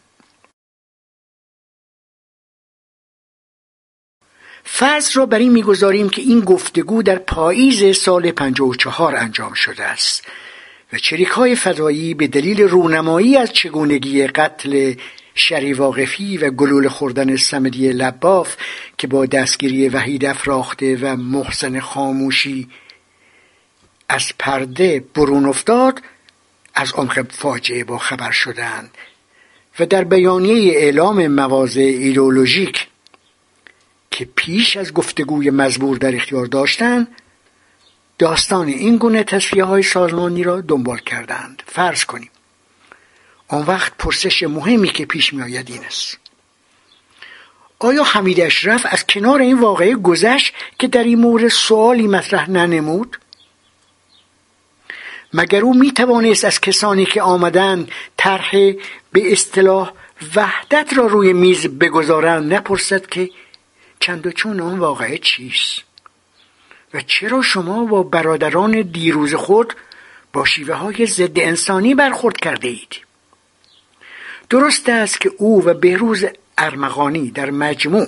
فرض 4.65 5.17
را 5.17 5.27
بر 5.27 5.39
این 5.39 5.53
می‌گذاریم 5.53 6.09
که 6.09 6.23
این 6.23 6.41
گفتگو 6.41 7.03
در 7.03 7.19
پاییز 7.19 7.97
سال 7.97 8.31
54 8.31 9.17
انجام 9.17 9.53
شده 9.53 9.85
است 9.85 10.27
و 10.93 10.99
چریک 10.99 11.29
های 11.29 11.57
فدایی 11.57 12.15
به 12.15 12.27
دلیل 12.27 12.63
رونمایی 12.63 13.37
از 13.37 13.53
چگونگی 13.53 14.27
قتل 14.27 14.95
شری 15.39 15.73
واقفی 15.73 16.37
و 16.39 16.51
گلول 16.51 16.89
خوردن 16.89 17.37
سمدی 17.37 17.93
لباف 17.93 18.57
که 18.99 19.07
با 19.07 19.27
دستگیری 19.27 19.89
وحید 19.89 20.25
افراخته 20.25 20.97
و 20.97 21.17
محسن 21.17 21.81
خاموشی 21.81 22.69
از 24.09 24.33
پرده 24.39 25.05
برون 25.15 25.45
افتاد 25.45 26.03
از 26.75 26.93
عمق 26.93 27.27
فاجعه 27.31 27.85
با 27.85 27.99
خبر 27.99 28.31
شدند 28.31 28.91
و 29.79 29.87
در 29.87 30.05
بیانیه 30.05 30.73
اعلام 30.73 31.27
مواضع 31.27 31.81
ایدولوژیک 31.81 32.87
که 34.11 34.29
پیش 34.37 34.77
از 34.77 34.95
گفتگوی 34.95 35.51
مزبور 35.51 35.99
در 35.99 36.15
اختیار 36.15 36.47
داشتند 36.47 37.09
داستان 38.19 38.69
این 38.69 38.97
گونه 38.97 39.25
تصفیه 39.25 39.65
های 39.65 39.83
سازمانی 39.83 40.43
را 40.43 40.61
دنبال 40.61 40.99
کردند. 40.99 41.63
فرض 41.67 42.05
کنیم 42.05 42.31
آن 43.49 43.63
وقت 43.63 43.93
پرسش 43.99 44.43
مهمی 44.43 44.89
که 44.89 45.07
پیش 45.07 45.35
می 45.35 45.43
آید 45.43 45.71
این 45.71 45.85
است. 45.85 46.19
آیا 47.79 48.03
حمید 48.03 48.41
اشرف 48.41 48.87
از 48.91 49.07
کنار 49.07 49.41
این 49.41 49.61
واقعه 49.61 49.95
گذشت 49.95 50.55
که 50.79 50.89
در 50.89 51.05
این 51.05 51.19
مورد 51.19 51.49
سوالی 51.49 52.07
مطرح 52.07 52.51
ننمود؟ 52.51 53.19
مگر 55.33 55.61
او 55.61 55.75
می 55.75 55.93
توانست 55.93 56.45
از 56.45 56.61
کسانی 56.61 57.07
که 57.07 57.23
آمدند 57.23 57.91
طرح 58.17 58.51
به 59.13 59.33
اصطلاح 59.33 59.93
وحدت 60.37 60.93
را 60.97 61.07
روی 61.07 61.33
میز 61.33 61.67
بگذارند 61.67 62.55
نپرسد 62.55 63.07
که 63.07 63.31
چند 64.01 64.27
و 64.27 64.33
چون 64.33 64.61
آن 64.61 64.79
واقعه 64.79 65.19
چیست؟ 65.19 65.83
و 66.95 67.01
چرا 67.01 67.43
شما 67.43 67.85
با 67.85 68.03
برادران 68.03 68.83
دیروز 68.83 69.35
خود 69.35 69.75
با 70.33 70.45
شیوه 70.45 70.75
های 70.75 71.07
ضد 71.07 71.39
انسانی 71.39 71.95
برخورد 71.95 72.37
کرده 72.37 72.69
اید؟ 72.69 73.08
درست 74.51 74.89
است 74.89 75.21
که 75.21 75.31
او 75.39 75.65
و 75.65 75.75
بهروز 75.75 76.25
ارمغانی 76.59 77.31
در 77.31 77.51
مجموع 77.51 78.07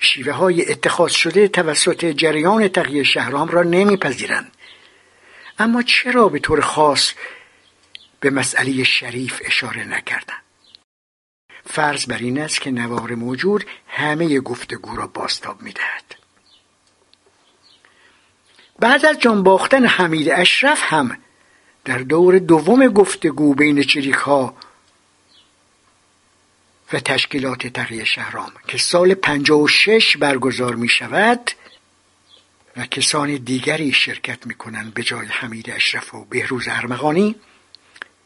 شیوه 0.00 0.32
های 0.32 0.70
اتخاذ 0.70 1.12
شده 1.12 1.48
توسط 1.48 2.04
جریان 2.04 2.68
تغییر 2.68 3.04
شهرام 3.04 3.48
را 3.48 3.62
نمیپذیرند. 3.62 4.52
اما 5.58 5.82
چرا 5.82 6.28
به 6.28 6.38
طور 6.38 6.60
خاص 6.60 7.12
به 8.20 8.30
مسئله 8.30 8.84
شریف 8.84 9.42
اشاره 9.44 9.84
نکردند؟ 9.84 10.42
فرض 11.66 12.06
بر 12.06 12.18
این 12.18 12.38
است 12.38 12.60
که 12.60 12.70
نوار 12.70 13.14
موجود 13.14 13.64
همه 13.88 14.40
گفتگو 14.40 14.96
را 14.96 15.06
باستاب 15.06 15.62
می‌دهد. 15.62 16.04
بعد 18.78 19.06
از 19.06 19.18
جان 19.18 19.44
حمید 19.86 20.28
اشرف 20.30 20.80
هم 20.82 21.18
در 21.84 21.98
دور 21.98 22.38
دوم 22.38 22.86
گفتگو 22.86 23.54
بین 23.54 23.82
چریک 23.82 24.14
ها 24.14 24.54
و 26.94 27.00
تشکیلات 27.00 27.66
تقیه 27.66 28.04
شهرام 28.04 28.52
که 28.68 28.78
سال 28.78 29.14
56 29.14 30.16
برگزار 30.16 30.74
می 30.74 30.88
شود 30.88 31.50
و 32.76 32.86
کسان 32.86 33.36
دیگری 33.36 33.92
شرکت 33.92 34.46
می 34.46 34.54
کنند 34.54 34.94
به 34.94 35.02
جای 35.02 35.26
حمید 35.26 35.70
اشرف 35.70 36.14
و 36.14 36.24
بهروز 36.24 36.64
ارمغانی 36.68 37.34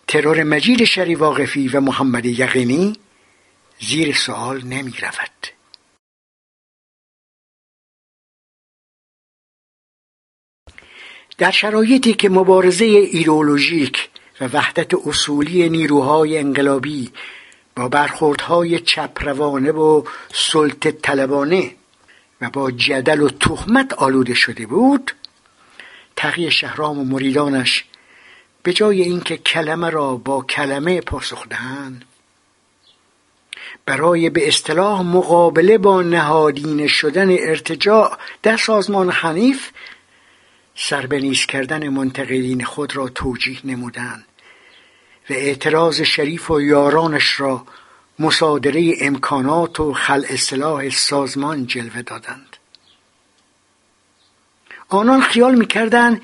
ترور 0.09 0.43
مجید 0.43 0.85
شری 0.85 1.15
واقفی 1.15 1.69
و 1.69 1.81
محمد 1.81 2.27
یقینی 2.27 2.93
زیر 3.81 4.15
سوال 4.15 4.65
نمی 4.65 4.95
رود. 5.03 5.47
در 11.39 11.51
شرایطی 11.51 12.15
که 12.15 12.29
مبارزه 12.29 12.85
ایدئولوژیک 12.85 14.09
و 14.41 14.45
وحدت 14.45 14.95
اصولی 15.07 15.69
نیروهای 15.69 16.39
انقلابی 16.39 17.13
با 17.79 17.89
برخوردهای 17.89 18.79
چپروانه 18.79 19.73
و 19.73 20.03
سلطه 20.33 20.93
طلبانه 20.93 21.75
و 22.41 22.51
با 22.51 22.71
جدل 22.71 23.21
و 23.21 23.29
تهمت 23.29 23.93
آلوده 23.93 24.35
شده 24.35 24.67
بود 24.67 25.13
تقی 26.17 26.51
شهرام 26.51 26.99
و 26.99 27.05
مریدانش 27.05 27.85
به 28.63 28.73
جای 28.73 29.03
اینکه 29.03 29.37
کلمه 29.37 29.91
را 29.91 30.17
با 30.17 30.43
کلمه 30.43 31.01
پاسخ 31.01 31.49
دهند 31.49 32.05
برای 33.87 34.31
به 34.31 34.49
اصطلاح 34.49 35.03
مقابله 35.03 35.79
با 35.79 36.03
نهادین 36.03 36.87
شدن 36.87 37.31
ارتجاع 37.31 38.19
در 38.43 38.57
سازمان 38.57 39.11
حنیف 39.11 39.71
سربنیز 40.75 41.47
کردن 41.47 41.89
منتقدین 41.89 42.65
خود 42.65 42.97
را 42.97 43.09
توجیه 43.09 43.59
نمودند. 43.65 44.25
و 45.31 45.33
اعتراض 45.33 46.01
شریف 46.01 46.51
و 46.51 46.61
یارانش 46.61 47.41
را 47.41 47.67
مصادره 48.19 48.93
امکانات 49.01 49.81
و 49.81 49.93
خلع 49.93 50.37
سلاح 50.37 50.91
سازمان 50.91 51.67
جلوه 51.67 52.03
دادند. 52.03 52.57
آنان 54.89 55.21
خیال 55.21 55.55
می‌کردند 55.55 56.23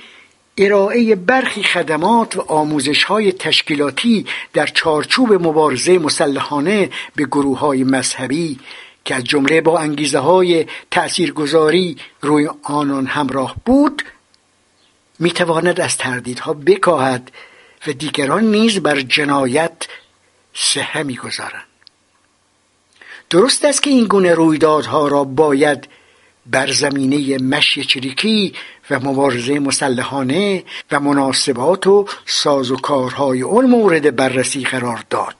ارائه 0.58 1.14
برخی 1.14 1.62
خدمات 1.62 2.36
و 2.36 2.40
آموزش 2.40 3.04
های 3.04 3.32
تشکیلاتی 3.32 4.26
در 4.52 4.66
چارچوب 4.66 5.32
مبارزه 5.32 5.98
مسلحانه 5.98 6.90
به 7.16 7.24
گروه 7.24 7.58
های 7.58 7.84
مذهبی 7.84 8.58
که 9.04 9.14
از 9.14 9.24
جمله 9.24 9.60
با 9.60 9.78
انگیزه 9.78 10.18
های 10.18 10.66
تأثیرگذاری 10.90 11.96
روی 12.20 12.48
آنان 12.62 13.06
همراه 13.06 13.56
بود 13.64 14.02
می‌تواند 15.18 15.80
از 15.80 15.96
تردیدها 15.96 16.52
بکاهد 16.52 17.30
و 17.86 17.92
دیگران 17.92 18.44
نیز 18.44 18.80
بر 18.80 19.00
جنایت 19.00 19.72
سهه 20.54 21.02
می‌گذارند. 21.02 21.64
درست 23.30 23.64
است 23.64 23.82
که 23.82 23.90
این 23.90 24.04
گونه 24.04 24.34
رویدادها 24.34 25.08
را 25.08 25.24
باید 25.24 25.88
بر 26.46 26.72
زمینه 26.72 27.38
مشی 27.38 27.84
چریکی 27.84 28.54
و 28.90 29.00
مبارزه 29.00 29.58
مسلحانه 29.58 30.64
و 30.90 31.00
مناسبات 31.00 31.86
و 31.86 32.08
ساز 32.26 32.70
و 32.70 32.76
کارهای 32.76 33.42
اون 33.42 33.66
مورد 33.66 34.16
بررسی 34.16 34.64
قرار 34.64 35.04
داد. 35.10 35.36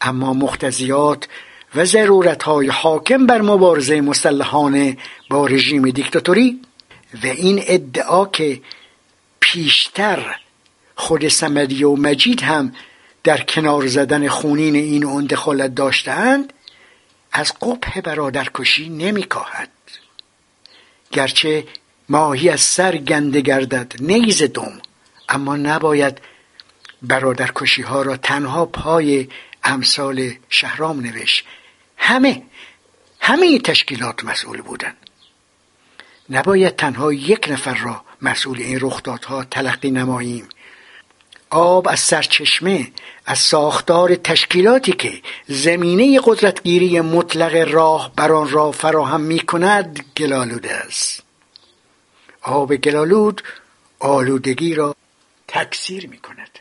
اما 0.00 0.32
مختزیات 0.32 1.28
و 1.74 1.84
ضرورتهای 1.84 2.68
حاکم 2.68 3.26
بر 3.26 3.42
مبارزه 3.42 4.00
مسلحانه 4.00 4.96
با 5.30 5.46
رژیم 5.46 5.90
دیکتاتوری 5.90 6.60
و 7.24 7.26
این 7.26 7.62
ادعا 7.66 8.24
که 8.24 8.60
پیشتر 9.40 10.36
خود 10.96 11.28
سمدی 11.28 11.84
و 11.84 11.96
مجید 11.96 12.42
هم 12.42 12.74
در 13.24 13.40
کنار 13.40 13.86
زدن 13.86 14.28
خونین 14.28 14.74
این 14.74 15.04
اون 15.04 15.26
دخالت 15.26 15.74
داشتند 15.74 16.52
از 17.32 17.52
قبح 17.62 18.00
برادرکشی 18.00 18.88
نمیکاهد 18.88 19.70
گرچه 21.10 21.66
ماهی 22.08 22.48
از 22.48 22.60
سر 22.60 22.96
گنده 22.96 23.40
گردد 23.40 23.94
نیز 24.00 24.42
دوم 24.42 24.80
اما 25.28 25.56
نباید 25.56 26.20
برادرکشی 27.02 27.82
ها 27.82 28.02
را 28.02 28.16
تنها 28.16 28.66
پای 28.66 29.28
امثال 29.64 30.32
شهرام 30.48 31.00
نوشت. 31.00 31.44
همه 31.96 32.42
همه 33.20 33.58
تشکیلات 33.58 34.24
مسئول 34.24 34.60
بودند. 34.60 34.96
نباید 36.30 36.76
تنها 36.76 37.12
یک 37.12 37.48
نفر 37.50 37.74
را 37.74 38.04
مسئول 38.22 38.58
این 38.58 38.78
رخدادها 38.80 39.44
تلقی 39.44 39.90
نماییم. 39.90 40.48
آب 41.56 41.88
از 41.88 42.00
سرچشمه 42.00 42.92
از 43.26 43.38
ساختار 43.38 44.14
تشکیلاتی 44.14 44.92
که 44.92 45.12
زمینه 45.46 46.20
قدرتگیری 46.24 47.00
مطلق 47.00 47.74
راه 47.74 48.12
بر 48.16 48.32
آن 48.32 48.50
را 48.50 48.72
فراهم 48.72 49.20
می 49.20 49.40
کند 49.40 50.04
گلالوده 50.16 50.72
است. 50.72 51.22
آب 52.42 52.76
گلالود 52.76 53.42
آلودگی 53.98 54.74
را 54.74 54.96
تکثیر 55.48 56.08
می 56.08 56.18
کند 56.18 56.58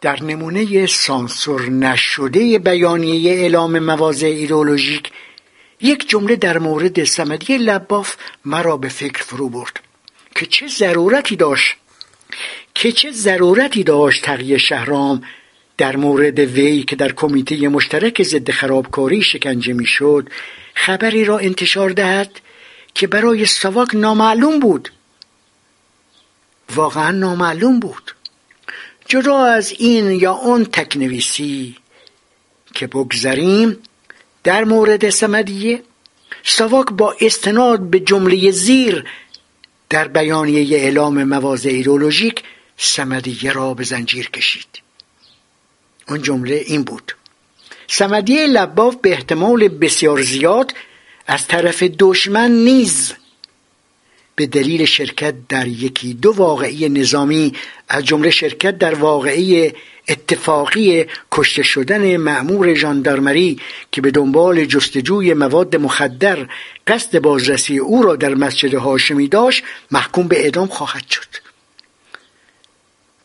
در 0.00 0.22
نمونه 0.22 0.86
سانسور 0.86 1.68
نشده 1.68 2.58
بیانیه 2.58 3.32
اعلام 3.32 3.78
مواضع 3.78 4.26
ایدولوژیک 4.26 5.12
یک 5.80 6.08
جمله 6.08 6.36
در 6.36 6.58
مورد 6.58 7.04
سمدی 7.04 7.58
لباف 7.58 8.16
مرا 8.44 8.76
به 8.76 8.88
فکر 8.88 9.22
فرو 9.22 9.48
برد 9.48 9.80
که 10.34 10.46
چه 10.46 10.68
ضرورتی 10.68 11.36
داشت؟ 11.36 11.76
که 12.74 12.92
چه 12.92 13.10
ضرورتی 13.10 13.84
داشت 13.84 14.24
تقیه 14.24 14.58
شهرام 14.58 15.22
در 15.78 15.96
مورد 15.96 16.38
وی 16.38 16.82
که 16.82 16.96
در 16.96 17.12
کمیته 17.12 17.68
مشترک 17.68 18.22
ضد 18.22 18.50
خرابکاری 18.50 19.22
شکنجه 19.22 19.72
می‌شد 19.72 20.28
خبری 20.74 21.24
را 21.24 21.38
انتشار 21.38 21.90
دهد 21.90 22.40
که 22.94 23.06
برای 23.06 23.46
سواک 23.46 23.94
نامعلوم 23.94 24.58
بود. 24.58 24.92
واقعا 26.74 27.10
نامعلوم 27.10 27.80
بود. 27.80 28.14
جدا 29.06 29.44
از 29.44 29.72
این 29.78 30.10
یا 30.10 30.32
اون 30.32 30.64
تکنویسی 30.64 31.76
که 32.74 32.86
بگذریم 32.86 33.76
در 34.44 34.64
مورد 34.64 35.10
سمدیه 35.10 35.82
سواک 36.42 36.86
با 36.86 37.16
استناد 37.20 37.80
به 37.90 38.00
جمله 38.00 38.50
زیر 38.50 39.04
در 39.90 40.08
بیانیه 40.08 40.78
اعلام 40.78 41.24
مواضع 41.24 41.70
ایدولوژیک 41.70 42.42
سمدیه 42.76 43.52
را 43.52 43.74
به 43.74 43.84
زنجیر 43.84 44.30
کشید. 44.30 44.66
اون 46.08 46.22
جمله 46.22 46.54
این 46.66 46.82
بود. 46.82 47.12
سمدیه 47.86 48.46
لباف 48.46 48.96
به 48.96 49.10
احتمال 49.10 49.68
بسیار 49.68 50.22
زیاد 50.22 50.74
از 51.26 51.46
طرف 51.46 51.82
دشمن 51.82 52.50
نیز 52.50 53.12
به 54.36 54.46
دلیل 54.46 54.84
شرکت 54.84 55.34
در 55.48 55.66
یکی 55.66 56.14
دو 56.14 56.32
واقعی 56.32 56.88
نظامی 56.88 57.52
از 57.88 58.04
جمله 58.04 58.30
شرکت 58.30 58.78
در 58.78 58.94
واقعی 58.94 59.72
اتفاقی 60.08 61.04
کشته 61.32 61.62
شدن 61.62 62.16
معمور 62.16 62.74
ژاندارمری 62.74 63.60
که 63.92 64.00
به 64.00 64.10
دنبال 64.10 64.64
جستجوی 64.64 65.34
مواد 65.34 65.76
مخدر 65.76 66.48
قصد 66.86 67.18
بازرسی 67.18 67.78
او 67.78 68.02
را 68.02 68.16
در 68.16 68.34
مسجد 68.34 68.74
هاشمی 68.74 69.28
داشت 69.28 69.64
محکوم 69.90 70.28
به 70.28 70.40
اعدام 70.44 70.66
خواهد 70.66 71.08
شد. 71.10 71.43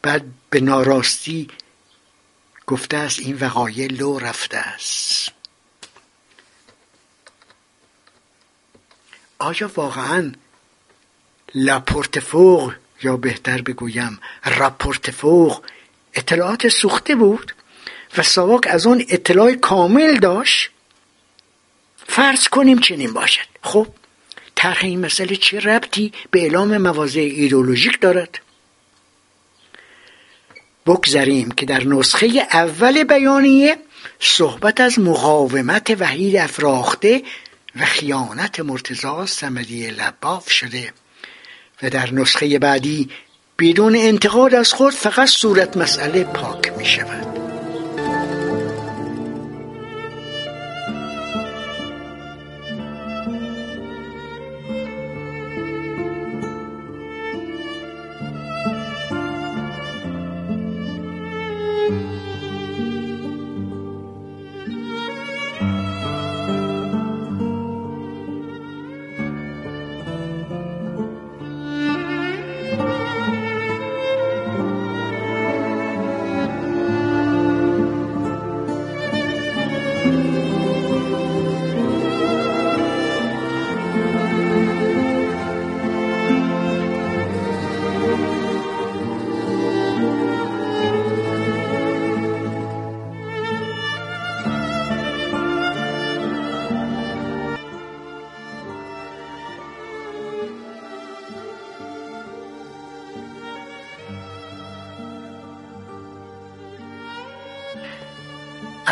بعد 0.02 0.26
به 0.50 0.60
ناراستی 0.60 1.48
گفته 2.68 2.98
است 2.98 3.20
این 3.20 3.38
وقایع 3.38 3.88
لو 3.88 4.20
رفته 4.20 4.58
است. 4.58 5.32
آیا 9.40 9.72
واقعا 9.76 10.32
لاپورت 11.56 12.20
فوق 12.20 12.74
یا 13.04 13.18
بهتر 13.18 13.62
بگویم 13.62 14.20
راپورت 14.46 15.12
فوق 15.12 15.64
اطلاعات 16.14 16.68
سوخته 16.68 17.16
بود 17.16 17.56
و 18.18 18.24
ساواک 18.24 18.68
از 18.68 18.88
آن 18.88 19.06
اطلاع 19.10 19.54
کامل 19.54 20.20
داشت؟ 20.20 20.70
فرض 22.08 22.48
کنیم 22.48 22.80
چنین 22.80 23.14
باشد. 23.14 23.46
خب 23.62 23.88
طرح 24.56 24.80
این 24.84 25.06
مسئله 25.06 25.36
چه 25.36 25.60
ربطی 25.60 26.14
به 26.32 26.42
اعلام 26.42 26.78
مواضع 26.78 27.20
ایدولوژیک 27.20 28.02
دارد؟ 28.02 28.40
بگذاریم 30.90 31.52
که 31.52 31.66
در 31.66 31.84
نسخه 31.84 32.28
اول 32.54 33.04
بیانیه 33.04 33.78
صحبت 34.20 34.82
از 34.82 35.00
مقاومت 35.00 35.96
وحید 36.00 36.36
افراخته 36.36 37.24
و 37.76 37.86
خیانت 37.86 38.60
مرتضا 38.60 39.26
سمدی 39.26 39.88
لباف 39.88 40.52
شده 40.52 40.94
و 41.84 41.90
در 41.90 42.14
نسخه 42.14 42.60
بعدی 42.60 43.10
بدون 43.60 43.96
انتقاد 43.96 44.56
از 44.56 44.74
خود 44.74 44.94
فقط 44.94 45.28
صورت 45.28 45.78
مسئله 45.78 46.24
پاک 46.24 46.74
می 46.78 46.86
شود 46.86 47.39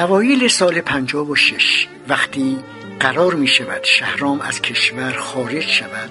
اوایل 0.08 0.48
سال 0.48 0.82
پنجاب 0.82 1.30
و 1.30 1.36
شش 1.36 1.88
وقتی 2.08 2.58
قرار 3.00 3.34
می 3.34 3.48
شود 3.48 3.84
شهرام 3.84 4.42
از 4.42 4.62
کشور 4.62 5.12
خارج 5.12 5.68
شود 5.68 6.10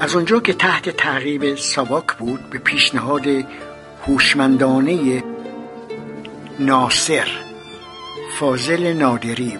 از 0.00 0.16
آنجا 0.16 0.40
که 0.40 0.52
تحت 0.52 0.88
تعقیب 0.88 1.54
ساواک 1.54 2.06
بود 2.18 2.50
به 2.50 2.58
پیشنهاد 2.58 3.26
هوشمندانه 4.06 5.24
ناصر 6.58 7.28
فاضل 8.38 8.92
نادری 8.92 9.58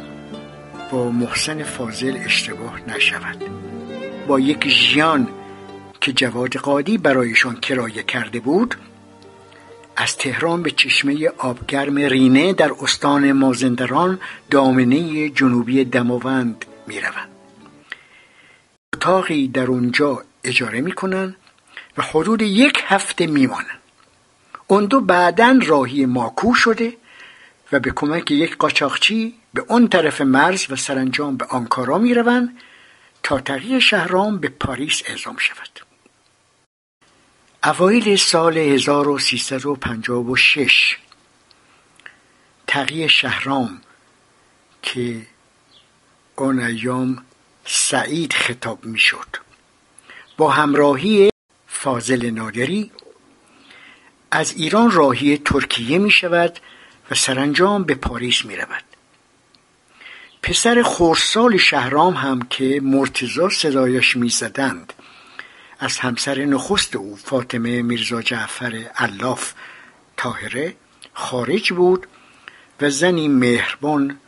با 0.93 1.11
محسن 1.11 1.63
فاضل 1.63 2.17
اشتباه 2.25 2.81
نشود. 2.89 3.45
با 4.29 4.41
یک 4.41 4.69
ژیان 4.69 5.29
که 6.01 6.13
جواد 6.13 6.57
قادی 6.57 6.99
برایشان 6.99 7.57
کرایه 7.61 8.03
کرده 8.03 8.41
بود 8.41 8.75
از 10.01 10.17
تهران 10.17 10.63
به 10.63 10.71
چشمه 10.71 11.29
آبگرم 11.29 11.97
رینه 11.99 12.53
در 12.53 12.73
استان 12.83 13.33
مازندران 13.33 14.21
دامنه 14.51 15.29
جنوبی 15.29 15.85
دماوند 15.85 16.65
می 16.87 17.01
روند. 17.01 17.29
اتاقی 18.95 19.49
در 19.49 19.67
اونجا 19.67 20.25
اجاره 20.45 20.81
می‌کنن 20.81 21.37
و 21.97 22.03
حدود 22.03 22.43
یک 22.43 22.83
هفته 22.87 23.27
میمانن 23.27 23.79
اون 24.67 24.87
دو 24.87 25.01
بعدا 25.01 25.59
راهی 25.67 26.07
ماکو 26.07 26.55
شده 26.55 26.93
و 27.73 27.81
به 27.81 27.91
کمک 27.91 28.31
یک 28.31 28.57
قاچاقچی 28.57 29.35
به 29.55 29.65
اون 29.69 29.89
طرف 29.89 30.21
مرز 30.21 30.67
و 30.71 30.77
سرانجام 30.77 31.37
به 31.37 31.45
آنکارا 31.45 31.99
می‌روند 31.99 32.59
تا 33.23 33.41
تغییر 33.41 33.81
شهرام 33.81 34.39
به 34.39 34.49
پاریس 34.49 35.03
اعزام 35.07 35.37
شود 35.39 35.88
اوایل 37.65 38.17
سال 38.17 38.59
1356 38.59 40.97
تقی 42.67 43.09
شهرام 43.09 43.81
که 44.83 45.27
آن 46.37 46.61
ایام 46.61 47.25
سعید 47.65 48.33
خطاب 48.33 48.85
می‌شد 48.85 49.37
با 50.37 50.51
همراهی 50.51 51.31
فاضل 51.67 52.31
نادری 52.31 52.91
از 54.31 54.55
ایران 54.57 54.91
راهی 54.91 55.39
ترکیه 55.39 55.99
می 55.99 56.11
شود 56.11 56.59
و 57.11 57.15
سرانجام 57.15 57.85
به 57.85 57.95
پاریس 57.95 58.45
می 58.45 58.57
رود. 58.57 58.85
پسر 60.43 60.83
خورسال 60.83 61.57
شهرام 61.57 62.15
هم 62.15 62.43
که 62.43 62.81
مرتزا 62.83 63.49
صدایش 63.49 64.17
می 64.17 64.29
زدند 64.29 64.93
از 65.79 65.99
همسر 65.99 66.45
نخست 66.45 66.97
او 66.97 67.17
فاطمه 67.17 67.83
میرزا 67.83 68.23
جعفر 68.23 68.91
علاف 68.97 69.53
تاهره 70.17 70.77
خارج 71.15 71.73
بود 71.73 72.07
و 72.81 72.91
زنی 72.91 73.29
مهربان 73.29 74.19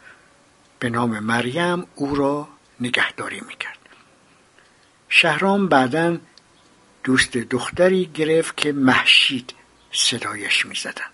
به 0.78 0.90
نام 0.90 1.18
مریم 1.18 1.86
او 1.94 2.14
را 2.14 2.48
نگهداری 2.80 3.40
می‌کرد. 3.48 3.78
شهرام 5.08 5.68
بعدا 5.68 6.18
دوست 7.04 7.36
دختری 7.36 8.10
گرفت 8.14 8.56
که 8.56 8.72
محشید 8.72 9.54
صدایش 9.92 10.66
می‌زدند 10.66 11.10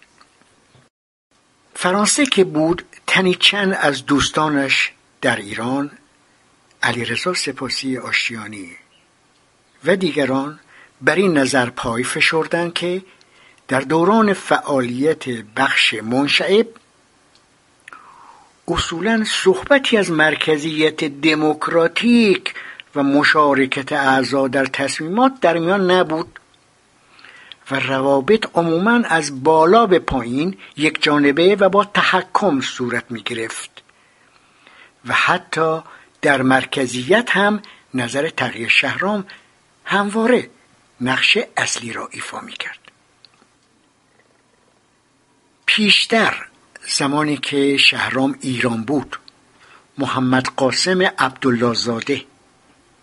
فرانسه 1.74 2.26
که 2.26 2.44
بود 2.44 2.82
تنی 3.06 3.34
چند 3.34 3.72
از 3.80 4.06
دوستانش 4.06 4.92
در 5.20 5.36
ایران 5.36 5.90
علیرضا 6.82 7.34
سپاسی 7.34 7.98
آشیانی 7.98 8.76
و 9.86 9.96
دیگران 9.96 10.60
بر 11.00 11.14
این 11.14 11.38
نظر 11.38 11.70
پای 11.70 12.04
فشردند 12.04 12.74
که 12.74 13.02
در 13.68 13.80
دوران 13.80 14.32
فعالیت 14.32 15.28
بخش 15.28 15.94
منشعب 15.94 16.66
اصولا 18.68 19.24
صحبتی 19.24 19.96
از 19.96 20.10
مرکزیت 20.10 21.04
دموکراتیک 21.04 22.54
و 22.94 23.02
مشارکت 23.02 23.92
اعضا 23.92 24.48
در 24.48 24.66
تصمیمات 24.66 25.40
در 25.40 25.58
میان 25.58 25.90
نبود 25.90 26.38
و 27.70 27.80
روابط 27.80 28.46
عموما 28.54 29.00
از 29.08 29.44
بالا 29.44 29.86
به 29.86 29.98
پایین 29.98 30.56
یک 30.76 31.02
جانبه 31.02 31.56
و 31.56 31.68
با 31.68 31.84
تحکم 31.84 32.60
صورت 32.60 33.04
می 33.10 33.22
گرفت 33.22 33.82
و 35.06 35.12
حتی 35.12 35.80
در 36.22 36.42
مرکزیت 36.42 37.30
هم 37.30 37.62
نظر 37.94 38.28
تغییر 38.28 38.68
شهرام 38.68 39.24
همواره 39.86 40.50
نقش 41.00 41.38
اصلی 41.56 41.92
را 41.92 42.08
ایفا 42.12 42.40
می 42.40 42.52
کرد 42.52 42.78
پیشتر 45.66 46.46
زمانی 46.88 47.36
که 47.36 47.76
شهرام 47.76 48.38
ایران 48.40 48.82
بود 48.84 49.16
محمد 49.98 50.46
قاسم 50.56 51.02
عبدالله 51.02 51.74
زاده 51.74 52.22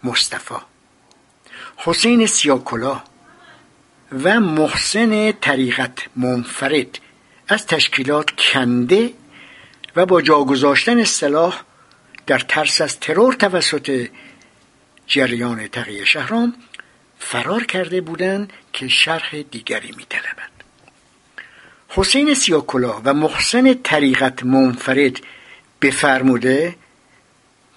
مصطفی 0.03 0.55
حسین 1.77 2.25
سیاکلا 2.25 3.03
و 4.11 4.39
محسن 4.39 5.31
طریقت 5.31 5.99
منفرد 6.15 6.99
از 7.47 7.67
تشکیلات 7.67 8.31
کنده 8.31 9.13
و 9.95 10.05
با 10.05 10.21
جا 10.21 10.43
گذاشتن 10.43 11.03
سلاح 11.03 11.61
در 12.27 12.39
ترس 12.39 12.81
از 12.81 12.99
ترور 12.99 13.33
توسط 13.33 14.09
جریان 15.07 15.67
تقیه 15.67 16.05
شهرام 16.05 16.53
فرار 17.25 17.63
کرده 17.63 18.01
بودند 18.01 18.53
که 18.73 18.87
شرح 18.87 19.41
دیگری 19.41 19.91
میطلبد 19.97 20.53
حسین 21.87 22.33
سیاکلا 22.33 23.01
و 23.05 23.13
محسن 23.13 23.73
طریقت 23.73 24.43
منفرد 24.43 25.19
بفرموده 25.81 26.75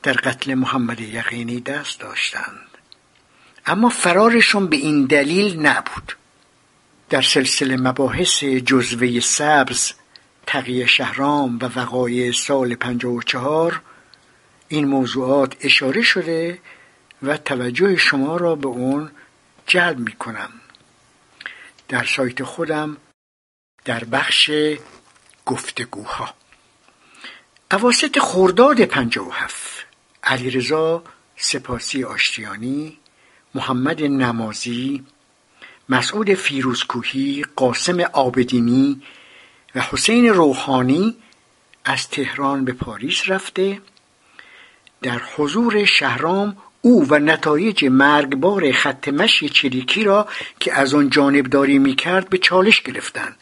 در 0.03 0.13
قتل 0.13 0.55
محمد 0.55 1.01
یقینی 1.01 1.61
دست 1.61 2.01
داشتند. 2.01 2.69
اما 3.67 3.89
فرارشون 3.89 4.67
به 4.67 4.77
این 4.77 5.05
دلیل 5.05 5.61
نبود. 5.61 6.17
در 7.11 7.23
سلسله 7.23 7.77
مباحث 7.77 8.45
جزوه 8.45 9.21
سبز 9.21 9.93
تقیه 10.47 10.87
شهرام 10.87 11.59
و 11.63 11.65
وقایع 11.77 12.33
سال 12.33 12.75
54 12.75 13.81
این 14.69 14.85
موضوعات 14.85 15.57
اشاره 15.61 16.03
شده 16.03 16.59
و 17.23 17.37
توجه 17.37 17.97
شما 17.97 18.37
را 18.37 18.55
به 18.55 18.69
اون 18.69 19.11
جلب 19.67 19.99
می 19.99 20.13
کنم 20.13 20.51
در 21.89 22.05
سایت 22.05 22.43
خودم 22.43 22.97
در 23.85 24.05
بخش 24.05 24.51
گفتگوها. 25.47 26.35
اواسط 27.73 28.19
و 29.19 29.31
هفت 29.31 29.87
علیرضا 30.23 31.03
سپاسی 31.37 32.05
آشتیانی 32.05 32.99
محمد 33.55 34.03
نمازی 34.03 35.05
مسعود 35.89 36.35
فیروزکوهی 36.35 37.45
قاسم 37.57 38.01
آبدینی 38.01 39.03
و 39.75 39.81
حسین 39.81 40.29
روحانی 40.29 41.17
از 41.85 42.09
تهران 42.09 42.65
به 42.65 42.73
پاریس 42.73 43.23
رفته. 43.29 43.81
در 45.03 45.19
حضور 45.37 45.85
شهرام 45.85 46.57
او 46.87 47.07
و 47.09 47.19
نتایج 47.19 47.85
مرگبار 47.85 48.73
خط 48.73 49.09
مشی 49.09 49.49
چریکی 49.49 50.05
را 50.05 50.29
که 50.61 50.75
از 50.75 50.95
آن 50.95 51.11
جانبداری 51.11 51.79
می‌کرد 51.79 52.29
به 52.29 52.39
چالش 52.39 52.83
گرفتند 52.83 53.37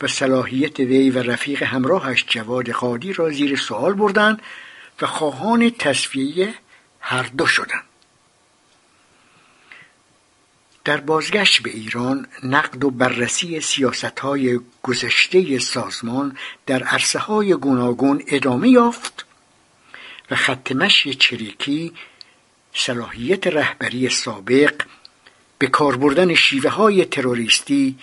و 0.00 0.08
صلاحیت 0.08 0.80
وی 0.80 1.10
و 1.10 1.18
رفیق 1.18 1.62
همراهش 1.62 2.24
جواد 2.28 2.70
قادی 2.70 3.12
را 3.12 3.30
زیر 3.30 3.56
سوال 3.56 3.92
بردند 3.92 4.42
و 5.02 5.06
خواهان 5.06 5.70
تصفیه 5.70 6.54
هر 7.00 7.22
دو 7.22 7.46
شدند. 7.46 7.84
در 10.84 10.96
بازگشت 10.96 11.62
به 11.62 11.70
ایران 11.70 12.26
نقد 12.42 12.84
و 12.84 12.90
بررسی 12.90 13.60
سیاست 13.60 14.18
های 14.20 14.60
گذشته 14.82 15.58
سازمان 15.58 16.36
در 16.66 16.82
عرصه 16.82 17.18
های 17.18 17.54
گوناگون 17.54 18.22
ادامه 18.26 18.68
یافت 18.68 19.26
و 20.30 20.36
خط 20.36 20.72
مشی 20.72 21.14
چریکی 21.14 21.92
صلاحیت 22.74 23.46
رهبری 23.46 24.08
سابق 24.08 24.82
به 25.58 25.66
کار 25.66 25.96
بردن 25.96 26.34
شیوه 26.34 26.70
های 26.70 27.04
تروریستی 27.04 27.98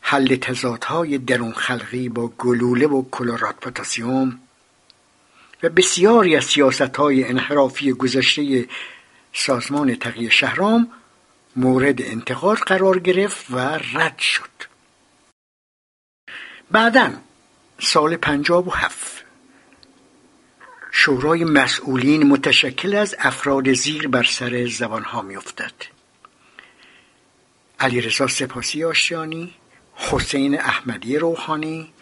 حل 0.00 0.36
تضادهای 0.36 1.18
درون 1.18 1.52
خلقی 1.52 2.08
با 2.08 2.28
گلوله 2.28 2.86
و 2.86 3.04
کلورات 3.10 3.56
پتاسیوم 3.56 4.40
و 5.62 5.68
بسیاری 5.68 6.36
از 6.36 6.44
سیاست 6.44 6.96
های 6.96 7.24
انحرافی 7.24 7.92
گذشته 7.92 8.68
سازمان 9.32 9.94
تقیه 9.94 10.30
شهرام 10.30 10.90
مورد 11.56 12.02
انتقاد 12.02 12.58
قرار 12.58 12.98
گرفت 12.98 13.46
و 13.50 13.58
رد 13.94 14.18
شد. 14.18 14.50
بعدا 16.70 17.12
سال 17.80 18.16
پنجاب 18.16 18.68
و 18.68 18.70
هفت 18.70 19.17
شورای 21.00 21.44
مسئولین 21.44 22.22
متشکل 22.22 22.94
از 22.94 23.14
افراد 23.18 23.72
زیر 23.72 24.08
بر 24.08 24.22
سر 24.22 24.66
زبانها 24.66 25.22
میافتد. 25.22 25.72
علیرضا 27.80 28.26
سپاسی 28.26 28.84
آشیانی 28.84 29.54
حسین 29.94 30.60
احمدی 30.60 31.18
روحانی 31.18 31.92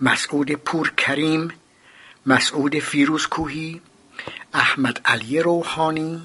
مسعود 0.00 0.52
پور 0.52 0.92
کریم 0.96 1.52
مسعود 2.26 2.78
فیروز 2.78 3.26
کوهی 3.26 3.80
احمد 4.54 5.00
علی 5.04 5.40
روحانی 5.40 6.22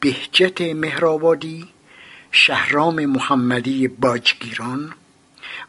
بهجت 0.00 0.60
مهرآبادی 0.60 1.68
شهرام 2.32 3.06
محمدی 3.06 3.88
باجگیران 3.88 4.94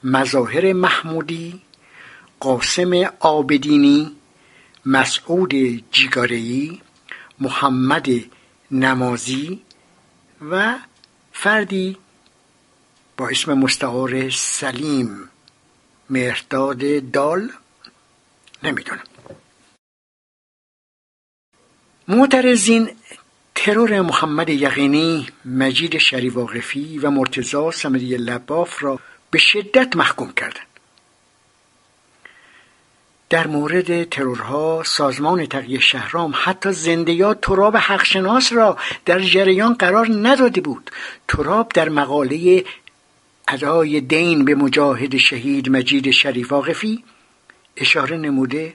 مظاهر 0.04 0.74
محمودی 0.74 1.62
قاسم 2.39 2.91
آبدینی 3.20 4.16
مسعود 4.86 5.54
جیگارهی 5.92 6.82
محمد 7.40 8.08
نمازی 8.72 9.62
و 10.52 10.76
فردی 11.32 11.98
با 13.18 13.30
اسم 13.30 13.54
مستعار 13.54 14.30
سلیم. 14.30 15.30
مهرداد 16.10 17.12
دال 17.12 17.52
نمی‌دونم. 18.64 19.04
معترضین 22.08 22.90
ترور 23.56 24.02
محمد 24.02 24.50
یقینی 24.50 25.28
مجید 25.46 25.98
شریف 25.98 26.36
واقفی 26.36 26.98
و 26.98 27.10
مرتزا 27.10 27.72
سمری 27.72 28.18
لباف 28.18 28.84
را 28.84 29.00
به 29.32 29.38
شدت 29.38 29.96
محکوم 29.96 30.34
کردند. 30.34 30.64
در 33.30 33.48
مورد 33.48 34.10
ترورها 34.10 34.84
سازمان 34.86 35.46
تقیه 35.46 35.80
شهرام 35.80 36.34
حتی 36.36 36.72
زنده 36.72 37.12
یا 37.12 37.34
تراب 37.34 37.78
حقشناس 37.78 38.54
را 38.54 38.78
در 39.06 39.20
جریان 39.20 39.74
قرار 39.74 40.08
نداده 40.22 40.62
بود. 40.62 40.92
تراب 41.28 41.72
در 41.74 41.90
مقاله 41.90 42.64
ادای 43.48 44.02
دین 44.02 44.46
به 44.46 44.56
مجاهد 44.56 45.18
شهید 45.18 45.70
مجید 45.70 46.12
شریف 46.12 46.52
واقفی 46.52 47.04
اشاره 47.78 48.18
نموده 48.18 48.74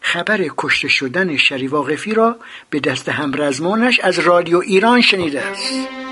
خبر 0.00 0.48
کشته 0.58 0.88
شدن 0.88 1.36
شریف 1.36 1.72
واقفی 1.72 2.14
را 2.14 2.36
به 2.70 2.80
دست 2.80 3.08
همرزمانش 3.08 4.00
از 4.00 4.18
رادیو 4.18 4.58
ایران 4.58 5.00
شنیده 5.00 5.42
است. 5.42 6.07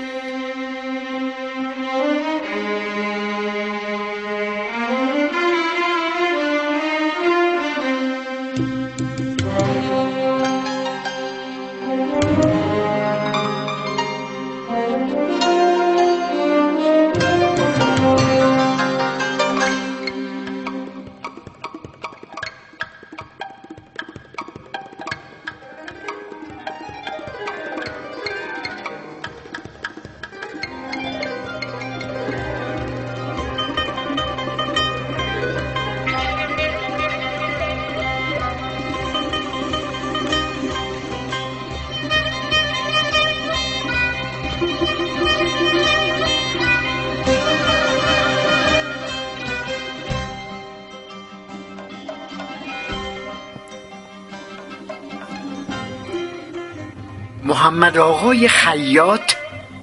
محمد 57.87 57.97
آقای 57.97 58.47
خیاط 58.47 59.33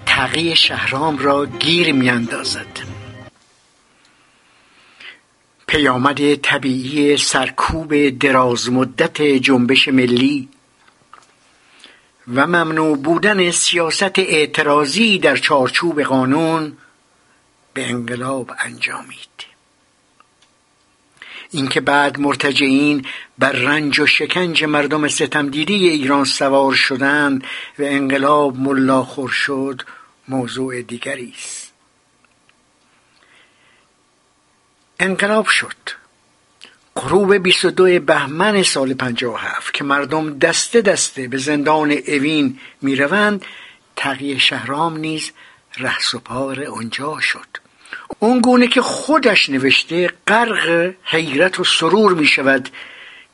تقی 0.06 0.56
شهرام 0.56 1.18
را 1.18 1.46
گیر 1.46 1.92
میاندازد. 1.92 2.78
پیامد 5.66 6.34
طبیعی 6.34 7.16
سرکوب 7.16 8.18
دراز 8.18 8.70
مدت 8.70 9.22
جنبش 9.22 9.88
ملی 9.88 10.48
و 12.34 12.46
ممنوع 12.46 12.96
بودن 12.96 13.50
سیاست 13.50 14.18
اعتراضی 14.18 15.18
در 15.18 15.36
چارچوب 15.36 16.02
قانون 16.02 16.76
به 17.74 17.90
انقلاب 17.90 18.52
انجامید. 18.58 19.33
اینکه 21.54 21.80
بعد 21.80 22.20
مرتجعین 22.20 23.06
بر 23.38 23.52
رنج 23.52 24.00
و 24.00 24.06
شکنج 24.06 24.64
مردم 24.64 25.08
ستمدیدی 25.08 25.88
ایران 25.88 26.24
سوار 26.24 26.74
شدند 26.74 27.44
و 27.78 27.82
انقلاب 27.82 28.56
ملاخور 28.58 29.28
شد 29.28 29.82
موضوع 30.28 30.82
دیگری 30.82 31.34
است. 31.36 31.72
انقلاب 35.00 35.46
شد. 35.46 35.76
غروب 36.96 37.36
22 37.36 38.00
بهمن 38.00 38.62
سال 38.62 38.94
57 38.94 39.74
که 39.74 39.84
مردم 39.84 40.38
دسته 40.38 40.80
دسته 40.80 41.28
به 41.28 41.38
زندان 41.38 41.90
اوین 41.90 42.58
می‌روند 42.82 43.44
تقیه 43.96 44.38
شهرام 44.38 44.96
نیز 44.96 45.30
رهس 45.78 46.14
و 46.14 46.18
پار 46.18 46.64
آنجا 46.64 47.20
شد. 47.20 47.63
اون 48.24 48.40
گونه 48.40 48.66
که 48.66 48.82
خودش 48.82 49.50
نوشته 49.50 50.10
غرق 50.26 50.94
حیرت 51.04 51.60
و 51.60 51.64
سرور 51.64 52.14
می 52.14 52.26
شود 52.26 52.68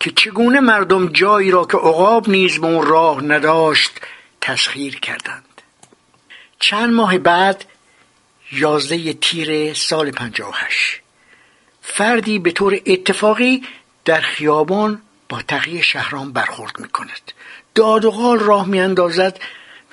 که 0.01 0.11
چگونه 0.11 0.61
مردم 0.61 1.09
جایی 1.09 1.51
را 1.51 1.65
که 1.65 1.77
عقاب 1.77 2.29
نیز 2.29 2.61
به 2.61 2.67
اون 2.67 2.87
راه 2.87 3.25
نداشت 3.25 3.91
تسخیر 4.41 5.01
کردند. 5.01 5.63
چند 6.59 6.93
ماه 6.93 7.19
بعد 7.19 7.65
یازده 8.53 9.13
تیر 9.13 9.75
سال 9.75 10.11
پنجاهش 10.11 11.01
فردی 11.83 12.39
به 12.39 12.51
طور 12.51 12.81
اتفاقی 12.87 13.63
در 14.05 14.21
خیابان 14.21 15.03
با 15.29 15.43
تقیه 15.43 15.83
شهرام 15.83 16.33
برخورد 16.33 16.81
می 16.81 16.89
کند. 16.89 17.33
داد 17.75 18.05
و 18.05 18.37
راه 18.37 18.69
می 18.69 18.81
اندازد 18.81 19.41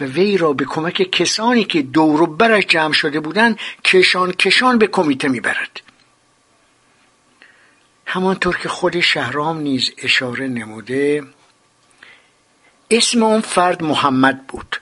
و 0.01 0.03
وی 0.03 0.37
را 0.37 0.53
به 0.53 0.65
کمک 0.65 1.11
کسانی 1.11 1.63
که 1.63 1.81
دور 1.81 2.21
و 2.21 2.25
برش 2.25 2.65
جمع 2.65 2.93
شده 2.93 3.19
بودند 3.19 3.59
کشان 3.85 4.31
کشان 4.31 4.77
به 4.77 4.87
کمیته 4.87 5.27
می‌برد. 5.27 5.81
همانطور 8.05 8.57
که 8.57 8.69
خود 8.69 8.99
شهرام 8.99 9.57
نیز 9.57 9.91
اشاره 9.97 10.47
نموده 10.47 11.23
اسم 12.91 13.23
اون 13.23 13.41
فرد 13.41 13.83
محمد 13.83 14.47
بود. 14.47 14.81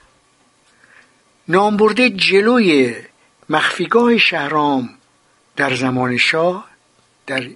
نام 1.48 1.76
برده 1.76 2.10
جلوی 2.10 2.94
مخفیگاه 3.50 4.18
شهرام 4.18 4.90
در 5.56 5.74
زمان 5.74 6.16
شاه 6.16 6.70
در 7.26 7.48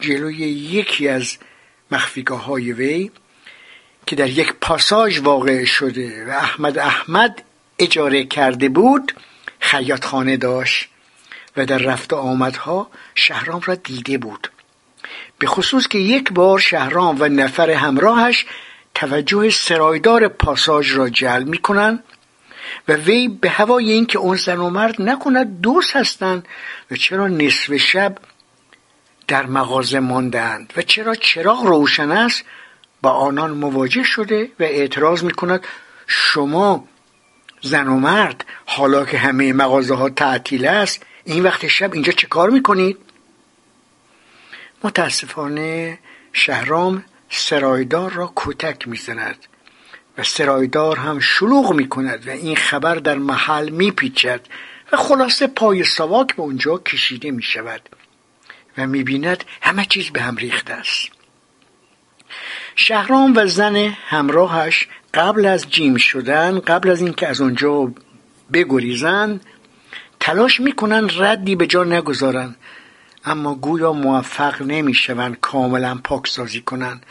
جلوی 0.00 0.36
یکی 0.36 1.08
از 1.08 1.38
مخفیگاه 1.90 2.44
های 2.44 2.72
وی. 2.72 3.10
که 4.08 4.16
در 4.16 4.28
یک 4.28 4.52
پاساژ 4.60 5.20
واقع 5.20 5.64
شده 5.64 6.26
و 6.26 6.30
احمد 6.30 6.78
احمد 6.78 7.42
اجاره 7.78 8.24
کرده 8.24 8.68
بود 8.68 9.12
خیاط 9.60 10.04
خانه 10.04 10.36
داشت 10.36 10.88
و 11.56 11.66
در 11.66 11.78
رفت 11.78 12.12
آمدها 12.12 12.90
شهرام 13.14 13.60
را 13.64 13.74
دیده 13.74 14.18
بود. 14.18 14.50
به 15.38 15.46
خصوص 15.46 15.88
که 15.88 15.98
یک 15.98 16.32
بار 16.32 16.58
شهرام 16.58 17.16
و 17.20 17.28
نفر 17.28 17.70
همراهش 17.70 18.46
توجه 18.94 19.50
سرایدار 19.50 20.28
پاساژ 20.28 20.96
را 20.96 21.08
جلب 21.08 21.46
می 21.48 21.58
کنند 21.58 22.04
و 22.88 22.92
وی 22.92 23.28
به 23.28 23.50
هوای 23.50 23.92
اینکه 23.92 24.18
اون 24.18 24.36
زن 24.36 24.58
و 24.58 24.70
مرد 24.70 25.02
نکند 25.02 25.60
دوست 25.60 25.96
هستند 25.96 26.48
و 26.90 26.96
چرا 26.96 27.28
نصف 27.28 27.76
شب 27.76 28.18
در 29.26 29.46
مغازه 29.46 30.00
ماندند 30.00 30.72
و 30.76 30.82
چرا 30.82 31.14
چراغ 31.14 31.62
روشن 31.62 32.10
است 32.10 32.44
با 33.02 33.10
آنان 33.10 33.50
مواجه 33.50 34.02
شده 34.02 34.50
و 34.60 34.62
اعتراض 34.62 35.24
می 35.24 35.32
کند 35.32 35.66
شما 36.06 36.88
زن 37.60 37.88
و 37.88 37.96
مرد 37.96 38.44
حالا 38.66 39.04
که 39.04 39.18
همه 39.18 39.52
مغازه 39.52 39.94
ها 39.94 40.08
تعطیل 40.08 40.66
است 40.66 41.02
این 41.24 41.42
وقت 41.42 41.66
شب 41.66 41.92
اینجا 41.92 42.12
چه 42.12 42.26
کار 42.26 42.50
می‌کنید؟ 42.50 42.98
متاسفانه 44.84 45.98
شهرام 46.32 47.04
سرایدار 47.30 48.12
را 48.12 48.32
کتک 48.36 48.88
می‌زند 48.88 49.36
و 50.18 50.22
سرایدار 50.22 50.96
هم 50.96 51.20
شلوغ 51.20 51.72
می 51.72 51.88
کند 51.88 52.28
و 52.28 52.30
این 52.30 52.56
خبر 52.56 52.94
در 52.94 53.18
محل 53.18 53.68
میپیچد 53.68 54.40
و 54.92 54.96
خلاصه 54.96 55.46
پای 55.46 55.84
سواک 55.84 56.36
به 56.36 56.42
اونجا 56.42 56.78
کشیده 56.78 57.30
می 57.30 57.42
شود 57.42 57.88
و 58.78 58.86
می 58.86 59.02
بیند 59.02 59.44
همه 59.62 59.84
چیز 59.84 60.10
به 60.10 60.22
هم 60.22 60.36
ریخته 60.36 60.72
است 60.72 61.17
شهرام 62.80 63.32
و 63.36 63.46
زن 63.46 63.76
همراهش 63.76 64.88
قبل 65.14 65.46
از 65.46 65.70
جیم 65.70 65.96
شدن 65.96 66.60
قبل 66.60 66.90
از 66.90 67.00
اینکه 67.00 67.28
از 67.28 67.40
اونجا 67.40 67.92
بگریزند 68.52 69.44
تلاش 70.20 70.60
می‌کنن 70.60 71.10
ردی 71.18 71.56
به 71.56 71.66
جا 71.66 71.84
نگذارن. 71.84 72.56
اما 73.24 73.54
گویا 73.54 73.92
موفق 73.92 74.62
نمی‌شوند 74.62 75.40
کاملا 75.40 76.00
پاکسازی 76.04 76.60
کنند 76.60 77.06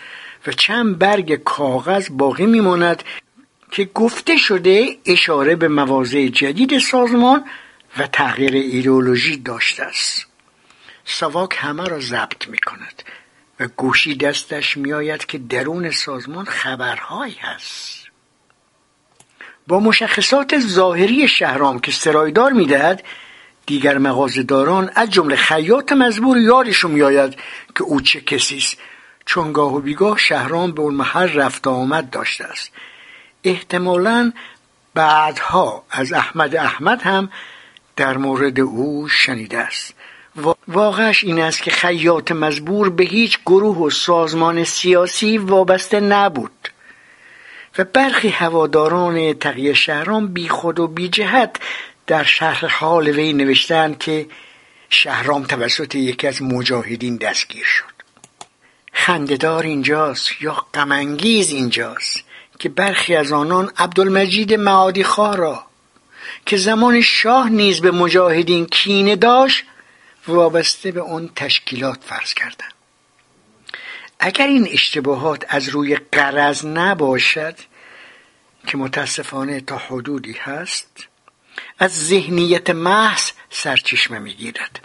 و 0.48 0.52
چند 0.52 1.00
برگ 1.00 1.36
کاغذ 1.36 2.10
باقی 2.12 2.46
میماند 2.46 3.04
که 3.72 3.90
گفته 3.94 4.38
شده 4.38 4.98
اشاره 5.06 5.56
به 5.56 5.68
مواضع 5.68 6.28
جدید 6.28 6.80
سازمان 6.80 7.46
و 7.98 8.08
تغییر 8.08 8.54
ایدئولوژی 8.54 9.38
داشته 9.38 9.84
است. 9.84 10.28
سواک 11.06 11.56
همه 11.60 11.84
را 11.84 12.00
ضبط 12.00 12.48
می 12.48 12.58
کند 12.58 13.04
گوشی 13.66 14.16
دستش 14.16 14.78
میآید 14.78 15.26
که 15.26 15.38
درون 15.38 15.92
سازمان 15.92 16.46
خبرهایی 16.46 17.38
هست. 17.42 18.08
با 19.68 19.80
مشخصات 19.80 20.60
ظاهری 20.60 21.28
شهرام 21.28 21.80
که 21.80 21.92
سرایدار 21.92 22.52
می‌دهد 22.52 23.04
دیگر 23.66 23.98
مغازهداران 23.98 24.92
از 24.96 25.10
جمله 25.10 25.36
خیاط 25.36 25.92
مزبور 25.92 26.38
یادشون 26.38 26.92
میآید 26.92 27.36
که 27.76 27.84
او 27.84 28.02
چه 28.02 28.22
کسی 28.22 28.58
است. 28.58 28.78
چون 29.26 29.54
گاه 29.54 29.76
و 29.76 29.80
بیگاه 29.80 30.18
شهرام 30.18 30.72
به 30.72 30.82
اون 30.82 30.94
محل 30.94 31.34
رفت 31.34 31.68
آمد 31.68 32.10
داشته 32.10 32.44
است. 32.44 32.72
احتمالا 33.44 34.34
بعدها 34.94 35.86
از 35.92 36.14
احمد 36.14 36.56
احمد 36.56 37.02
هم 37.02 37.30
در 37.96 38.18
مورد 38.18 38.60
او 38.60 39.08
شنیده 39.08 39.58
است. 39.58 39.94
واقعش 40.68 41.24
این 41.24 41.40
است 41.40 41.64
که 41.64 41.72
خیاط 41.72 42.32
مزبور 42.32 42.90
به 42.90 43.04
هیچ 43.04 43.40
گروه 43.46 43.78
و 43.78 43.90
سازمان 43.90 44.64
سیاسی 44.64 45.38
وابسته 45.38 46.00
نبود. 46.00 46.52
و 47.78 47.84
برخی 47.84 48.30
هواداران 48.30 49.34
تقیه 49.34 49.74
شهرام 49.74 50.28
بی 50.28 50.50
خود 50.50 50.80
و 50.80 50.88
بی 50.88 51.10
جهت 51.10 51.56
در 52.08 52.24
شهر 52.24 52.68
حال 52.68 53.08
وی 53.08 53.34
نوشتند 53.34 53.98
که 53.98 54.28
شهرام 54.90 55.44
توسط 55.44 55.96
یکی 55.96 56.28
از 56.28 56.42
مجاهدین 56.42 57.18
دستگیر 57.18 57.66
شد. 57.66 57.98
خندهدار 58.94 59.64
اینجاست 59.64 60.42
یا 60.42 60.66
غمانگیز 60.74 61.50
اینجاست 61.50 62.24
که 62.60 62.70
برخی 62.70 63.16
از 63.16 63.32
آنان 63.32 63.72
عبدالمجید 63.78 64.54
معادی 64.54 65.06
را 65.18 65.64
که 66.46 66.58
زمان 66.58 67.02
شاه 67.02 67.50
نیز 67.50 67.82
به 67.82 67.92
مجاهدین 67.92 68.66
کینه 68.66 69.16
داشت 69.16 69.64
وابسته 70.30 70.92
به 70.92 71.00
اون 71.00 71.30
تشکیلات 71.36 72.04
فرض 72.04 72.34
کردند 72.34 72.74
اگر 74.20 74.48
این 74.48 74.68
اشتباهات 74.72 75.46
از 75.50 75.70
روی 75.70 75.96
قرض 75.96 76.66
نباشد 76.66 77.56
که 78.68 78.78
متاسفانه 78.78 79.62
تا 79.62 79.78
حدودی 79.78 80.34
هست 80.34 81.08
از 81.80 82.08
ذهنیت 82.08 82.70
محض 82.70 83.32
سرچشمه 83.50 84.20
می‌گیرد. 84.20 84.80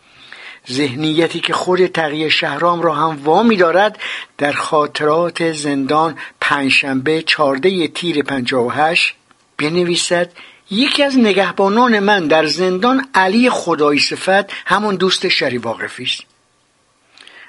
ذهنیتی 0.71 1.41
که 1.41 1.53
خود 1.53 1.87
تقیه 1.87 2.29
شهرام 2.29 2.83
را 2.83 2.95
هم 2.95 3.25
وامی 3.25 3.57
دارد 3.57 3.99
در 4.39 4.53
خاطرات 4.53 5.53
زندان 5.53 6.19
پنجشنبه 6.41 7.23
چارده 7.23 7.89
تیر 7.89 8.23
پنجاه 8.23 8.67
و 8.67 8.71
هشت 8.71 9.15
بنویسد 9.59 10.33
یکی 10.73 11.03
از 11.03 11.19
نگهبانان 11.19 11.99
من 11.99 12.27
در 12.27 12.47
زندان 12.47 13.09
علی 13.15 13.51
خدای 13.51 13.99
صفت 13.99 14.53
همون 14.67 14.95
دوست 14.95 15.29
شری 15.29 15.59
واقفی 15.59 16.03
است. 16.03 16.21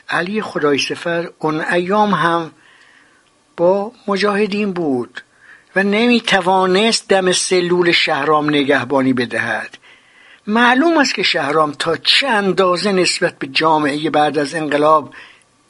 علی 0.09 0.41
خدای 0.41 0.77
صفت 0.77 1.33
اون 1.39 1.61
ایام 1.61 2.11
هم 2.11 2.51
با 3.57 3.91
مجاهدین 4.07 4.73
بود 4.73 5.21
و 5.75 5.83
نمی 5.83 6.21
توانست 6.21 7.07
دم 7.07 7.31
سلول 7.31 7.91
شهرام 7.91 8.49
نگهبانی 8.49 9.13
بدهد. 9.13 9.77
معلوم 10.47 10.97
است 10.97 11.15
که 11.15 11.23
شهرام 11.23 11.71
تا 11.71 11.97
چه 11.97 12.27
اندازه 12.27 12.91
نسبت 12.91 13.39
به 13.39 13.47
جامعه 13.47 14.09
بعد 14.09 14.37
از 14.37 14.55
انقلاب 14.55 15.13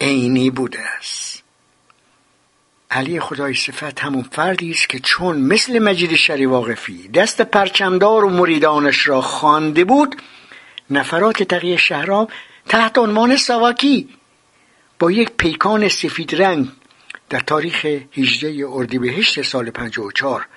عینی 0.02 0.50
بوده 0.50 0.80
است. 0.98 1.43
علی 2.94 3.20
خدای 3.20 3.54
صفت 3.54 4.00
همون 4.00 4.24
فردی 4.24 4.72
است 4.72 4.90
که 4.90 5.00
چون 5.00 5.38
مثل 5.38 5.80
مجید 5.80 6.16
شری 6.16 6.46
واقفی 6.46 7.08
دست 7.08 7.42
پرچمدار 7.42 8.26
و 8.26 8.30
مریدانش 8.30 9.08
را 9.08 9.22
خوانده 9.22 9.84
بود 9.84 10.16
نفرات 10.90 11.44
تقیه 11.44 11.78
شهرام 11.78 12.28
تحت 12.70 12.98
عنوان 12.98 13.38
سواکی 13.38 14.10
با 15.00 15.12
یک 15.12 15.30
پیکان 15.30 15.88
سفید 15.88 16.36
رنگ 16.36 16.70
در 17.30 17.40
تاریخ 17.40 17.86
18 18.14 18.66
اردیبهشت 18.70 19.42
سال 19.42 19.70
54 19.70 20.48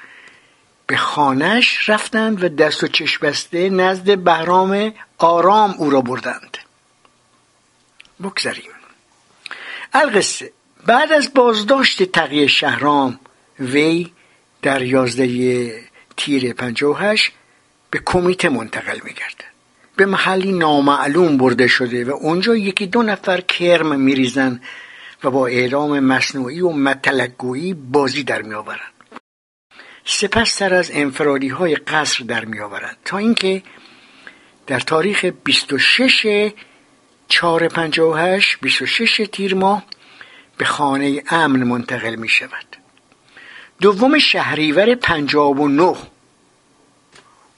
به 0.86 0.96
خانش 0.96 1.88
رفتند 1.88 2.44
و 2.44 2.48
دست 2.48 2.84
و 2.84 2.88
چشم 2.88 3.26
بسته 3.26 3.70
نزد 3.70 4.18
بهرام 4.18 4.92
آرام 5.18 5.74
او 5.78 5.90
را 5.90 6.00
بردند. 6.00 6.58
بگذریم. 8.22 8.70
القصه. 9.92 10.52
بعد 10.86 11.12
از 11.12 11.34
بازداشت 11.34 12.02
تقیه 12.02 12.46
شهرام 12.46 13.20
وی 13.60 14.12
در 14.62 14.82
یازده 14.82 15.72
تیر 16.16 16.52
58 16.52 17.32
به 17.90 18.00
کمیته 18.04 18.48
منتقل 18.48 18.98
میگرده 19.04 19.44
به 19.96 20.06
محلی 20.06 20.52
نامعلوم 20.52 21.36
برده 21.36 21.66
شده 21.66 22.04
و 22.04 22.10
اونجا 22.10 22.56
یکی 22.56 22.86
دو 22.86 23.02
نفر 23.02 23.40
کرم 23.40 24.00
میریزن 24.00 24.60
و 25.24 25.30
با 25.30 25.46
اعلام 25.46 26.00
مصنوعی 26.00 26.60
و 26.60 26.70
متلقویی 26.70 27.74
بازی 27.74 28.24
در 28.24 28.42
میآورند. 28.42 28.92
سپس 30.04 30.50
سر 30.50 30.74
از 30.74 30.90
انفرادی 30.94 31.48
های 31.48 31.74
قصر 31.76 32.24
در 32.24 32.44
میآورند 32.44 32.96
تا 33.04 33.18
اینکه 33.18 33.62
در 34.66 34.80
تاریخ 34.80 35.24
26 35.24 36.52
4 37.28 37.68
58 37.68 38.58
26 38.60 39.20
تیر 39.32 39.54
ماه 39.54 39.84
به 40.58 40.64
خانه 40.64 41.22
امن 41.30 41.62
منتقل 41.62 42.14
می 42.14 42.28
شود. 42.28 42.76
دوم 43.80 44.18
شهریور 44.18 44.94
59 44.94 45.96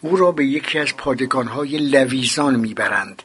او 0.01 0.17
را 0.17 0.33
به 0.33 0.47
یکی 0.47 0.79
از 0.79 0.97
پادگانهای 0.97 1.79
لویزان 1.79 2.57
می‌برند 2.57 3.23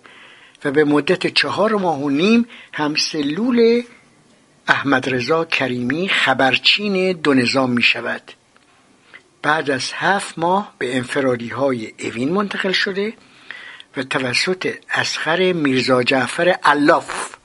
و 0.65 0.71
به 0.71 0.83
مدت 0.83 1.27
چهار 1.27 1.75
ماه 1.75 1.99
و 1.99 2.09
نیم 2.09 2.45
هم 2.73 2.95
سلول 2.95 3.83
احمد 4.67 5.09
رضا 5.09 5.45
کریمی 5.45 6.09
خبرچین 6.09 7.11
دو 7.11 7.33
نظام 7.33 7.71
می 7.71 7.81
شود. 7.81 8.21
بعد 9.41 9.71
از 9.71 9.91
هفت 9.93 10.39
ماه 10.39 10.73
به 10.77 10.95
انفرادی 10.95 11.49
های 11.49 11.93
اوین 11.99 12.33
منتقل 12.33 12.71
شده 12.71 13.13
و 13.97 14.03
توسط 14.03 14.73
اسخر 14.89 15.53
میرزا 15.53 16.03
جعفر 16.03 16.49
علاف 16.63 17.35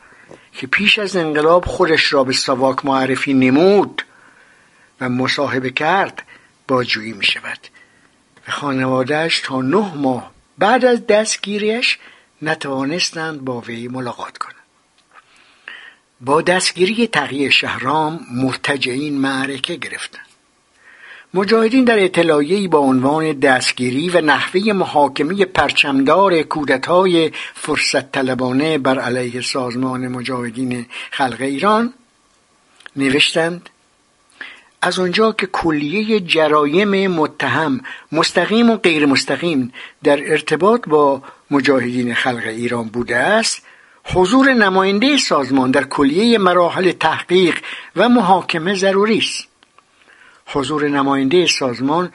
که 0.59 0.67
پیش 0.67 0.99
از 0.99 1.17
انقلاب 1.17 1.65
خودش 1.65 2.13
را 2.13 2.25
به 2.25 2.33
سواک 2.33 2.85
معرفی 2.87 3.35
نمود 3.35 4.03
و 5.01 5.09
مصاحبه 5.09 5.71
کرد 5.71 6.23
باجویی 6.69 7.13
می 7.13 7.25
شود 7.25 7.59
و 8.49 8.51
خانوادهش 8.51 9.41
تا 9.41 9.63
نه 9.63 9.95
ماه 9.95 10.31
بعد 10.59 10.85
از 10.85 11.07
دستگیریش 11.07 11.99
نتوانستند 12.43 13.45
با 13.45 13.61
وی 13.61 13.89
ملاقات 13.89 14.39
کنند. 14.39 14.55
با 16.21 16.43
دستگیری 16.43 17.07
تقیه 17.07 17.51
شهرام 17.51 18.27
مرتجعین 18.33 19.19
معرکه 19.19 19.77
گرفتند. 19.77 20.28
مجاهدین 21.35 21.85
در 21.85 22.05
اطلاعیه‌ای 22.05 22.69
با 22.69 22.79
عنوان 22.79 23.33
دستگیری 23.33 24.09
و 24.09 24.21
نحوه 24.21 24.73
محاکمه 24.73 25.45
پرچمدار 25.45 26.43
کودتای 26.43 27.31
فرصت 27.55 28.13
طلبانه 28.13 28.79
بر 28.79 28.99
علیه 28.99 29.41
سازمان 29.41 30.09
مجاهدین 30.09 30.87
خلق 31.11 31.37
ایران 31.41 31.95
نوشتند 32.97 33.71
از 34.83 34.99
آنجا 34.99 35.33
که 35.33 35.47
کلیه 35.47 36.21
جرایم 36.21 37.11
متهم 37.11 37.81
مستقیم 38.13 38.71
و 38.71 38.77
غیر 38.77 39.07
مستقیم 39.07 39.73
در 40.05 40.31
ارتباط 40.31 40.89
با 40.89 41.23
مجاهدین 41.51 42.15
خلق 42.15 42.43
ایران 42.47 42.89
بوده 42.89 43.17
است 43.17 43.63
حضور 44.05 44.53
نماینده 44.53 45.17
سازمان 45.17 45.71
در 45.71 45.85
کلیه 45.85 46.39
مراحل 46.39 46.93
تحقیق 46.93 47.59
و 47.97 48.09
محاکمه 48.09 48.75
ضروری 48.75 49.19
است. 49.19 49.48
حضور 50.51 50.89
نماینده 50.89 51.47
سازمان 51.47 52.13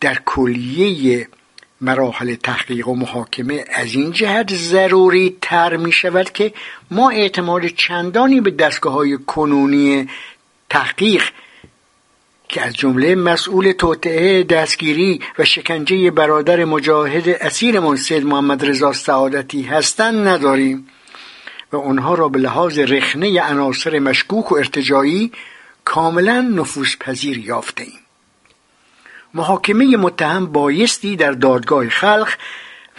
در 0.00 0.18
کلیه 0.26 1.28
مراحل 1.80 2.34
تحقیق 2.34 2.88
و 2.88 2.94
محاکمه 2.94 3.64
از 3.74 3.94
این 3.94 4.12
جهت 4.12 4.54
ضروری 4.54 5.36
تر 5.40 5.76
می 5.76 5.92
شود 5.92 6.30
که 6.30 6.52
ما 6.90 7.10
اعتماد 7.10 7.66
چندانی 7.66 8.40
به 8.40 8.50
دستگاه 8.50 8.92
های 8.92 9.18
کنونی 9.26 10.08
تحقیق 10.70 11.24
که 12.48 12.62
از 12.62 12.74
جمله 12.74 13.14
مسئول 13.14 13.72
توطعه 13.72 14.42
دستگیری 14.42 15.20
و 15.38 15.44
شکنجه 15.44 16.10
برادر 16.10 16.64
مجاهد 16.64 17.28
اسیرمان 17.28 17.96
سید 17.96 18.26
محمد 18.26 18.64
رضا 18.64 18.92
سعادتی 18.92 19.62
هستند 19.62 20.28
نداریم 20.28 20.88
و 21.72 21.76
آنها 21.76 22.14
را 22.14 22.28
به 22.28 22.38
لحاظ 22.38 22.78
رخنه 22.78 23.40
عناصر 23.40 23.98
مشکوک 23.98 24.52
و 24.52 24.54
ارتجایی 24.54 25.32
کاملا 25.84 26.40
نفوذ 26.40 26.96
پذیر 27.00 27.38
یافته 27.38 27.82
ایم 27.82 28.00
محاکمه 29.34 29.96
متهم 29.96 30.46
بایستی 30.46 31.16
در 31.16 31.32
دادگاه 31.32 31.88
خلق 31.88 32.28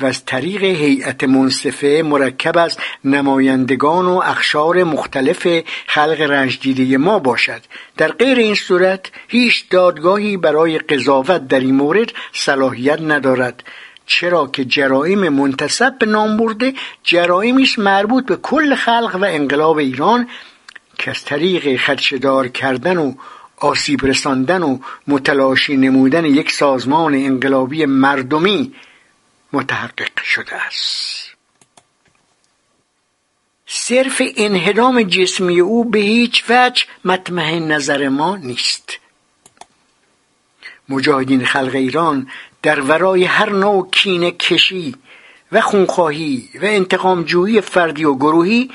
و 0.02 0.06
از 0.06 0.26
طریق 0.26 0.64
هیئت 0.64 1.24
منصفه 1.24 2.02
مرکب 2.06 2.58
از 2.58 2.78
نمایندگان 3.06 4.06
و 4.06 4.22
اخشار 4.26 4.84
مختلف 4.84 5.48
خلق 5.88 6.22
رنج 6.22 6.80
ما 6.98 7.20
باشد. 7.20 7.62
در 7.98 8.12
غیر 8.12 8.38
این 8.38 8.56
صورت 8.56 9.12
هیچ 9.28 9.70
دادگاهی 9.70 10.38
برای 10.38 10.80
قضاوت 10.80 11.48
در 11.48 11.60
این 11.60 11.76
مورد 11.76 12.12
صلاحیت 12.34 13.02
ندارد. 13.02 13.64
چرا 14.06 14.48
که 14.48 14.66
جرائم 14.66 15.30
منتصب 15.30 15.98
به 16.00 16.06
نام 16.06 16.38
برده 16.38 16.74
جرائمی 17.04 17.64
است 17.64 17.80
مربوط 17.80 18.26
به 18.26 18.36
کل 18.36 18.76
خلق 18.76 19.18
و 19.22 19.26
انقلاب 19.26 19.78
ایران 19.78 20.28
که 20.98 21.12
از 21.12 21.24
طریق 21.24 21.82
خدشدار 21.82 22.48
کردن 22.48 22.98
و 22.98 23.14
آسیب 23.58 24.06
رساندن 24.06 24.64
و 24.64 24.80
متلاشی 25.08 25.78
نمودن 25.78 26.26
یک 26.26 26.52
سازمان 26.52 27.14
انقلابی 27.14 27.86
مردمی 27.86 28.74
متحقق 29.54 30.24
شده 30.24 30.56
است. 30.56 31.30
صرف 33.68 34.22
انهدام 34.38 35.04
جسمی 35.04 35.60
او 35.60 35.90
به 35.90 36.00
هیچ 36.00 36.44
وجه 36.50 36.86
مطمع 37.06 37.60
نظر 37.60 38.10
ما 38.10 38.36
نیست. 38.38 39.00
مجاهدین 40.90 41.46
خلق 41.46 41.76
ایران 41.76 42.28
در 42.62 42.82
ورای 42.82 43.24
هر 43.24 43.50
نوع 43.50 43.90
کینه 43.92 44.32
کشی 44.32 44.96
و 45.52 45.62
خونخواهی 45.62 46.50
و 46.62 46.66
انتقام 46.66 47.24
جویی 47.24 47.62
فردی 47.62 48.06
و 48.06 48.16
گروهی 48.16 48.72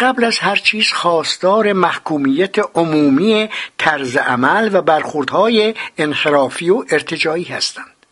قبل 0.00 0.24
از 0.24 0.38
هر 0.38 0.56
چیز 0.56 0.88
خواستار 0.92 1.72
محکومیت 1.72 2.58
عمومی 2.74 3.48
طرز 3.78 4.16
عمل 4.16 4.70
و 4.72 4.82
برخوردهای 4.82 5.74
انحرافی 5.98 6.70
و 6.70 6.84
ارتجایی 6.90 7.44
هستند 7.44 8.06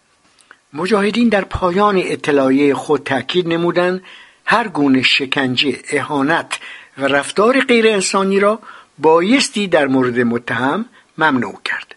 مجاهدین 0.73 1.29
در 1.29 1.45
پایان 1.45 2.03
اطلاعیه 2.05 2.75
خود 2.75 3.03
تاکید 3.03 3.49
نمودند 3.49 4.03
هر 4.45 4.69
گونه 4.69 5.03
شکنجه، 5.03 5.79
اهانت 5.93 6.59
و 6.99 7.05
رفتار 7.05 7.61
غیر 7.61 7.89
انسانی 7.89 8.41
را 8.41 8.59
بایستی 8.99 9.67
در 9.67 9.87
مورد 9.87 10.19
متهم 10.21 10.85
ممنوع 11.19 11.59
کرد. 11.65 11.95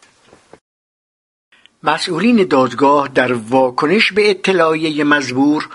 مسئولین 1.83 2.43
دادگاه 2.43 3.07
در 3.07 3.33
واکنش 3.33 4.11
به 4.11 4.29
اطلاعیه 4.29 5.03
مزبور 5.03 5.69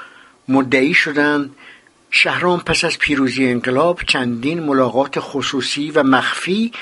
مدعی 0.49 0.95
شدند 0.95 1.55
شهرام 2.17 2.61
پس 2.61 2.85
از 2.85 2.99
پیروزی 2.99 3.47
انقلاب 3.47 4.01
چندین 4.07 4.61
ملاقات 4.61 5.14
خصوصی 5.19 5.91
و 5.91 6.03
مخفی 6.03 6.73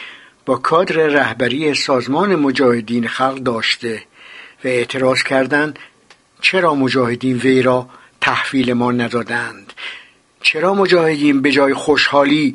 با 0.46 0.56
کادر 0.56 0.96
رهبری 0.96 1.74
سازمان 1.74 2.34
مجاهدین 2.34 3.08
خلق 3.08 3.34
داشته 3.34 4.02
و 4.64 4.68
اعتراض 4.68 5.22
کردند 5.22 5.78
چرا 6.40 6.74
مجاهدین 6.74 7.36
وی 7.36 7.62
را 7.62 7.88
تحویل 8.20 8.72
ما 8.72 8.92
ندادند. 8.92 9.72
چرا 10.42 10.74
مجاهدین 10.74 11.42
به 11.42 11.50
جای 11.50 11.74
خوشحالی 11.74 12.54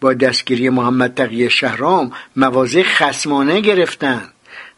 با 0.00 0.14
دستگیری 0.14 0.68
محمد 0.68 1.14
تقی 1.14 1.50
شهرام 1.50 2.12
مواضع 2.36 2.82
خسمانه 2.82 3.60
گرفتند 3.60 4.32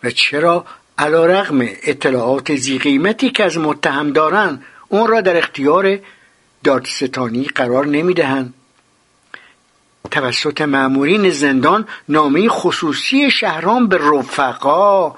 و 0.04 0.10
چرا 0.10 0.66
علا 0.98 1.26
رغم 1.26 1.60
اطلاعات 1.60 2.54
زی 2.54 2.78
قیمتی 2.78 3.30
که 3.30 3.44
از 3.44 3.58
متهم 3.58 4.12
دارند 4.12 4.64
اون 4.88 5.06
را 5.06 5.20
در 5.20 5.36
اختیار 5.36 5.98
دادستانی 6.64 7.44
قرار 7.44 7.86
نمی‌دهند. 7.86 8.54
توسط 10.10 10.60
مأمورین 10.60 11.30
زندان 11.30 11.88
نامه 12.08 12.48
خصوصی 12.48 13.30
شهرام 13.30 13.86
به 13.86 13.98
رفقا 14.02 15.14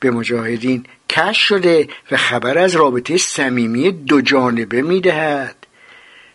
به 0.00 0.10
مجاهدین 0.10 0.86
کش 1.08 1.38
شده 1.38 1.88
و 2.10 2.16
خبر 2.16 2.58
از 2.58 2.76
رابطه 2.76 3.16
صمیمی 3.16 3.92
دو 3.92 4.20
جانبه 4.20 4.82
می‌دهد. 4.82 5.56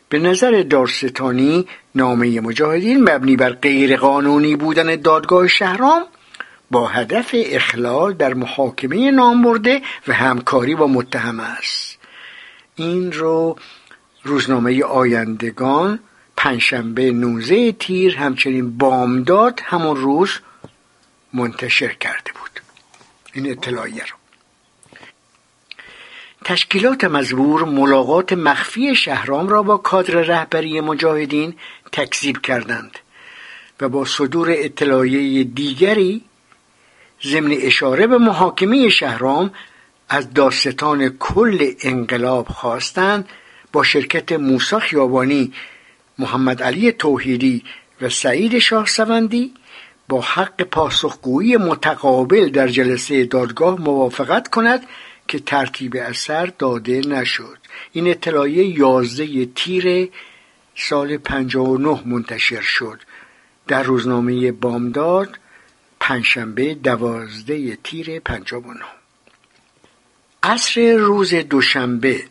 به 0.09 0.19
نظر 0.19 0.65
دارستانی 0.69 1.67
نامه 1.95 2.41
مجاهدین 2.41 3.09
مبنی 3.09 3.35
بر 3.35 3.49
غیرقانونی 3.49 4.55
بودن 4.55 4.95
دادگاه 4.95 5.47
شهرام 5.47 6.03
با 6.71 6.87
هدف 6.87 7.35
اخلال 7.35 8.13
در 8.13 8.33
محاکمه 8.33 9.11
نامبرده 9.11 9.81
و 10.07 10.13
همکاری 10.13 10.75
با 10.75 10.87
متهم 10.87 11.39
است. 11.39 11.97
این 12.75 13.11
رو 13.11 13.57
روزنامه 14.25 14.83
آیندگان 14.83 15.99
پنجشنبه 16.37 17.11
19 17.11 17.71
تیر 17.71 18.17
همچنین 18.17 18.77
بامداد 18.77 19.61
همون 19.63 19.95
روز 19.95 20.39
منتشر 21.33 21.93
کرده 21.93 22.31
بود. 22.39 22.61
این 23.33 23.51
اطلاعیه 23.51 24.03
رو. 24.05 24.15
تشکیلات 26.45 27.03
مزبور 27.03 27.63
ملاقات 27.65 28.33
مخفی 28.33 28.95
شهرام 28.95 29.47
را 29.47 29.63
با 29.63 29.77
کادر 29.77 30.13
رهبری 30.13 30.81
مجاهدین 30.81 31.55
تکذیب 31.91 32.41
کردند 32.41 32.99
و 33.81 33.89
با 33.89 34.05
صدور 34.05 34.47
اطلاعیه 34.51 35.43
دیگری 35.43 36.21
ضمن 37.23 37.55
اشاره 37.61 38.07
به 38.07 38.17
محاکمه 38.17 38.89
شهرام 38.89 39.51
از 40.09 40.33
داستان 40.33 41.09
کل 41.09 41.71
انقلاب 41.81 42.47
خواستند 42.47 43.29
با 43.75 43.83
شرکت 43.83 44.31
موسا 44.31 44.79
خیابانی 44.79 45.53
محمد 46.17 46.63
علی 46.63 46.91
توحیدی 46.91 47.63
و 48.01 48.09
سعید 48.09 48.59
شاه 48.59 48.85
سوندی 48.85 49.53
با 50.09 50.21
حق 50.21 50.63
پاسخگویی 50.63 51.57
متقابل 51.57 52.49
در 52.49 52.67
جلسه 52.67 53.25
دادگاه 53.25 53.81
موافقت 53.81 54.47
کند 54.47 54.85
که 55.27 55.39
ترتیب 55.39 55.95
اثر 55.95 56.45
داده 56.45 56.99
نشد. 56.99 57.57
این 57.91 58.07
اطلاعیه 58.07 58.79
یازده 58.79 59.45
تیر 59.45 60.09
سال 60.75 61.17
59 61.17 62.01
منتشر 62.05 62.61
شد. 62.61 62.99
در 63.67 63.83
روزنامه 63.83 64.51
بامداد 64.51 65.39
پنجشنبه 65.99 66.73
دوازده 66.73 67.75
تیر 67.75 68.19
59 68.19 68.79
عصر 70.43 70.97
روز 70.97 71.35
دوشنبه 71.35 72.23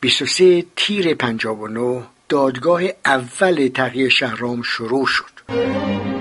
23 0.00 0.64
تیر 0.76 1.14
59 1.14 2.02
دادگاه 2.28 2.82
اول 3.04 3.68
تقیه 3.68 4.08
شهرام 4.08 4.62
شروع 4.62 5.06
شد. 5.06 6.17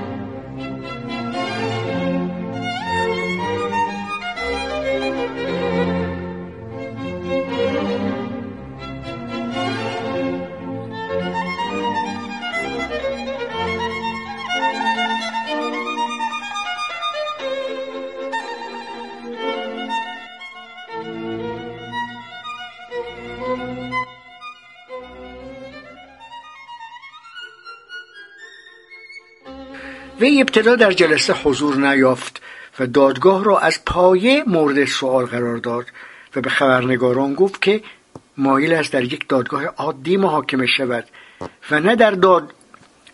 وی 30.20 30.42
ابتدا 30.42 30.76
در 30.76 30.92
جلسه 30.92 31.34
حضور 31.34 31.76
نیافت 31.76 32.42
و 32.80 32.88
دادگاه 32.88 33.44
را 33.44 33.60
از 33.60 33.86
پایه 33.86 34.44
مورد 34.48 34.86
سوال 34.86 35.26
قرار 35.26 35.58
داد 35.58 35.86
و 36.36 36.42
به 36.42 36.50
خبرنگاران 36.50 37.34
گفت 37.34 37.62
که 37.62 37.84
مایل 38.38 38.74
است 38.74 38.94
در 38.94 39.04
یک 39.04 39.28
دادگاه 39.28 39.66
عادی 39.66 40.18
محاکمه 40.18 40.66
شود 40.66 41.06
و 41.72 41.80
نه 41.80 41.96
در 41.96 42.12
داد 42.12 42.54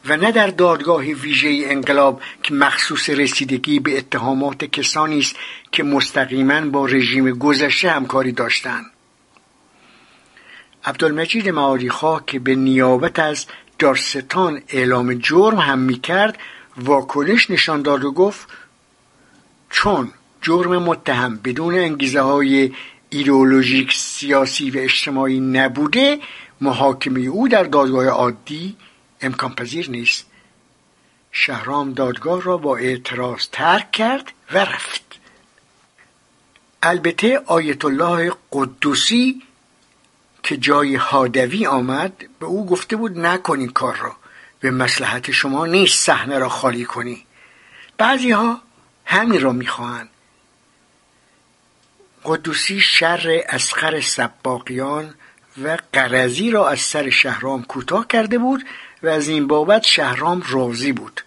و 0.05 0.17
نه 0.17 0.31
در 0.31 0.47
دادگاه 0.47 1.03
ویژه 1.03 1.61
انقلاب 1.63 2.21
که 2.43 2.53
مخصوص 2.53 3.09
رسیدگی 3.09 3.79
به 3.79 3.97
اتهامات 3.97 4.63
کسانی 4.65 5.19
است 5.19 5.35
که 5.71 5.83
مستقیما 5.83 6.61
با 6.61 6.85
رژیم 6.85 7.31
گذشته 7.31 7.89
همکاری 7.89 8.31
داشتند. 8.31 8.85
عبدالمجید 10.85 11.49
معادی 11.49 11.89
خواه 11.89 12.23
که 12.27 12.39
به 12.39 12.55
نیابت 12.55 13.19
از 13.19 13.45
دارستان 13.79 14.61
اعلام 14.69 15.13
جرم 15.13 15.57
هم 15.59 15.79
می‌کرد 15.79 16.37
واکنش 16.77 17.51
نشان 17.51 17.81
داد 17.81 18.03
و 18.03 18.11
گفت 18.11 18.47
چون 19.69 20.11
جرم 20.41 20.77
متهم 20.77 21.39
بدون 21.43 21.75
انگیزه 21.75 22.21
های 22.21 22.71
ایدئولوژیک 23.09 23.93
سیاسی 23.93 24.71
و 24.71 24.77
اجتماعی 24.77 25.39
نبوده 25.39 26.19
محاکمه 26.61 27.21
او 27.21 27.47
در 27.47 27.63
دادگاه 27.63 28.07
عادی 28.07 28.75
امکان 29.21 29.55
پذیر 29.55 29.89
نیست. 29.89 30.25
شهرام 31.31 31.93
دادگاه 31.93 32.41
را 32.41 32.57
با 32.57 32.77
اعتراض 32.77 33.47
ترک 33.51 33.91
کرد 33.91 34.31
و 34.53 34.57
رفت. 34.57 35.19
البته 36.83 37.41
آیت 37.45 37.85
الله 37.85 38.31
قدوسی 38.51 39.41
که 40.43 40.57
جای 40.57 40.95
هادوی 40.95 41.65
آمد 41.65 42.25
به 42.39 42.45
او 42.45 42.65
گفته 42.65 42.95
بود 42.95 43.19
نکنی 43.19 43.67
کار 43.67 43.95
را. 43.95 44.15
به 44.63 44.71
مسلحت 44.71 45.31
شما 45.31 45.65
نیست 45.65 46.05
صحنه 46.05 46.39
را 46.39 46.49
خالی 46.49 46.85
کنی. 46.85 47.25
بعضی 47.97 48.31
ها 48.31 48.61
همین 49.05 49.41
را 49.41 49.51
می‌خواهند. 49.51 50.09
قدوسی 52.23 52.79
شر 52.79 53.43
اسخر 53.49 54.01
سباقیان 54.01 55.13
و 55.63 55.77
قرزی 55.93 56.51
را 56.51 56.69
از 56.69 56.79
سر 56.79 57.09
شهرام 57.09 57.63
کوتاه 57.63 58.07
کرده 58.07 58.37
بود 58.37 58.65
و 59.03 59.07
از 59.07 59.27
این 59.27 59.47
بابت 59.47 59.83
شهرام 59.83 60.43
راضی 60.49 60.91
بود. 60.91 61.21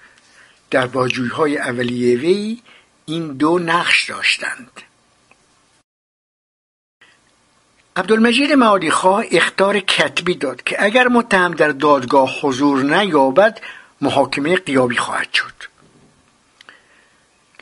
در 0.70 0.86
باجویهای 0.86 1.58
اولیه 1.58 2.18
وی 2.18 2.62
این 3.06 3.32
دو 3.32 3.58
نقش 3.58 4.10
داشتند. 4.10 4.70
عبدالمجید 7.96 8.52
معادی 8.52 8.90
خواه 8.90 9.24
اختار 9.30 9.80
کتبی 9.80 10.34
داد 10.34 10.62
که 10.62 10.84
اگر 10.84 11.08
متهم 11.08 11.54
در 11.54 11.68
دادگاه 11.68 12.40
حضور 12.42 12.82
نیابد 12.82 13.60
محاکمه 14.00 14.56
قیابی 14.56 14.96
خواهد 14.96 15.32
شد. 15.32 15.52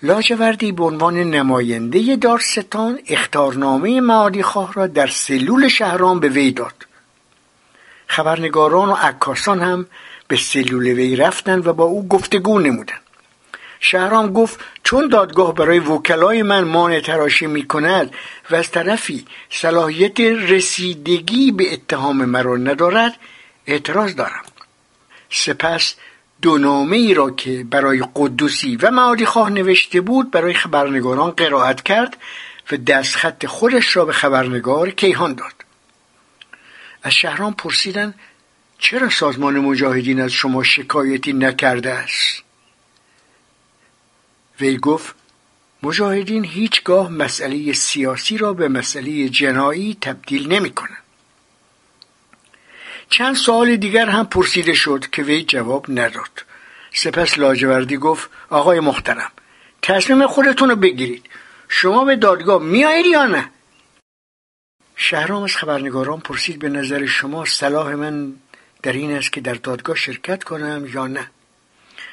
لاجوردی 0.02 0.72
به 0.72 0.84
عنوان 0.84 1.16
نماینده 1.16 2.16
دارستان 2.16 2.98
اختارنامه 3.08 4.00
معادی 4.00 4.42
خواه 4.42 4.72
را 4.72 4.86
در 4.86 5.06
سلول 5.06 5.68
شهرام 5.68 6.20
به 6.20 6.28
وی 6.28 6.52
داد. 6.52 6.86
خبرنگاران 8.06 8.88
و 8.88 8.92
عکاسان 8.92 9.60
هم 9.60 9.86
به 10.28 10.36
سلول 10.36 10.86
وی 10.86 11.16
رفتند 11.16 11.66
و 11.66 11.72
با 11.72 11.84
او 11.84 12.08
گفتگو 12.08 12.58
نمودند. 12.58 13.03
شهرام 13.86 14.32
گفت 14.32 14.60
چون 14.82 15.08
دادگاه 15.08 15.54
برای 15.54 15.78
وکلای 15.78 16.42
من 16.42 16.64
مانع 16.64 17.00
تراشی 17.00 17.46
می 17.46 17.66
کند 17.66 18.14
و 18.50 18.54
از 18.54 18.70
طرفی 18.70 19.26
صلاحیت 19.50 20.20
رسیدگی 20.20 21.52
به 21.52 21.72
اتهام 21.72 22.24
مرا 22.24 22.56
ندارد 22.56 23.16
اعتراض 23.66 24.14
دارم. 24.14 24.44
سپس 25.30 25.94
دو 26.42 26.58
نامه 26.58 26.96
ای 26.96 27.14
را 27.14 27.30
که 27.30 27.66
برای 27.70 28.04
قدوسی 28.14 28.76
و 28.76 28.90
معادی 28.90 29.26
خواه 29.26 29.50
نوشته 29.50 30.00
بود 30.00 30.30
برای 30.30 30.54
خبرنگاران 30.54 31.30
قرائت 31.30 31.82
کرد 31.82 32.16
و 32.72 32.76
دستخط 32.76 33.46
خودش 33.46 33.96
را 33.96 34.04
به 34.04 34.12
خبرنگار 34.12 34.90
کیهان 34.90 35.34
داد. 35.34 35.64
از 37.02 37.12
شهران 37.12 37.54
پرسیدن 37.54 38.14
چرا 38.78 39.10
سازمان 39.10 39.58
مجاهدین 39.58 40.20
از 40.20 40.32
شما 40.32 40.62
شکایتی 40.62 41.32
نکرده 41.32 41.92
است؟ 41.92 42.43
وی 44.60 44.76
گفت 44.76 45.14
مجاهدین 45.82 46.44
هیچگاه 46.44 47.10
مسئله 47.12 47.72
سیاسی 47.72 48.38
را 48.38 48.52
به 48.52 48.68
مسئله 48.68 49.28
جنایی 49.28 49.96
تبدیل 50.00 50.52
نمی 50.52 50.70
کنند. 50.70 51.02
چند 53.10 53.36
سوال 53.36 53.76
دیگر 53.76 54.06
هم 54.06 54.26
پرسیده 54.26 54.74
شد 54.74 55.04
که 55.12 55.22
وی 55.22 55.42
جواب 55.42 55.86
نداد. 55.88 56.44
سپس 56.92 57.38
لاجوردی 57.38 57.96
گفت 57.96 58.30
آقای 58.50 58.80
محترم 58.80 59.32
تصمیم 59.82 60.26
خودتون 60.26 60.70
رو 60.70 60.76
بگیرید. 60.76 61.24
شما 61.68 62.04
به 62.04 62.16
دادگاه 62.16 62.62
میایید 62.62 63.06
یا 63.06 63.26
نه؟ 63.26 63.50
شهرام 64.96 65.42
از 65.42 65.56
خبرنگاران 65.56 66.20
پرسید 66.20 66.58
به 66.58 66.68
نظر 66.68 67.06
شما 67.06 67.44
صلاح 67.44 67.94
من 67.94 68.32
در 68.82 68.92
این 68.92 69.16
است 69.16 69.32
که 69.32 69.40
در 69.40 69.54
دادگاه 69.54 69.96
شرکت 69.96 70.44
کنم 70.44 70.86
یا 70.94 71.06
نه؟ 71.06 71.30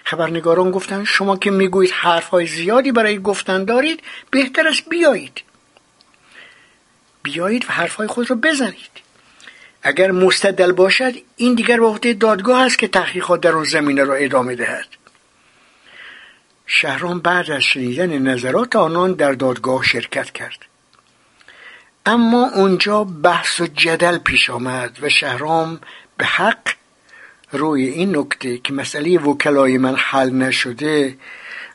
خبرنگاران 0.03 0.71
گفتند 0.71 1.05
شما 1.05 1.37
که 1.37 1.51
می‌گویید 1.51 1.91
حرفهای 1.91 2.47
زیادی 2.47 2.91
برای 2.91 3.19
گفتن 3.19 3.65
دارید 3.65 4.03
بهتر 4.31 4.67
است 4.67 4.89
بیایید. 4.89 5.41
بیایید 7.23 7.65
و 7.65 7.67
حرفهای 7.67 8.07
خود 8.07 8.29
را 8.29 8.35
بزنید. 8.35 8.91
اگر 9.83 10.11
مستدل 10.11 10.71
باشد 10.71 11.13
این 11.35 11.55
دیگر 11.55 11.79
به 11.79 11.85
عهده 11.85 12.13
دادگاه 12.13 12.61
است 12.61 12.79
که 12.79 12.87
تحقیقات 12.87 13.41
در 13.41 13.51
آن 13.51 13.63
زمینه 13.63 14.03
را 14.03 14.15
ادامه 14.15 14.55
دهد. 14.55 14.87
شهرام 16.65 17.19
بعد 17.19 17.51
از 17.51 17.63
شنیدن 17.63 18.17
نظرات 18.17 18.75
آنان 18.75 19.13
در 19.13 19.31
دادگاه 19.31 19.83
شرکت 19.83 20.31
کرد. 20.31 20.65
اما 22.05 22.49
اونجا 22.55 23.03
بحث 23.03 23.61
و 23.61 23.67
جدل 23.67 24.17
پیش 24.17 24.49
آمد 24.49 24.97
و 25.01 25.09
شهرام 25.09 25.79
به 26.17 26.25
حق 26.25 26.80
روی 27.51 27.87
این 27.87 28.17
نکته 28.17 28.57
که 28.57 28.73
مسئله 28.73 29.19
وکلای 29.19 29.77
من 29.77 29.95
حل 29.95 30.29
نشده 30.29 31.17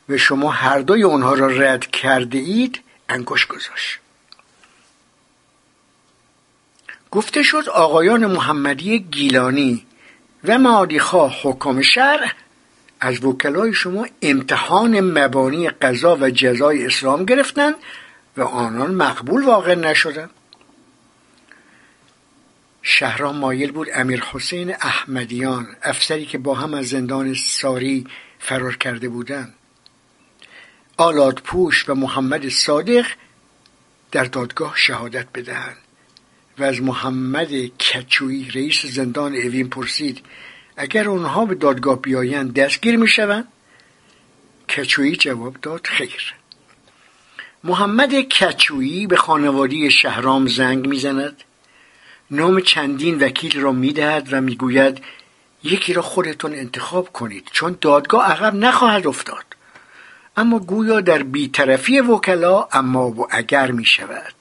و 0.08 0.16
شما 0.16 0.50
هر 0.50 0.78
دوی 0.78 1.02
اونها 1.02 1.34
را 1.34 1.46
رد 1.46 1.86
کرده 1.86 2.38
اید 2.38 2.80
انگوش 3.08 3.46
گذاشت. 3.46 3.98
گفته 7.10 7.42
شد 7.42 7.68
آقایان 7.68 8.26
محمدی 8.26 8.98
گیلانی 8.98 9.86
و 10.44 10.58
معادیخواه 10.58 11.36
حکام 11.42 11.82
شرع 11.82 12.30
از 13.00 13.24
وکلای 13.24 13.74
شما 13.74 14.06
امتحان 14.22 15.00
مبانی 15.00 15.68
قضا 15.68 16.16
و 16.16 16.30
جزای 16.30 16.86
اسلام 16.86 17.24
گرفتند 17.24 17.74
و 18.36 18.42
آنان 18.42 18.94
مقبول 18.94 19.44
واقع 19.44 19.74
نشدند. 19.74 20.30
شهرام 22.88 23.36
مایل 23.36 23.72
بود 23.72 23.88
امیر 23.94 24.22
حسین 24.32 24.70
احمدیان 24.70 25.76
افسری 25.82 26.26
که 26.26 26.38
با 26.38 26.54
هم 26.54 26.74
از 26.74 26.86
زندان 26.86 27.34
ساری 27.34 28.06
فرار 28.38 28.76
کرده 28.76 29.08
بودند. 29.08 29.54
آلاد 30.96 31.34
پوش 31.34 31.88
و 31.88 31.94
محمد 31.94 32.48
صادق 32.48 33.06
در 34.12 34.24
دادگاه 34.24 34.74
شهادت 34.76 35.26
بدهند 35.34 35.76
و 36.58 36.64
از 36.64 36.82
محمد 36.82 37.52
کچوی 37.66 38.50
رئیس 38.50 38.86
زندان 38.86 39.34
اوین 39.34 39.68
پرسید 39.68 40.24
اگر 40.76 41.08
اونها 41.08 41.44
به 41.44 41.54
دادگاه 41.54 42.02
بیایند 42.02 42.54
دستگیر 42.54 42.96
می‌شوند؟ 42.96 43.48
کچویی 44.68 45.16
جواب 45.16 45.56
داد 45.62 45.86
خیر. 45.86 46.34
محمد 47.64 48.14
کچویی 48.14 49.06
به 49.06 49.16
خانواده 49.16 49.88
شهرام 49.88 50.46
زنگ 50.46 50.86
می‌زند. 50.86 51.42
نام 52.30 52.60
چندین 52.60 53.18
وکیل 53.18 53.60
را 53.60 53.72
می‌دهد 53.72 54.28
و 54.32 54.40
می‌گوید 54.40 55.02
یکی 55.62 55.92
را 55.92 56.02
خودتون 56.02 56.52
انتخاب 56.52 57.12
کنید 57.12 57.48
چون 57.52 57.78
دادگاه 57.80 58.30
عقب 58.30 58.54
نخواهد 58.54 59.06
افتاد. 59.06 59.44
اما 60.36 60.58
گویا 60.58 61.00
در 61.00 61.22
بیطرفی 61.22 62.00
وکلا 62.00 62.68
اما 62.72 63.10
و 63.10 63.26
اگر 63.30 63.70
می 63.70 63.84
شود 63.84 64.34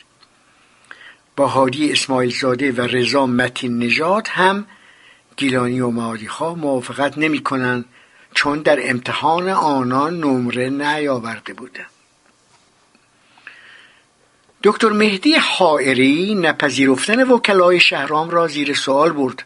با 1.36 1.48
هادی 1.48 1.92
اسماعیل 1.92 2.40
زاده 2.40 2.72
و 2.72 2.82
رضا 2.82 3.26
متین 3.26 3.80
نژاد 3.80 4.28
هم 4.28 4.66
گیلانی 5.38 5.80
و 5.80 5.90
مادیخا 5.90 6.56
موافقت 6.56 7.18
نمی 7.18 7.44
کنند 7.44 7.86
چون 8.34 8.60
در 8.60 8.90
امتحان 8.90 9.50
آنان 9.50 10.20
نمره 10.20 10.70
نیاورده 10.70 11.54
بودند. 11.54 11.95
دکتر 14.66 14.90
مهدی 14.90 15.36
حائری 15.36 16.36
نپذیرفتن 16.36 17.24
وکلای 17.24 17.80
شهرام 17.80 18.30
را 18.30 18.48
زیر 18.48 18.74
سوال 18.74 19.12
برد 19.12 19.44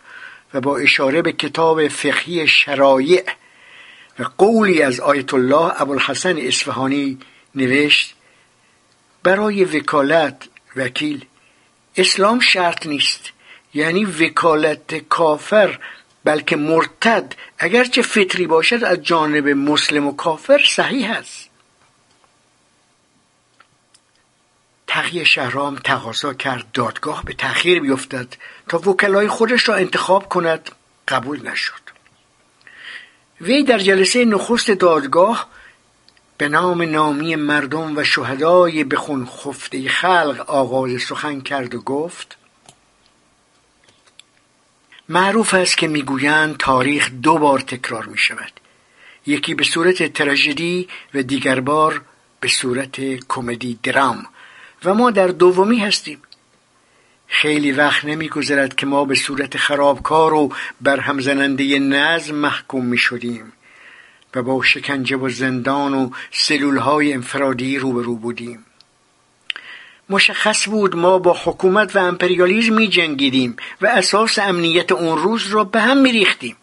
و 0.53 0.61
با 0.61 0.77
اشاره 0.77 1.21
به 1.21 1.31
کتاب 1.31 1.87
فقهی 1.87 2.47
شرایع 2.47 3.23
و 4.19 4.23
قولی 4.37 4.81
از 4.81 4.99
آیت 4.99 5.33
الله 5.33 5.81
ابوالحسن 5.81 6.37
اصفهانی 6.37 7.17
نوشت 7.55 8.15
برای 9.23 9.63
وکالت 9.63 10.49
وکیل 10.75 11.25
اسلام 11.97 12.39
شرط 12.39 12.87
نیست 12.87 13.31
یعنی 13.73 14.05
وکالت 14.05 14.95
کافر 15.09 15.79
بلکه 16.23 16.55
مرتد 16.55 17.35
اگرچه 17.57 18.01
فطری 18.01 18.47
باشد 18.47 18.83
از 18.83 19.03
جانب 19.03 19.47
مسلم 19.47 20.07
و 20.07 20.15
کافر 20.15 20.61
صحیح 20.67 21.11
است. 21.11 21.48
تقیه 24.89 25.23
شهرام 25.23 25.75
تقاضا 25.75 26.33
کرد 26.33 26.71
دادگاه 26.73 27.23
به 27.23 27.33
تأخیر 27.33 27.79
بیفتد 27.79 28.27
تا 28.67 28.77
وکلای 28.77 29.27
خودش 29.27 29.69
را 29.69 29.75
انتخاب 29.75 30.29
کند. 30.29 30.71
قبول 31.07 31.49
نشد. 31.49 31.81
وی 33.41 33.63
در 33.63 33.79
جلسه 33.79 34.25
نخست 34.25 34.71
دادگاه 34.71 35.47
به 36.37 36.49
نام 36.49 36.81
نامی 36.81 37.35
مردم 37.35 37.97
و 37.97 38.03
شهدای 38.03 38.83
بخون 38.83 39.25
خفته 39.25 39.89
خلق 39.89 40.43
آغاز 40.47 41.01
سخن 41.01 41.41
کرد 41.41 41.75
و 41.75 41.81
گفت 41.81 42.37
معروف 45.09 45.53
است 45.53 45.77
که 45.77 45.87
می‌گویند 45.87 46.57
تاریخ 46.57 47.11
دو 47.11 47.37
بار 47.37 47.59
تکرار 47.59 48.05
می 48.05 48.17
شود 48.17 48.51
یکی 49.25 49.53
به 49.53 49.63
صورت 49.63 50.13
تراژدی 50.13 50.87
و 51.13 51.21
دیگر 51.21 51.59
بار 51.59 52.01
به 52.39 52.47
صورت 52.47 53.01
کمدی 53.27 53.79
درام. 53.83 54.25
و 54.85 54.93
ما 54.93 55.11
در 55.11 55.27
دومی 55.27 55.79
هستیم. 55.79 56.21
خیلی 57.27 57.71
وقت 57.71 58.05
نمیگذرد 58.05 58.75
که 58.75 58.85
ما 58.85 59.05
به 59.05 59.15
صورت 59.15 59.57
خرابکار 59.57 60.33
و 60.33 60.53
برهم 60.81 61.19
زننده 61.19 61.79
نظم 61.79 62.35
محکوم 62.35 62.85
می 62.85 62.97
شدیم 62.97 63.53
و 64.35 64.43
با 64.43 64.63
شکنجه 64.63 65.15
و 65.15 65.29
زندان 65.29 65.93
و 65.93 66.09
سلول 66.31 66.77
های 66.77 67.13
انفرادی 67.13 67.77
روبرو 67.77 68.15
بودیم. 68.15 68.65
مشخص 70.09 70.69
بود 70.69 70.95
ما 70.95 71.19
با 71.19 71.37
حکومت 71.43 71.95
و 71.95 71.99
امپریالیزم 71.99 72.73
می 72.73 72.87
جنگیدیم 72.87 73.55
و 73.81 73.87
اساس 73.87 74.39
امنیت 74.39 74.91
اون 74.91 75.17
روز 75.17 75.47
را 75.47 75.63
به 75.63 75.81
هم 75.81 75.97
می 75.97 76.11
ریختیم 76.11 76.55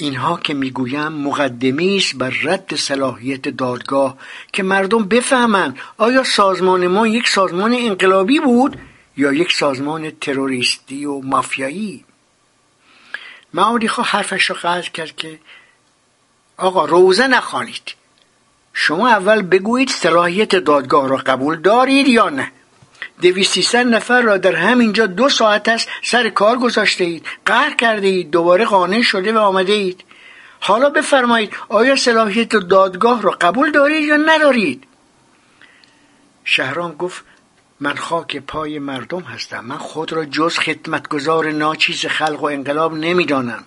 اینها 0.00 0.36
که 0.36 0.54
می‌گویم 0.54 1.08
مقدمی 1.08 1.96
است 1.96 2.16
بر 2.16 2.30
رد 2.42 2.74
صلاحیت 2.74 3.48
دادگاه 3.48 4.18
که 4.52 4.62
مردم 4.62 5.04
بفهمند 5.04 5.78
آیا 5.96 6.24
سازمان 6.24 6.86
ما 6.86 7.06
یک 7.06 7.28
سازمان 7.28 7.74
انقلابی 7.78 8.40
بود 8.40 8.76
یا 9.16 9.32
یک 9.32 9.52
سازمان 9.52 10.10
تروریستی 10.10 11.04
و 11.04 11.20
مافیایی. 11.20 12.04
معادی 13.54 13.88
خواه 13.88 14.06
حرفش 14.06 14.50
را 14.50 14.56
قطع 14.56 14.90
کرد 14.90 15.16
که 15.16 15.38
آقا 16.56 16.84
روزه 16.84 17.26
نخوانید. 17.26 17.94
شما 18.72 19.08
اول 19.08 19.42
بگویید 19.42 19.90
صلاحیت 19.90 20.56
دادگاه 20.56 21.08
را 21.08 21.16
قبول 21.16 21.60
دارید 21.60 22.08
یا 22.08 22.28
نه؟ 22.28 22.52
دویست 23.22 23.74
نفر 23.74 24.20
را 24.22 24.36
در 24.36 24.54
همینجا 24.54 25.06
دو 25.06 25.28
ساعت 25.28 25.68
است 25.68 25.88
سر 26.02 26.28
کار 26.28 26.58
گذاشته 26.58 27.04
اید. 27.04 27.26
قهر 27.46 27.74
کرده 27.74 28.06
اید. 28.06 28.30
دوباره 28.30 28.64
قانع 28.64 29.02
شده 29.02 29.32
و 29.32 29.38
آمده 29.38 29.72
اید. 29.72 30.04
حالا 30.60 30.90
بفرمایید 30.90 31.52
آیا 31.68 31.96
صلاحیت 31.96 32.56
دادگاه 32.56 33.22
را 33.22 33.30
قبول 33.30 33.70
دارید 33.70 34.04
یا 34.04 34.16
ندارید؟ 34.16 34.84
شهرام 36.44 36.92
گفت 36.92 37.24
من 37.80 37.94
خاک 37.94 38.36
پای 38.36 38.78
مردم 38.78 39.20
هستم. 39.20 39.64
من 39.64 39.78
خود 39.78 40.12
را 40.12 40.24
جز 40.24 40.58
خدمتگزار 40.58 41.50
ناچیز 41.50 42.06
خلق 42.06 42.42
و 42.42 42.44
انقلاب 42.44 42.94
نمی‌دانم. 42.94 43.64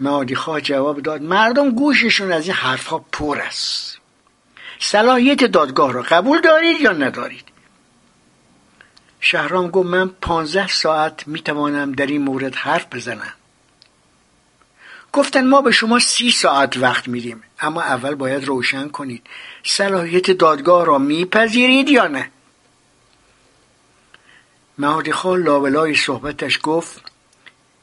معادی 0.00 0.34
خواه 0.34 0.60
جواب 0.60 1.02
داد 1.02 1.22
مردم 1.22 1.70
گوششون 1.70 2.32
از 2.32 2.44
این 2.44 2.54
حرفها 2.54 3.04
پر 3.12 3.38
است. 3.38 3.98
صلاحیت 4.78 5.44
دادگاه 5.44 5.92
را 5.92 6.02
قبول 6.02 6.40
دارید 6.40 6.80
یا 6.80 6.92
ندارید؟ 6.92 7.44
شهرام 9.20 9.70
گفت 9.70 9.86
من 9.86 10.08
پانزده 10.08 10.68
ساعت 10.68 11.28
می‌توانم 11.28 11.92
در 11.92 12.06
این 12.06 12.22
مورد 12.22 12.54
حرف 12.54 12.86
بزنم. 12.94 13.32
گفتن 15.12 15.46
ما 15.46 15.62
به 15.62 15.70
شما 15.70 15.98
سی 15.98 16.30
ساعت 16.30 16.76
وقت 16.76 17.08
میدیم 17.08 17.42
اما 17.60 17.82
اول 17.82 18.14
باید 18.14 18.44
روشن 18.44 18.88
کنید. 18.88 19.26
صلاحیت 19.64 20.30
دادگاه 20.30 20.86
را 20.86 20.98
میپذیرید 20.98 21.88
یا 21.88 22.06
نه؟ 22.06 22.30
مهادی 24.78 25.12
خان 25.12 25.42
لابلای 25.42 25.94
صحبتش 25.94 26.60
گفت 26.62 27.00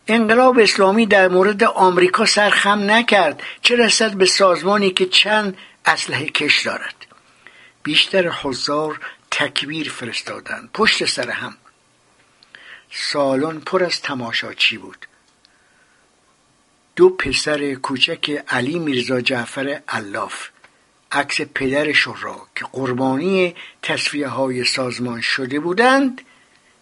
انقلاب 0.08 0.60
اسلامی 0.60 1.06
در 1.06 1.28
مورد 1.28 1.64
آمریکا 1.64 2.26
سرخم 2.26 2.92
نکرد. 2.92 3.44
چه 3.62 3.76
رسد 3.76 4.14
به 4.14 4.26
سازمانی 4.26 4.90
که 4.90 5.06
چند 5.06 5.58
اسلحه 5.86 6.26
کش 6.26 6.66
دارد؟ 6.66 6.96
بیشتر 7.84 8.30
حضار 8.30 9.00
تکبیر 9.36 9.90
فرستادند 9.90 10.70
پشت 10.74 11.06
سر 11.06 11.30
هم. 11.30 11.58
سالن 12.92 13.60
پر 13.60 13.84
از 13.84 14.02
تماشاچی 14.02 14.78
بود. 14.78 15.06
دو 16.96 17.10
پسر 17.10 17.74
کوچک 17.74 18.44
علی 18.48 18.80
میرزا 18.80 19.22
جعفر 19.22 19.82
الاف 19.88 20.50
عکس 21.12 21.42
پدرشون 21.42 22.16
را 22.22 22.48
که 22.56 22.66
قربانی 22.66 23.56
تصفیه 23.82 24.28
های 24.28 24.64
سازمان 24.64 25.22
شده 25.22 25.60
بودند 25.60 26.22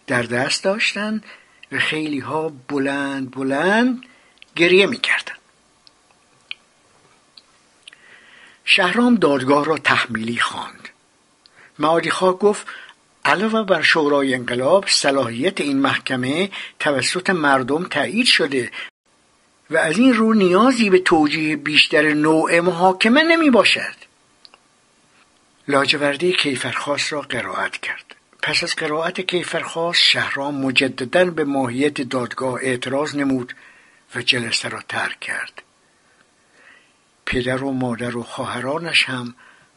در 0.06 0.22
دست 0.22 0.64
داشتند 0.64 1.24
و 1.72 1.78
خیلی 1.78 2.18
ها 2.18 2.48
بلند 2.68 3.30
بلند 3.30 4.04
گریه 4.56 4.86
می‌کردند. 4.86 5.38
شهرام 8.64 9.14
دادگاه 9.14 9.64
را 9.64 9.78
تحمیلی 9.78 10.38
خواند. 10.38 10.88
معادی 11.78 12.10
خواه 12.10 12.38
گفت 12.38 12.66
علاوه 13.24 13.62
بر 13.62 13.82
شورای 13.82 14.34
انقلاب 14.34 14.84
صلاحیت 14.88 15.60
این 15.60 15.78
محکمه 15.78 16.50
توسط 16.78 17.30
مردم 17.30 17.84
تایید 17.84 18.26
شده 18.26 18.70
و 19.70 19.76
از 19.76 19.98
این 19.98 20.14
رو 20.14 20.34
نیازی 20.34 20.90
به 20.90 20.98
توجیه 20.98 21.56
بیشتر 21.56 22.12
نوع 22.12 22.60
محاکمه 22.60 23.22
نمی 23.22 23.50
باشد. 23.50 23.94
لاجوردی 25.68 26.32
کیفرخواست 26.32 27.12
را 27.12 27.20
قرائت 27.20 27.76
کرد. 27.76 28.14
پس 28.42 28.64
از 28.64 28.76
قرائت 28.76 29.20
کیفرخواست 29.20 30.02
شهرام 30.02 30.54
مجددا 30.54 31.24
به 31.24 31.44
ماهیت 31.44 32.00
دادگاه 32.00 32.58
اعتراض 32.62 33.16
نمود 33.16 33.54
و 34.14 34.22
جلسه 34.22 34.68
را 34.68 34.80
ترک 34.88 35.20
کرد. 35.20 35.62
پدر 37.26 37.64
و 37.64 37.72
مادر 37.72 38.16
و 38.16 38.22
خواهرانش 38.22 39.04
هم 39.04 39.34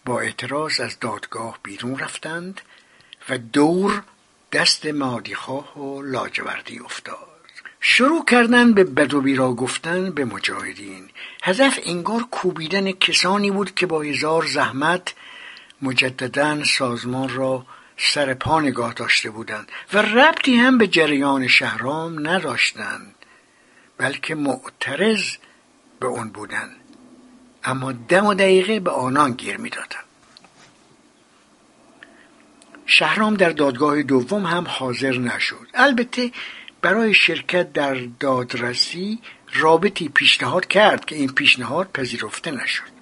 با 0.08 0.20
اعتراض 0.20 0.80
از 0.80 1.00
دادگاه 1.00 1.60
بیرون 1.64 2.00
رفتند 2.00 2.62
و 3.30 3.38
دور 3.38 4.04
دست 4.52 4.86
مادیخواه 4.86 5.80
و 5.80 6.02
لاجوردی 6.02 6.80
افتاد. 6.80 7.28
شروع 7.80 8.26
کردن 8.26 8.74
به 8.74 8.84
بد 8.84 9.14
و 9.14 9.22
بیرا 9.22 9.54
گفتن 9.54 10.12
به 10.12 10.26
مجاهدین. 10.26 11.10
هدف 11.44 11.80
انگار 11.84 12.24
کوبیدن 12.32 12.92
کسانی 12.92 13.52
بود 13.52 13.76
که 13.76 13.86
با 13.86 14.02
هزار 14.02 14.46
زحمت 14.46 15.14
مجددا 15.82 16.64
سازمان 16.64 17.30
را 17.30 17.66
سر 17.98 18.34
پا 18.34 18.62
نگاه 18.62 18.94
داشته 18.94 19.30
بودند 19.30 19.72
و 19.94 19.98
ربطی 19.98 20.56
هم 20.56 20.78
به 20.78 20.88
جریان 20.88 21.48
شهرام 21.48 22.28
نداشتند 22.28 23.16
بلکه 23.98 24.36
معترض 24.36 25.24
به 26.00 26.08
اون 26.08 26.30
بودند. 26.30 26.87
اما 27.68 27.92
دم 27.92 28.26
و 28.26 28.34
دقیقه 28.34 28.80
به 28.80 28.92
آنان 28.92 29.32
گیر 29.32 29.58
می‌دادند 29.58 30.04
شهرام 32.86 33.34
در 33.34 33.50
دادگاه 33.50 34.04
دوم 34.04 34.46
هم 34.46 34.66
حاضر 34.68 35.18
نشد. 35.18 35.68
البته 35.74 36.32
برای 36.82 37.14
شرکت 37.14 37.74
در 37.74 38.08
دادرسی 38.20 39.20
رابطی 39.54 40.10
پیشنهاد 40.10 40.68
کرد 40.68 41.06
که 41.06 41.16
این 41.16 41.34
پیشنهاد 41.34 41.92
پذیرفته 41.94 42.52
نشد. 42.52 42.98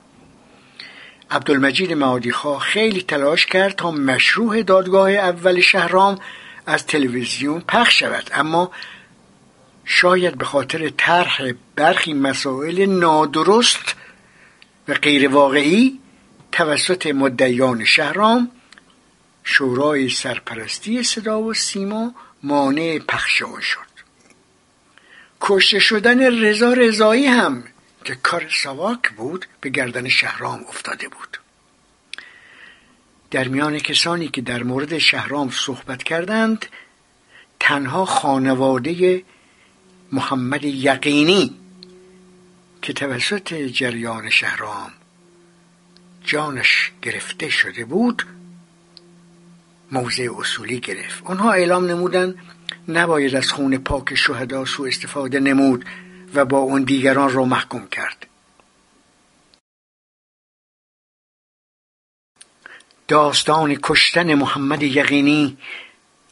عبدالمجید 1.32 1.94
معادیخواه 1.94 2.60
خیلی 2.60 3.02
تلاش 3.02 3.46
کرد 3.46 3.76
تا 3.76 3.92
مشروع 3.92 4.64
دادگاه 4.64 5.12
اول 5.12 5.62
شهرام 5.62 6.20
از 6.66 6.86
تلویزیون 6.88 7.62
پخش 7.62 8.00
شود 8.00 8.30
اما 8.34 8.72
شاید 9.86 10.38
به 10.38 10.46
خاطر 10.46 10.90
طرح 10.90 11.52
برخی 11.76 12.14
مسائل 12.14 12.86
نادرست 12.86 13.96
و 14.88 14.94
غیر 14.94 15.28
واقعی 15.28 16.00
توسط 16.52 17.08
مدعیان 17.08 17.86
شهرام 17.86 18.52
شورای 19.44 20.10
سرپرستی 20.10 21.04
صدا 21.04 21.42
و 21.42 21.54
سیما 21.54 22.16
مانع 22.44 23.00
پخش 23.00 23.42
آن 23.42 23.62
شد. 23.62 23.80
کشته 25.42 25.80
شدن 25.80 26.42
رضا 26.42 26.74
رضایی 26.74 27.26
هم 27.26 27.64
که 28.04 28.16
کار 28.16 28.48
سواک 28.50 29.10
بود 29.10 29.46
به 29.62 29.70
گردن 29.70 30.10
شهرام 30.10 30.66
افتاده 30.70 31.08
بود. 31.08 31.38
در 33.32 33.48
میان 33.48 33.80
کسانی 33.80 34.28
که 34.28 34.42
در 34.42 34.64
مورد 34.64 34.98
شهرام 34.98 35.50
صحبت 35.50 36.04
کردند 36.04 36.66
تنها 37.60 38.06
خانواده 38.06 39.24
محمد 40.12 40.64
یقینی 40.64 41.65
که 42.86 42.94
توسط 42.94 43.54
جریان 43.54 44.30
شهرام 44.30 44.92
جانش 46.24 46.92
گرفته 47.02 47.50
شده 47.50 47.86
بود 47.86 48.24
موضع 49.92 50.30
اصولی 50.38 50.80
گرفت. 50.80 51.24
آنها 51.24 51.52
اعلام 51.52 51.86
نمودند 51.86 52.36
نباید 52.88 53.36
از 53.36 53.52
خون 53.52 53.78
پاک 53.78 54.16
شهدا 54.16 54.66
سو 54.66 54.84
استفاده 54.84 55.40
نمود 55.40 55.86
و 56.34 56.46
با 56.46 56.58
اون 56.58 56.84
دیگران 56.84 57.34
را 57.34 57.46
محکوم 57.46 57.88
کرد. 57.88 58.28
داستان 63.08 63.78
کشتن 63.84 64.34
محمد 64.34 64.84
یقینی 64.84 65.58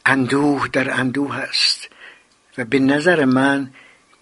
اندوه 0.06 0.68
در 0.68 1.00
اندوه 1.00 1.36
است 1.36 1.88
و 2.58 2.64
به 2.64 2.78
نظر 2.78 3.24
من 3.24 3.70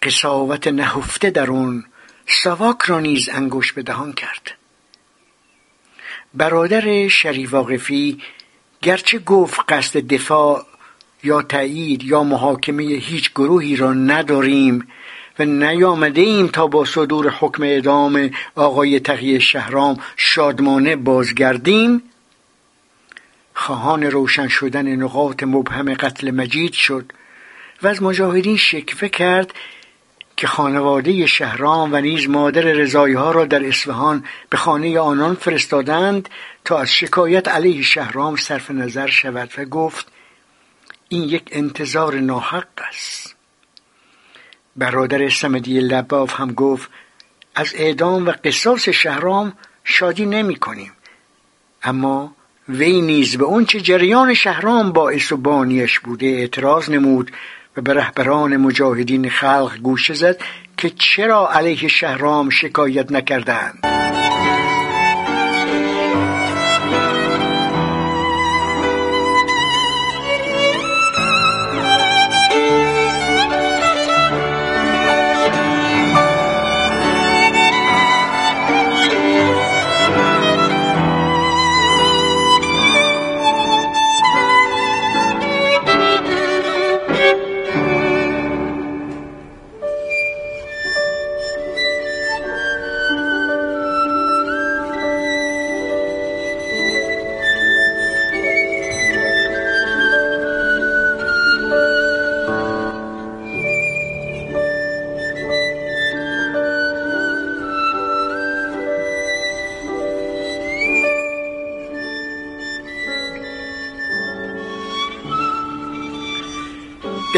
قصاوت 0.03 0.67
نهفته 0.69 1.31
در 1.31 1.51
اون 1.51 1.85
سواک 2.27 2.83
را 2.83 3.01
نیز 3.01 3.29
انگوش 3.29 3.73
به 3.73 3.83
دهان 3.83 4.13
کرد. 4.13 4.51
برادر 6.35 7.09
شریف 7.09 7.53
واقفی 7.53 8.19
گرچه 8.83 9.19
گفت 9.19 9.61
قصد 9.69 9.99
دفاع 9.99 10.67
یا 11.23 11.43
تایید 11.43 12.03
یا 12.03 12.25
محاکمه 12.25 12.83
هیچ 12.83 13.31
گروهی 13.31 13.77
را 13.77 13.93
نداریم 13.93 14.89
و 15.39 15.45
نیامده 15.45 16.21
ایم 16.21 16.49
تا 16.49 16.67
با 16.67 16.85
صدور 16.85 17.31
حکم 17.31 17.63
اعدام 17.63 18.31
آقای 18.55 19.01
تقیه 19.01 19.39
شهرام 19.39 20.01
شادمانه 20.17 20.97
بازگردیم. 20.97 22.03
خواهان 23.55 24.03
روشن 24.03 24.49
شدن 24.49 24.89
نقاط 24.89 25.43
مبهم 25.43 25.95
قتل 25.95 26.31
مجید 26.31 26.73
شد 26.73 27.13
و 27.83 27.89
از 27.89 28.03
مجاهدین 28.03 28.57
شکفه 28.57 29.09
کرد 29.09 29.55
که 30.43 30.49
خانواده 30.49 31.27
شهرام 31.27 31.93
و 31.93 32.01
نیز 32.01 32.29
مادر 32.29 32.63
رضایی 32.63 33.15
ها 33.15 33.31
را 33.31 33.45
در 33.45 33.67
اصفهان 33.67 34.25
به 34.51 34.57
خانه 34.57 34.99
آنان 34.99 35.35
فرستادند 35.35 36.29
تا 36.65 36.79
از 36.79 36.93
شکایت 36.93 37.49
علیه 37.49 37.83
شهرام 37.83 38.37
صرف 38.37 38.71
نظر 38.71 39.07
شود 39.07 39.51
و 39.59 39.65
گفت 39.65 40.07
این 41.09 41.23
یک 41.23 41.43
انتظار 41.53 42.15
ناحق 42.15 42.67
است. 42.89 43.37
برادر 44.77 45.29
سمدی 45.29 45.81
لباف 45.81 46.41
هم 46.41 46.53
گفت 46.53 46.91
از 47.55 47.73
اعدام 47.75 48.27
و 48.27 48.33
قصاص 48.45 48.89
شهرام 48.89 49.53
شادی 49.85 50.27
نمی 50.27 50.57
کنیم. 50.57 50.93
اما 51.83 52.35
وی 52.69 53.01
نیز 53.01 53.39
به 53.39 53.45
اونچه 53.45 53.81
جریان 53.81 54.35
شهرام 54.35 54.93
باعث 54.93 55.33
و 55.33 55.37
بانیش 55.37 56.01
بوده 56.01 56.27
اعتراض 56.27 56.91
نمود 56.91 57.31
و 57.77 57.81
به 57.81 57.95
رهبران 57.95 58.57
مجاهدین 58.57 59.31
خلق 59.31 59.77
گوشه 59.79 60.15
زد 60.15 60.41
که 60.77 60.91
چرا 60.91 61.51
علیه 61.53 61.89
شهرام 61.89 62.51
شکایت 62.51 63.13
نکردند. 63.13 63.79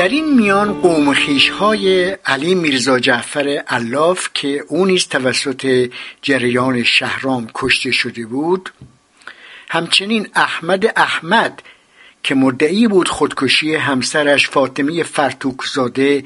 در 0.05 0.11
این 0.11 0.35
میان 0.35 0.73
قوم 0.73 1.15
خیش 1.15 1.49
های 1.49 2.11
علی 2.27 2.55
میرزا 2.55 2.99
جعفر 2.99 3.63
علاف 3.69 4.29
که 4.35 4.65
او 4.69 4.87
نیز 4.87 5.09
توسط 5.09 5.91
جریان 6.23 6.83
شهرام 6.83 7.51
کشته 7.55 7.91
شده 7.91 8.27
بود 8.27 8.71
همچنین 9.69 10.29
احمد 10.35 10.93
احمد 10.97 11.63
که 12.23 12.35
مدعی 12.35 12.89
بود 12.89 13.09
خودکشی 13.09 13.75
همسرش 13.75 14.49
فاطمه 14.49 15.03
فرتوکزاده 15.03 16.25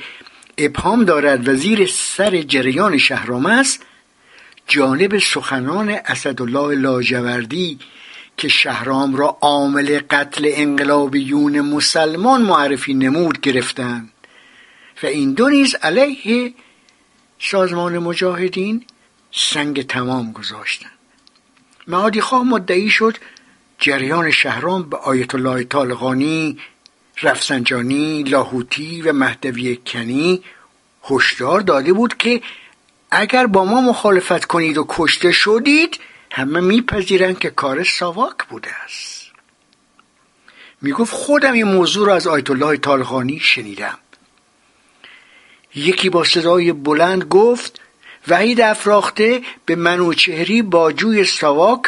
ابهام 0.59 1.05
دارد 1.05 1.49
و 1.49 1.55
زیر 1.55 1.87
سر 1.87 2.43
جریان 2.43 2.99
شهرام 2.99 3.47
است 3.47 3.83
جانب 4.67 5.19
سخنان 5.19 5.89
اسدالله 6.07 6.75
لاجوردی 6.75 7.79
که 8.39 8.49
شهرام 8.49 9.17
را 9.17 9.39
عامل 9.41 10.01
قتل 10.11 10.51
انقلابیون 10.53 11.61
مسلمان 11.61 12.43
معرفی 12.43 12.95
نمود 12.95 13.41
گرفتند 13.41 14.13
و 15.03 15.07
این 15.07 15.33
دو 15.33 15.49
نیز 15.49 15.75
علیه 15.75 16.55
سازمان 17.41 17.99
مجاهدین 17.99 18.85
سنگ 19.33 19.87
تمام 19.87 20.33
گذاشتند 20.33 20.99
معادی 21.87 22.21
خواه 22.21 22.45
مدعی 22.45 22.91
شد 22.91 23.17
جریان 23.79 24.31
شهرام 24.31 24.83
به 24.83 24.97
آیت 24.97 25.35
الله 25.35 25.65
طالقانی 25.65 26.59
رفسنجانی 27.23 28.23
لاهوتی 28.23 29.03
و 29.03 29.13
مهدوی 29.13 29.79
کنی 29.87 30.43
هشدار 31.11 31.61
داده 31.61 31.93
بود 31.93 32.17
که 32.17 32.43
اگر 33.11 33.47
با 33.47 33.65
ما 33.65 33.81
مخالفت 33.81 34.45
کنید 34.45 34.79
و 34.79 34.87
کشته 34.89 35.33
شدید 35.33 36.01
همه 36.31 36.61
میپذیرند 36.61 37.39
که 37.39 37.51
کار 37.51 37.85
ساواک 37.85 38.45
بوده 38.49 38.71
است. 38.85 39.27
می‌گفت 40.83 41.13
خودم 41.13 41.53
این 41.53 41.65
موضوع 41.65 42.07
را 42.07 42.15
از 42.15 42.27
آیت 42.27 42.51
الله 42.51 42.77
طالقانی 42.77 43.41
شنیدم. 43.41 43.99
یکی 45.75 46.11
با 46.11 46.25
صدای 46.25 46.73
بلند 46.73 47.25
گفت 47.25 47.81
وحید 48.29 48.61
افراخته 48.61 49.43
به 49.67 49.77
منوچهری 49.77 50.63
با 50.63 50.93
جوی 50.93 51.25
ساواک 51.25 51.83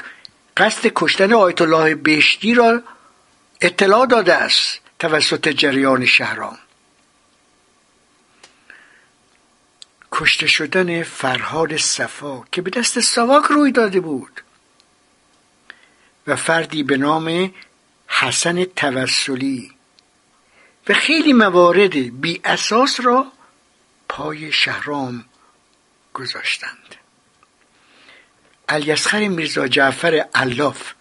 قصد 0.56 0.92
کشتن 0.96 1.32
آیت 1.32 1.62
الله 1.62 1.94
بهشتی 1.94 2.54
را 2.54 2.82
اطلاع 3.60 4.06
داده 4.06 4.34
است 4.34 4.80
توسط 4.98 5.48
جریان 5.48 6.06
شهرام. 6.06 6.58
کشته 10.20 10.46
شدن 10.46 11.02
فرهاد 11.02 11.76
صفا 11.76 12.42
که 12.52 12.62
به 12.62 12.70
دست 12.70 13.00
ساواک 13.00 13.44
روی 13.44 13.72
داده 13.72 14.00
بود 14.00 14.40
و 16.26 16.36
فردی 16.36 16.82
به 16.82 16.96
نام 16.96 17.54
حسن 18.06 18.64
توسلی 18.64 19.72
و 20.88 20.94
خیلی 20.94 21.32
موارد 21.32 22.20
بی 22.20 22.40
اساس 22.44 23.00
را 23.00 23.26
پای 24.08 24.52
شهرام 24.52 25.24
گذاشتند. 26.14 26.94
الیسخر 28.68 29.28
میرزا 29.28 29.68
جعفر 29.68 30.26
علاف 30.34 30.92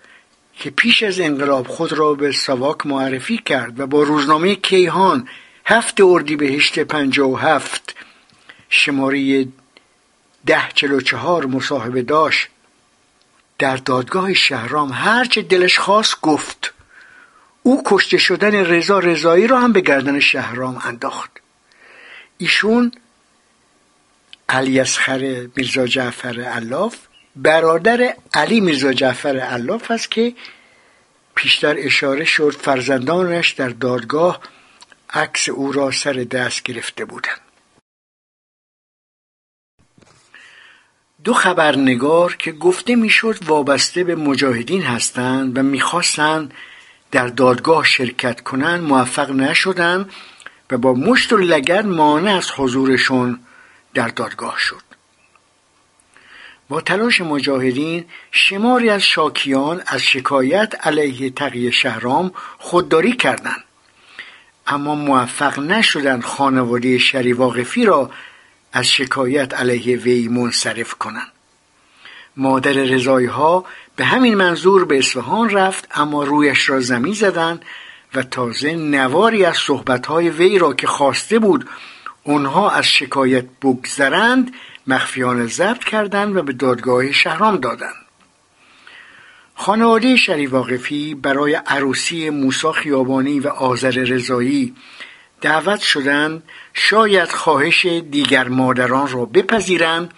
که 0.54 0.70
پیش 0.70 1.04
از 1.04 1.20
انقلاب 1.20 1.68
خود 1.68 1.94
را 1.94 2.14
به 2.14 2.32
ساواک 2.32 2.86
معرفی 2.86 3.38
کرد 3.38 3.80
و 3.80 3.88
با 3.88 4.04
روزنامه 4.04 4.56
کیهان 4.56 5.30
هفت 5.66 6.02
اردیبهشت 6.02 6.80
پنجاه 6.80 7.32
و 7.32 7.36
هفت 7.36 7.96
شماره 8.70 9.48
ده 10.46 10.70
چلو 10.74 11.02
چهار 11.02 11.46
مصاحبه 11.46 12.02
داشت. 12.02 12.48
در 13.60 13.76
دادگاه 13.76 14.34
شهرام 14.34 14.92
هرچه 14.94 15.42
دلش 15.42 15.80
خواست 15.80 16.22
گفت. 16.22 16.74
او 17.64 17.82
کشته 17.86 18.18
شدن 18.18 18.56
رضا 18.56 19.00
رضایی 19.00 19.48
را 19.48 19.60
هم 19.60 19.74
به 19.74 19.82
گردن 19.82 20.20
شهرام 20.20 20.82
انداخت. 20.84 21.32
ایشون 22.38 22.92
علی 24.50 24.80
اسخر 24.80 25.48
میرزا 25.56 25.88
جعفر 25.88 26.42
علاف 26.42 26.98
برادر 27.36 28.14
علی 28.34 28.62
میرزا 28.62 28.94
جعفر 28.94 29.38
علاف 29.38 29.92
است 29.92 30.12
که 30.12 30.34
پیشتر 31.36 31.76
اشاره 31.78 32.26
شد 32.26 32.58
فرزندانش 32.62 33.52
در 33.52 33.70
دادگاه 33.70 34.40
عکس 35.10 35.50
او 35.50 35.72
را 35.72 35.92
سر 35.92 36.14
دست 36.14 36.64
گرفته 36.64 37.06
بودند. 37.06 37.49
دو 41.24 41.34
خبرنگار 41.34 42.36
که 42.36 42.52
گفته 42.52 42.96
می‌شد 42.96 43.38
وابسته 43.46 44.04
به 44.04 44.16
مجاهدین 44.16 44.84
هستند 44.84 45.58
و 45.58 45.64
می‌خواستند 45.64 46.54
در 47.12 47.28
دادگاه 47.28 47.86
شرکت 47.86 48.42
کنند 48.42 48.84
موفق 48.84 49.32
نشدند 49.32 50.12
و 50.72 50.78
با 50.78 50.94
مشت 50.94 51.34
و 51.34 51.38
لگد 51.38 51.86
مانع 51.86 52.36
از 52.36 52.52
حضورشون 52.52 53.40
در 53.94 54.08
دادگاه 54.08 54.56
شد. 54.60 54.82
با 56.70 56.82
تلاش 56.82 57.22
مجاهدین 57.22 58.06
شماری 58.32 58.90
از 58.90 59.02
شاکیان 59.02 59.82
از 59.88 60.02
شکایت 60.02 60.88
علیه 60.88 61.30
تقیه 61.30 61.72
شهرام 61.72 62.32
خودداری 62.58 63.16
کردند. 63.16 63.64
اما 64.68 64.96
موفق 64.96 65.60
نشدند 65.60 66.24
خانواده 66.24 66.98
شری 66.98 67.34
واقفی 67.34 67.86
را 67.86 68.12
از 68.74 68.88
شکایت 68.88 69.54
علیه 69.54 69.98
وی 69.98 70.28
منصرف 70.28 70.94
کنند. 70.94 71.32
مادر 72.38 72.72
رضایی 72.72 73.28
ها 73.28 73.66
به 73.96 74.06
همین 74.06 74.36
منظور 74.36 74.86
به 74.86 74.98
اصفهان 74.98 75.50
رفت 75.50 75.88
اما 75.96 76.24
رویش 76.24 76.70
را 76.70 76.82
زمین 76.82 77.14
زدند 77.14 77.66
و 78.14 78.24
تازه 78.24 78.76
نواری 78.76 79.46
از 79.46 79.58
صحبتهای 79.58 80.30
وی 80.30 80.60
را 80.60 80.74
که 80.74 80.88
خواسته 80.88 81.40
بود 81.40 81.70
اونها 82.24 82.70
از 82.70 82.86
شکایت 82.86 83.46
بگذرند 83.62 84.54
مخفیانه 84.88 85.48
ضبط 85.48 85.84
کردند 85.84 86.36
و 86.36 86.44
به 86.44 86.54
دادگاه 86.54 87.12
شهرام 87.12 87.58
دادند. 87.58 87.96
خانواده 89.56 90.16
شری 90.16 90.46
واقفی 90.46 91.16
برای 91.16 91.54
عروسی 91.54 92.30
موسا 92.30 92.72
خیابانی 92.72 93.40
و 93.40 93.48
آذر 93.48 93.92
رضایی 93.92 94.76
دعوت 95.42 95.80
شدند 95.80 96.44
شاید 96.74 97.32
خواهش 97.32 97.86
دیگر 97.86 98.48
مادران 98.48 99.08
را 99.08 99.26
بپذیرند 99.26 100.14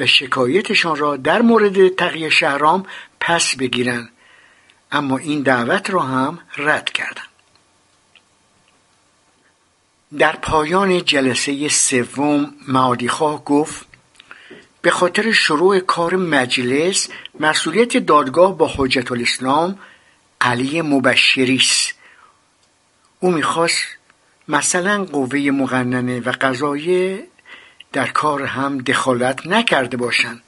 و 0.00 0.06
شکایتشان 0.06 0.96
را 0.96 1.16
در 1.16 1.42
مورد 1.42 1.88
تقیه 1.88 2.30
شهرام 2.30 2.86
پس 3.20 3.56
بگیرند 3.56 4.08
اما 4.92 5.18
این 5.18 5.42
دعوت 5.42 5.90
را 5.90 6.00
هم 6.00 6.38
رد 6.56 6.90
کردند 6.90 7.26
در 10.18 10.36
پایان 10.36 11.04
جلسه 11.04 11.68
سوم 11.68 12.54
معادیخواه 12.68 13.44
گفت 13.44 13.86
به 14.82 14.90
خاطر 14.90 15.32
شروع 15.32 15.80
کار 15.80 16.16
مجلس 16.16 17.08
مسئولیت 17.40 17.96
دادگاه 17.96 18.58
با 18.58 18.72
حجت 18.76 19.12
الاسلام 19.12 19.78
علی 20.40 20.82
مبشری 20.82 21.56
است 21.56 21.94
او 23.20 23.30
می‌خواست 23.30 23.82
مثلا 24.48 25.04
قوه 25.04 25.38
مقننه 25.38 26.20
و 26.20 26.32
قضایه 26.40 27.26
در 27.92 28.06
کار 28.06 28.42
هم 28.42 28.78
دخالت 28.78 29.46
نکرده 29.46 29.96
باشند 29.96 30.42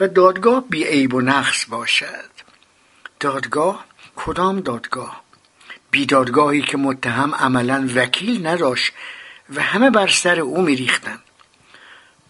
و 0.00 0.08
دادگاه 0.08 0.64
بی 0.68 0.84
عیب 0.84 1.14
و 1.14 1.20
نقص 1.20 1.66
باشد. 1.68 2.30
دادگاه؟ 3.20 3.84
کدام 4.16 4.60
دادگاه؟ 4.60 5.22
بی 5.90 6.06
دادگاهی 6.06 6.62
که 6.62 6.76
متهم 6.76 7.34
عملا 7.34 7.88
وکیل 7.94 8.46
نداشت 8.46 8.92
و 9.54 9.62
همه 9.62 9.90
بر 9.90 10.06
سر 10.06 10.40
او 10.40 10.62
میریختند. 10.62 11.22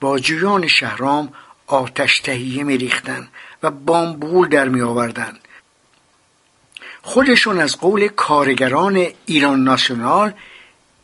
با 0.00 0.18
جویان 0.18 0.66
شهرام 0.66 1.32
آتش 1.66 2.20
تهیه 2.20 2.64
میریختند 2.64 3.28
و 3.62 3.70
بامبول 3.70 4.48
در 4.48 4.68
می 4.68 4.82
آوردند 4.82 5.38
خودشون 7.02 7.60
از 7.60 7.76
قول 7.76 8.08
کارگران 8.08 9.06
ایران 9.26 9.64
ناسیونال 9.64 10.32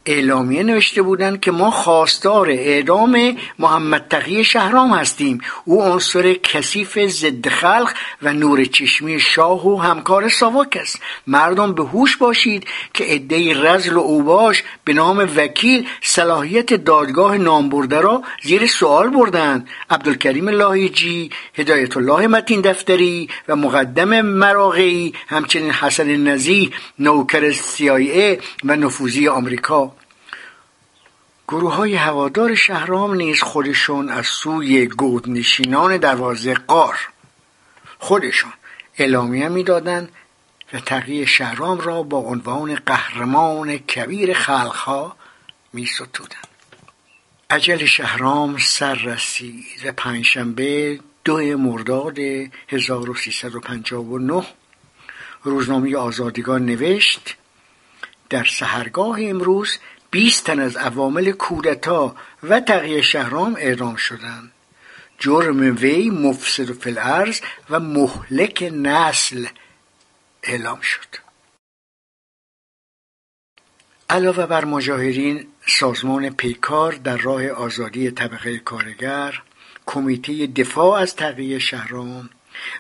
اعلامیه 0.07 0.63
نوشته 0.63 1.03
بودند 1.03 1.41
که 1.41 1.51
ما 1.51 1.71
خواستار 1.71 2.51
اعدام 2.51 3.37
محمد 3.59 4.07
تقی 4.11 4.45
شهرام 4.45 4.91
هستیم. 4.91 5.41
او 5.65 5.83
عنصر 5.83 6.33
کثیف 6.33 6.99
ضد 6.99 7.49
خلق 7.49 7.93
و 8.23 8.33
نور 8.33 8.65
چشمی 8.65 9.21
شاه 9.21 9.67
و 9.69 9.77
همکار 9.77 10.29
ساواک 10.29 10.79
است. 10.81 11.01
مردم 11.27 11.75
به 11.75 11.85
هوش 11.85 12.17
باشید 12.17 12.67
که 12.95 13.05
عده 13.05 13.63
رزل 13.63 13.97
و 13.97 13.99
اوباش 13.99 14.63
به 14.85 14.93
نام 14.93 15.29
وکیل 15.37 15.87
صلاحیت 16.03 16.75
دادگاه 16.75 17.39
نامبرده 17.39 18.01
را 18.01 18.23
زیر 18.43 18.67
سوال 18.67 19.11
بردند. 19.11 19.69
عبدالکریم 19.91 20.49
لاهیجی 20.49 21.31
هدایت 21.55 21.97
الله 21.97 22.27
متین 22.27 22.61
دفتری 22.61 23.29
و 23.49 23.57
مقدم 23.57 24.21
مراغی 24.21 25.15
همچنین 25.29 25.71
حسن 25.71 26.17
نزی 26.17 26.73
نوکر 26.99 27.53
CIA 27.53 28.43
و 28.65 28.77
نفوذی 28.77 29.29
آمریکا. 29.29 29.94
گروه 31.49 31.75
های 31.75 31.95
هوادار 31.95 32.55
شهرام 32.55 33.15
نیز 33.15 33.43
خودشون 33.43 34.09
از 34.09 34.27
سوی 34.27 34.87
گودنشینان 34.87 35.97
دروازه 35.97 36.55
قار 36.55 36.99
خودشون 37.99 38.53
اعلامیه 38.99 39.49
می‌دادند 39.49 40.13
و 40.73 40.81
تقیه 40.81 41.27
شهرام 41.27 41.81
را 41.81 42.03
با 42.03 42.19
عنوان 42.19 42.75
قهرمان 42.75 43.79
کبیر 43.79 44.35
خلقها 44.35 45.17
می 45.73 45.87
ستودن. 45.87 46.37
عجل 47.51 47.85
شهرام 47.85 48.59
سر 48.59 48.95
رسید 48.95 49.87
و 49.87 49.93
پنجشنبه 49.93 51.01
دو 51.25 51.59
مرداد 51.59 52.19
1359 52.69 54.47
روزنامه 55.43 55.97
آزادگان 55.97 56.67
نوشت 56.67 57.37
در 58.31 58.45
سهرگاه 58.45 59.19
امروز 59.23 59.79
20 60.15 60.45
تن 60.45 60.61
از 60.61 60.77
عوامل 60.77 61.33
کودتا 61.33 62.17
و 62.43 62.61
تغییر 62.61 63.03
شهرام 63.03 63.57
اعدام 63.59 63.97
شدند. 63.97 64.53
جرم 65.19 65.77
وی 65.77 66.11
مفسد 66.11 66.71
و 66.71 66.75
فلعرز 66.75 67.41
و 67.71 67.81
مهلک 67.81 68.71
نسل 68.73 69.47
اعلام 70.43 70.81
شد. 70.81 71.07
علاوه 74.11 74.47
بر 74.47 74.65
مجاهرین 74.65 75.47
سازمان 75.67 76.31
پیکار 76.31 76.93
در 76.93 77.17
راه 77.17 77.49
آزادی 77.49 78.11
طبقه 78.11 78.59
کارگر 78.59 79.43
کمیته 79.87 80.47
دفاع 80.47 81.01
از 81.01 81.17
تغییر 81.17 81.59
شهرام 81.59 82.31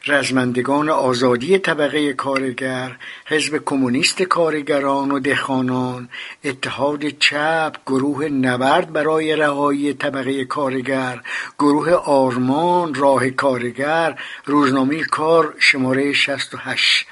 رزمندگان 0.07 0.89
آزادی 0.89 1.59
طبقه 1.59 2.13
کارگر 2.13 2.97
حزب 3.27 3.65
کمونیست 3.65 4.23
کارگران 4.23 5.11
و 5.11 5.19
دهخانان 5.19 6.09
اتحاد 6.45 7.09
چپ 7.09 7.77
گروه 7.87 8.29
نبرد 8.29 8.93
برای 8.93 9.37
رهایی 9.37 9.95
طبقه 9.95 10.45
کارگر 10.45 11.21
گروه 11.59 11.93
آرمان 11.93 12.95
راه 12.95 13.31
کارگر 13.31 14.19
روزنامه 14.45 15.05
کار 15.05 15.55
شماره 15.59 16.13
68 16.13 17.07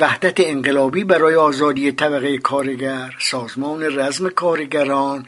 وحدت 0.00 0.40
انقلابی 0.40 1.04
برای 1.04 1.34
آزادی 1.34 1.92
طبقه 1.92 2.38
کارگر 2.38 3.14
سازمان 3.18 3.98
رزم 3.98 4.28
کارگران 4.28 5.26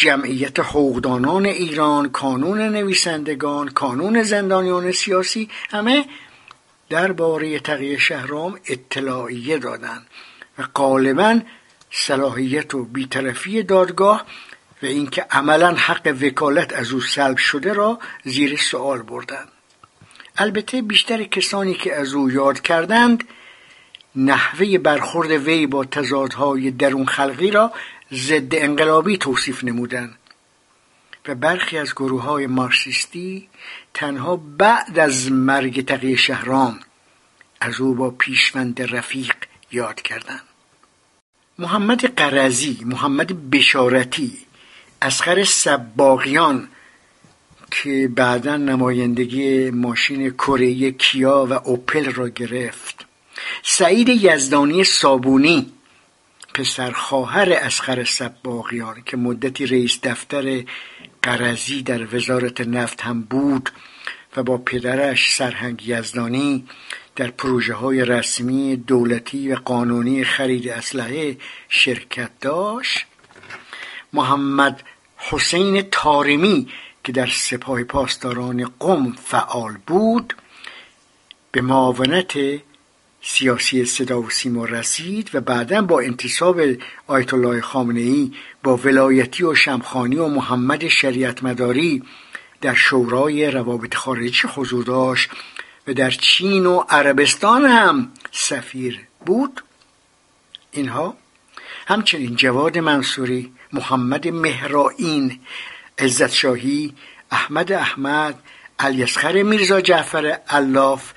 جمعیت 0.00 0.60
حقوقدانان 0.60 1.46
ایران 1.46 2.08
کانون 2.08 2.60
نویسندگان 2.60 3.68
کانون 3.68 4.22
زندانیان 4.22 4.92
سیاسی 4.92 5.48
همه 5.70 6.04
درباره 6.88 7.58
تغییر 7.58 7.98
شهرام 7.98 8.58
اطلاعیه 8.66 9.58
دادند 9.58 10.06
و 10.58 10.62
غالبا 10.74 11.40
صلاحیت 11.90 12.74
و 12.74 12.84
بیطرفی 12.84 13.62
دادگاه 13.62 14.26
و 14.82 14.86
اینکه 14.86 15.26
عملا 15.30 15.74
حق 15.74 16.16
وکالت 16.22 16.72
از 16.72 16.92
او 16.92 17.00
سلب 17.00 17.36
شده 17.36 17.72
را 17.72 17.98
زیر 18.24 18.56
سوال 18.56 19.02
بردند 19.02 19.48
البته 20.36 20.82
بیشتر 20.82 21.22
کسانی 21.24 21.74
که 21.74 21.96
از 21.96 22.14
او 22.14 22.30
یاد 22.30 22.60
کردند 22.60 23.24
نحوه 24.16 24.78
برخورد 24.78 25.30
وی 25.30 25.66
با 25.66 25.84
تضادهای 25.84 26.70
درون 26.70 27.06
خلقی 27.06 27.50
را 27.50 27.72
ضد 28.12 28.54
انقلابی 28.54 29.16
توصیف 29.16 29.64
نمودند 29.64 30.14
و 31.28 31.34
برخی 31.34 31.78
از 31.78 31.94
گروه 31.94 32.22
های 32.22 32.46
مارکسیستی 32.46 33.48
تنها 33.94 34.36
بعد 34.36 34.98
از 34.98 35.32
مرگ 35.32 35.84
تقی 35.84 36.16
شهرام 36.16 36.80
از 37.60 37.80
او 37.80 37.94
با 37.94 38.10
پیشوند 38.10 38.96
رفیق 38.96 39.34
یاد 39.72 40.02
کردند. 40.02 40.42
محمد 41.58 42.14
قرزی 42.14 42.78
محمد 42.84 43.50
بشارتی 43.50 44.38
اسخر 45.02 45.44
سباقیان 45.44 46.68
که 47.70 48.10
بعدا 48.14 48.56
نمایندگی 48.56 49.70
ماشین 49.70 50.30
کره 50.30 50.90
کیا 50.90 51.46
و 51.50 51.52
اوپل 51.52 52.12
را 52.12 52.28
گرفت. 52.28 53.06
سعید 53.62 54.08
یزدانی 54.08 54.84
صابونی 54.84 55.72
پسر 56.54 56.90
خواهر 56.90 57.52
اسخر 57.52 58.04
سباقیان 58.04 59.02
که 59.06 59.16
مدتی 59.16 59.66
رئیس 59.66 60.00
دفتر 60.02 60.64
قرزی 61.22 61.82
در 61.82 62.14
وزارت 62.16 62.60
نفت 62.60 63.00
هم 63.00 63.22
بود 63.22 63.70
و 64.36 64.42
با 64.42 64.58
پدرش 64.58 65.34
سرهنگ 65.34 65.88
یزدانی 65.88 66.66
در 67.16 67.30
پروژه 67.30 67.74
های 67.74 68.04
رسمی 68.04 68.76
دولتی 68.76 69.52
و 69.52 69.56
قانونی 69.56 70.24
خرید 70.24 70.68
اسلحه 70.68 71.36
شرکت 71.68 72.30
داشت. 72.40 73.06
محمد 74.12 74.82
حسین 75.16 75.82
تارمی 75.82 76.68
که 77.04 77.12
در 77.12 77.26
سپاه 77.26 77.84
پاسداران 77.84 78.70
قم 78.80 79.12
فعال 79.12 79.76
بود 79.86 80.36
به 81.52 81.60
معاونت 81.60 82.38
سیاسی 83.22 83.84
صدا 83.84 84.20
و 84.20 84.30
سیما 84.30 84.64
رسید 84.64 85.30
و 85.34 85.40
بعدا 85.40 85.82
با 85.82 86.00
انتصاب 86.00 86.60
آیت 87.06 87.34
الله 87.34 87.60
خامنه 87.60 88.00
ای 88.00 88.32
با 88.62 88.76
ولایتی 88.76 89.44
و 89.44 89.54
شمخانی 89.54 90.16
و 90.16 90.28
محمد 90.28 90.88
شریعت 90.88 91.42
مداری 91.44 92.02
در 92.60 92.74
شورای 92.74 93.50
روابط 93.50 93.94
خارجی 93.94 94.48
حضور 94.54 94.84
داشت 94.84 95.30
و 95.86 95.94
در 95.94 96.10
چین 96.10 96.66
و 96.66 96.84
عربستان 96.88 97.64
هم 97.64 98.12
سفیر 98.32 99.00
بود. 99.26 99.62
اینها 100.70 101.16
همچنین 101.86 102.36
جواد 102.36 102.78
منصوری 102.78 103.52
محمد 103.72 104.28
مهرائین 104.28 105.40
عزت 105.98 106.32
شاهی 106.32 106.94
احمد 107.30 107.72
احمد 107.72 108.42
الیسخر 108.78 109.42
میرزا 109.42 109.80
جعفر 109.80 110.38
الاف 110.48 111.12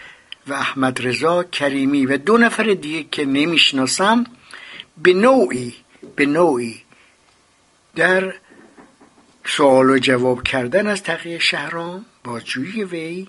و 0.48 0.54
احمد 0.54 1.08
رضا 1.08 1.44
کریمی 1.44 2.06
و 2.06 2.18
دو 2.18 2.38
نفر 2.38 2.64
دیگه 2.64 3.06
که 3.12 3.26
نمی‌شناسم 3.26 4.24
به 4.98 5.14
نوعی 5.14 5.76
به 6.16 6.26
نوعی 6.26 6.82
در 7.96 8.34
سوال 9.46 9.90
و 9.90 9.98
جواب 9.98 10.44
کردن 10.44 10.88
از 10.88 11.04
تقیه 11.04 11.40
شهرام 11.40 12.06
با 12.24 12.40
جوی 12.40 12.84
وی 12.84 13.28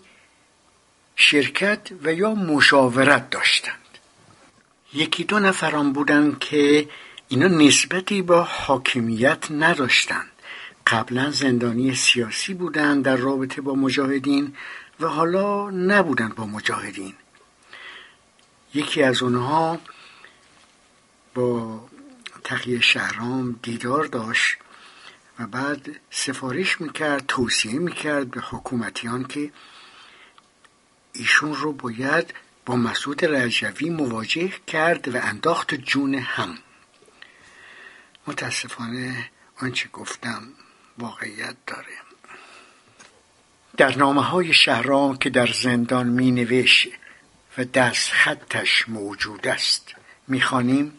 شرکت 1.17 1.81
و 2.03 2.13
یا 2.13 2.35
مشاورت 2.35 3.31
داشتند. 3.31 3.79
یکی 4.95 5.25
دو 5.25 5.39
نفران 5.39 5.93
بودند 5.93 6.39
که 6.39 6.89
اینا 7.29 7.49
نسبتی 7.49 8.23
با 8.23 8.43
حاکمیت 8.43 9.51
نداشتند. 9.51 10.31
قبلا 10.87 11.31
زندانی 11.31 11.95
سیاسی 11.95 12.55
بودند 12.55 13.05
در 13.05 13.17
رابطه 13.17 13.61
با 13.61 13.75
مجاهدین. 13.75 14.55
و 15.01 15.07
حالا 15.07 15.71
نبودن 15.71 16.29
با 16.29 16.47
مجاهدین. 16.47 17.15
یکی 18.75 19.03
از 19.03 19.23
اونها 19.23 19.79
با 21.35 21.81
تقیه 22.45 22.81
شهرام 22.81 23.61
دیدار 23.63 24.05
داشت 24.05 24.57
و 25.39 25.47
بعد 25.47 26.01
سفارش 26.11 26.81
می‌کرد 26.81 27.27
توصیه 27.27 27.79
می‌کرد 27.79 28.31
به 28.31 28.41
حکومتیان 28.41 29.25
که 29.25 29.53
ایشون 31.13 31.55
رو 31.55 31.73
باید 31.73 32.35
با 32.67 32.77
مسعود 32.77 33.25
رجوی 33.25 33.91
مواجه 33.91 34.53
کرد 34.67 35.15
و 35.15 35.19
انداخت 35.23 35.75
جون 35.75 36.15
هم. 36.15 36.59
متاسفانه 38.27 39.31
آنچه 39.63 39.89
گفتم 39.89 40.43
واقعیت 40.99 41.57
داره. 41.67 42.04
در 43.77 43.99
نامه 43.99 44.23
های 44.23 44.53
شهرام 44.53 45.17
که 45.17 45.31
در 45.31 45.47
زندان 45.47 46.07
می 46.07 46.47
و 47.59 47.65
دست 47.65 48.11
خطش 48.11 48.89
موجود 48.89 49.47
است. 49.47 49.95
می 50.29 50.41
خانیم 50.41 50.93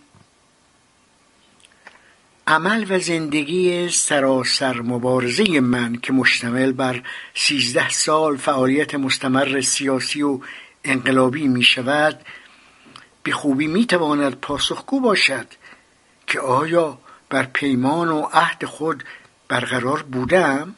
عمل 2.48 2.86
و 2.90 3.00
زندگی 3.00 3.90
سراسر 3.90 4.82
مبارزه 4.82 5.60
من 5.60 5.96
که 5.96 6.14
مشتمل 6.14 6.72
بر 6.72 7.02
سیزده 7.34 7.90
سال 7.90 8.38
فعالیت 8.38 8.96
مستمر 8.96 9.62
سیاسی 9.62 10.22
و 10.22 10.40
انقلابی 10.84 11.48
می 11.48 11.64
شود 11.64 12.20
به 13.24 13.32
خوبی 13.32 13.68
می 13.68 13.86
تواند 13.86 14.36
پاسخگو 14.36 15.00
باشد 15.00 15.48
که 16.28 16.40
آیا 16.40 16.98
بر 17.30 17.44
پیمان 17.44 18.10
و 18.10 18.22
عهد 18.22 18.66
خود 18.66 19.04
برقرار 19.48 20.02
بودم؟ 20.02 20.76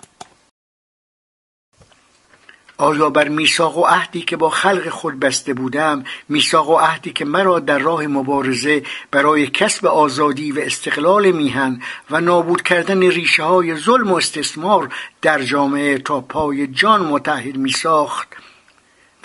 آیا 2.77 3.09
بر 3.09 3.27
میثاق 3.27 3.77
و 3.77 3.83
عهدی 3.83 4.21
که 4.21 4.37
با 4.37 4.49
خلق 4.49 4.89
خود 4.89 5.19
بسته 5.19 5.53
بودم 5.53 6.03
میثاق 6.29 6.69
و 6.69 6.75
عهدی 6.75 7.11
که 7.11 7.25
مرا 7.25 7.59
در 7.59 7.79
راه 7.79 8.07
مبارزه 8.07 8.83
برای 9.11 9.47
کسب 9.47 9.85
آزادی 9.85 10.51
و 10.51 10.59
استقلال 10.59 11.31
میهن 11.31 11.81
و 12.09 12.21
نابود 12.21 12.61
کردن 12.61 13.01
ریشه 13.01 13.43
های 13.43 13.75
ظلم 13.75 14.11
و 14.11 14.15
استثمار 14.15 14.89
در 15.21 15.43
جامعه 15.43 15.97
تا 15.97 16.21
پای 16.21 16.67
جان 16.67 17.01
متحد 17.01 17.57
میساخت 17.57 18.27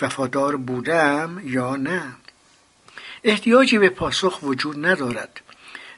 وفادار 0.01 0.55
بودم 0.55 1.41
یا 1.43 1.75
نه؟ 1.75 2.03
احتیاجی 3.23 3.77
به 3.77 3.89
پاسخ 3.89 4.43
وجود 4.43 4.85
ندارد 4.85 5.41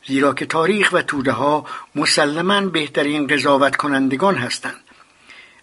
زیرا 0.07 0.33
که 0.33 0.45
تاریخ 0.45 0.89
و 0.93 1.01
توده 1.01 1.31
ها 1.31 1.65
مسلما 1.95 2.61
بهترین 2.61 3.27
قضاوت 3.27 3.75
کنندگان 3.75 4.35
هستند. 4.35 4.84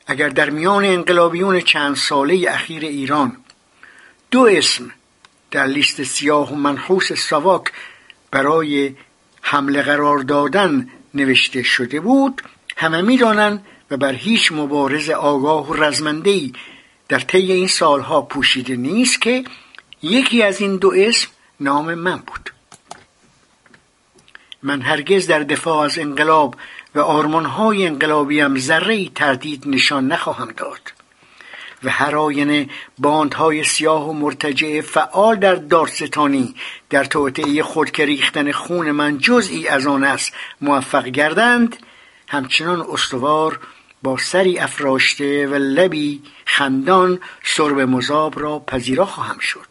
اگر 0.06 0.28
در 0.28 0.50
میان 0.50 0.84
انقلابیون 0.84 1.60
چند 1.60 1.96
ساله 1.96 2.46
اخیر 2.48 2.82
ایران 2.82 3.36
دو 4.30 4.48
اسم 4.50 4.92
در 5.50 5.66
لیست 5.66 6.02
سیاه 6.02 6.52
و 6.52 6.56
منحوس 6.56 7.12
سواک 7.12 7.72
برای 8.30 8.94
حمله 9.42 9.82
قرار 9.82 10.18
دادن 10.18 10.88
نوشته 11.14 11.62
شده 11.62 12.00
بود 12.00 12.42
همه 12.76 13.02
می‌دانند 13.02 13.66
و 13.90 13.96
بر 13.96 14.12
هیچ 14.12 14.52
مبارز 14.52 15.10
آگاه 15.10 15.70
و 15.70 15.74
رزمندهی 15.74 16.52
در 17.08 17.20
طی 17.20 17.52
این 17.52 17.68
سالها 17.68 18.22
پوشیده 18.22 18.76
نیست 18.76 19.20
که 19.20 19.44
یکی 20.02 20.42
از 20.42 20.60
این 20.60 20.76
دو 20.76 20.92
اسم 20.96 21.28
نام 21.60 21.94
من 21.94 22.16
بود. 22.16 22.52
من 24.62 24.80
هرگز 24.80 25.26
در 25.26 25.42
دفاع 25.42 25.78
از 25.78 25.98
انقلاب 25.98 26.54
و 26.94 27.00
آرمانهای 27.00 27.86
انقلابیم 27.86 28.58
ذره 28.58 29.08
تردید 29.08 29.62
نشان 29.66 30.06
نخواهم 30.06 30.52
داد 30.56 30.92
و 31.84 31.90
هر 31.90 32.16
آینه 32.16 32.68
باندهای 32.98 33.64
سیاه 33.64 34.08
و 34.08 34.12
مرتجع 34.12 34.80
فعال 34.80 35.36
در 35.36 35.54
دارستانی 35.54 36.54
در 36.90 37.04
توطعه 37.04 37.62
خود 37.62 37.90
که 37.90 38.04
ریختن 38.04 38.52
خون 38.52 38.90
من 38.90 39.18
جزئی 39.18 39.68
از 39.68 39.86
آن 39.86 40.04
است 40.04 40.32
موفق 40.60 41.06
گردند 41.06 41.76
همچنان 42.28 42.86
استوار 42.92 43.60
با 44.02 44.16
سری 44.16 44.58
افراشته 44.58 45.46
و 45.46 45.54
لبی 45.54 46.22
خندان 46.46 47.18
سرب 47.42 47.80
مذاب 47.80 48.40
را 48.40 48.58
پذیرا 48.58 49.06
خواهم 49.06 49.38
شد. 49.38 49.66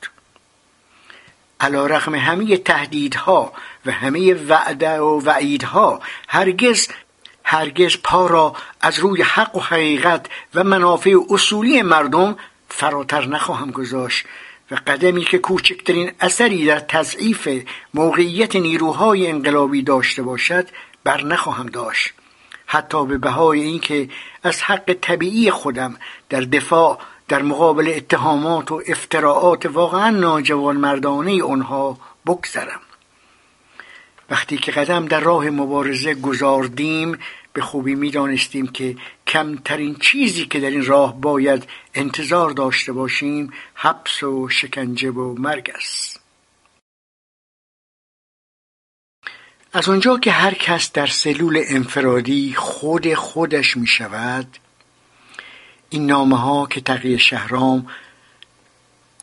علا 1.60 1.86
رغم 1.86 2.16
همه 2.16 2.58
تهدیدها 2.58 3.54
و 3.86 3.92
همه 3.92 4.34
وعده 4.34 5.00
و 5.00 5.22
وعیدها 5.26 6.02
هرگز 6.28 6.88
هرگز 7.52 7.98
پا 8.04 8.28
را 8.28 8.54
از 8.82 9.00
روی 9.00 9.22
حق 9.22 9.56
و 9.56 9.60
حقیقت 9.60 10.26
و 10.56 10.64
منافع 10.64 11.16
اصولی 11.30 11.82
مردم 11.82 12.38
فراتر 12.70 13.26
نخواهم 13.26 13.72
گذاشت 13.72 14.26
و 14.72 14.76
قدمی 14.88 15.24
که 15.24 15.38
کوچکترین 15.38 16.12
اثری 16.20 16.66
در 16.66 16.80
تضعیف 16.80 17.50
موقعیت 17.94 18.56
نیروهای 18.56 19.28
انقلابی 19.28 19.82
داشته 19.84 20.22
باشد 20.24 20.68
بر 21.04 21.24
نخواهم 21.24 21.66
داشت. 21.66 22.14
حتی 22.66 23.06
به 23.06 23.18
بهای 23.18 23.62
اینکه 23.62 24.10
از 24.44 24.62
حق 24.62 24.98
طبیعی 25.02 25.52
خودم 25.52 25.98
در 26.30 26.42
دفاع 26.42 27.00
در 27.28 27.42
مقابل 27.42 27.94
اتهامات 27.96 28.72
و 28.72 28.82
افتراعات 28.88 29.66
واقعا 29.66 30.10
ناجوان 30.10 30.78
مردانه 30.78 31.44
آنها 31.44 31.98
بگذرم. 32.26 32.82
وقتی 34.32 34.58
که 34.58 34.72
قدم 34.72 35.06
در 35.06 35.20
راه 35.20 35.50
مبارزه 35.50 36.14
گذاردیم 36.14 37.20
به 37.54 37.62
خوبی 37.62 37.96
می‌دانستیم 37.96 38.68
که 38.68 38.96
کمترین 39.28 39.96
چیزی 39.96 40.46
که 40.46 40.60
در 40.60 40.70
این 40.70 40.86
راه 40.86 41.22
باید 41.22 41.64
انتظار 41.94 42.52
داشته 42.52 42.94
باشیم 42.94 43.54
حبس 43.74 44.24
و 44.24 44.50
شکنجه 44.50 45.12
و 45.12 45.36
مرگ 45.40 45.72
است. 45.76 46.20
از 49.74 49.90
آنجا 49.90 50.18
که 50.18 50.32
هر 50.32 50.54
کس 50.54 50.92
در 50.92 51.08
سلول 51.08 51.64
انفرادی 51.68 52.54
خود 52.54 53.14
خودش 53.14 53.78
می 53.78 53.88
شود 53.88 54.58
این 55.90 56.06
نامه 56.06 56.38
ها 56.40 56.66
که 56.66 56.82
تقیه 56.82 57.18
شهرام 57.18 57.88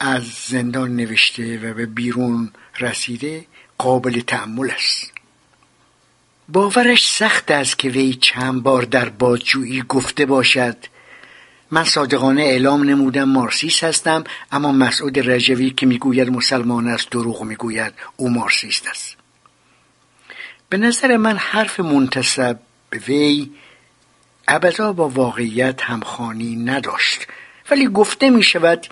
از 0.00 0.24
زندان 0.24 0.96
نوشته 0.96 1.58
و 1.58 1.74
به 1.74 1.86
بیرون 1.86 2.52
رسیده 2.80 3.46
قابل 3.78 4.20
تحمل 4.20 4.70
است. 4.70 5.17
باورش 6.48 7.10
سخت 7.10 7.50
است 7.50 7.78
که 7.78 7.88
وی 7.88 8.14
چند 8.14 8.62
بار 8.62 8.82
در 8.82 9.08
بازجویی 9.08 9.82
گفته 9.88 10.26
باشد. 10.26 10.76
من 11.70 11.84
صادقانه 11.84 12.42
اعلام 12.42 12.82
نمودم 12.82 13.24
مارسیست 13.24 13.84
هستم 13.84 14.24
اما 14.52 14.72
مسعود 14.72 15.30
رجوی 15.30 15.70
که 15.70 15.86
می‌گوید 15.86 16.30
مسلمان 16.30 16.88
است 16.88 17.10
دروغ 17.10 17.42
می‌گوید 17.42 17.92
او 18.16 18.30
مارسیست 18.30 18.88
است. 18.88 19.16
به 20.68 20.76
نظر 20.76 21.16
من 21.16 21.36
حرف 21.36 21.80
منتصب 21.80 22.58
به 22.90 22.98
وی 22.98 23.50
ابدا 24.48 24.92
با 24.92 25.08
واقعیت 25.08 25.82
همخانی 25.82 26.56
نداشت 26.56 27.26
ولی 27.70 27.86
گفته 27.86 28.30
می 28.30 28.42
شود 28.42 28.86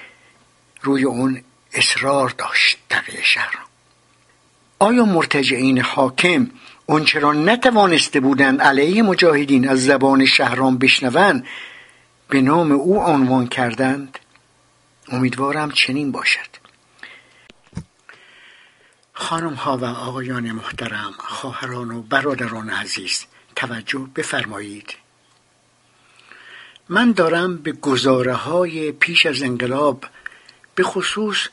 روی 0.82 1.04
اون 1.04 1.42
اصرار 1.72 2.34
داشت 2.38 2.78
تقیه 2.88 3.22
شهر. 3.22 3.58
آیا 4.78 5.04
مرتجعین 5.04 5.78
حاکم 5.78 6.50
اونچه 6.86 7.18
را 7.18 7.32
نتوانسته 7.32 8.20
بودند 8.20 8.60
علیه 8.60 9.02
مجاهدین 9.02 9.68
از 9.68 9.84
زبان 9.84 10.24
شهرام 10.24 10.78
بشنوند 10.78 11.46
به 12.28 12.40
نام 12.40 12.72
او 12.72 13.02
عنوان 13.02 13.46
کردند. 13.46 14.18
امیدوارم 15.08 15.70
چنین 15.70 16.12
باشد. 16.12 16.56
خانم 19.12 19.54
ها 19.54 19.78
و 19.78 19.84
آقایان 19.84 20.52
محترم 20.52 21.14
خواهران 21.18 21.90
و 21.90 22.02
برادران 22.02 22.70
عزیز 22.70 23.24
توجه 23.56 24.08
بفرمایید. 24.16 24.94
من 26.88 27.12
دارم 27.12 27.56
به 27.56 27.72
گزاره 27.72 28.34
های 28.34 28.92
پیش 28.92 29.26
از 29.26 29.42
انقلاب 29.42 30.04
به 30.74 30.82
خصوص 30.82 31.48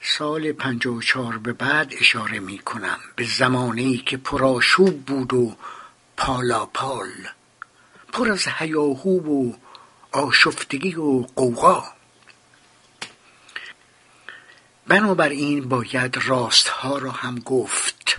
سال 0.00 0.52
چهار 1.00 1.38
به 1.38 1.52
بعد 1.52 1.92
اشاره 2.00 2.40
می 2.40 2.58
کنم 2.58 2.98
به 3.16 3.24
زمانی 3.24 3.98
که 4.06 4.16
پراشوب 4.16 5.04
بود 5.04 5.34
و 5.34 5.56
پالاپال 6.16 7.08
پر 8.12 8.30
از 8.30 8.48
هیاهوب 8.58 9.28
و 9.28 9.54
آشفتگی 10.12 10.94
و 10.94 11.26
قوقا 11.36 11.84
بنابراین 14.88 15.68
باید 15.68 16.18
راستها 16.26 16.98
را 16.98 17.10
هم 17.10 17.38
گفت 17.38 18.16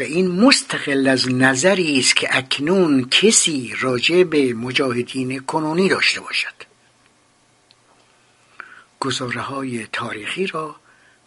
و 0.00 0.02
این 0.02 0.40
مستقل 0.40 1.08
از 1.08 1.28
نظری 1.32 1.98
است 1.98 2.16
که 2.16 2.36
اکنون 2.36 3.08
کسی 3.08 3.74
راجع 3.80 4.22
به 4.22 4.54
مجاهدین 4.54 5.40
کنونی 5.40 5.88
داشته 5.88 6.20
باشد. 6.20 6.65
گزاره 9.06 9.40
های 9.40 9.86
تاریخی 9.92 10.46
را 10.46 10.76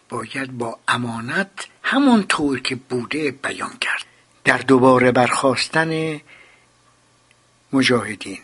باید 0.08 0.58
با 0.58 0.78
امانت 0.88 1.66
همانطور 1.82 2.60
که 2.60 2.74
بوده 2.74 3.30
بیان 3.30 3.78
کرد 3.80 4.04
در 4.44 4.58
دوباره 4.58 5.12
برخواستن 5.12 6.20
مجاهدین 7.72 8.38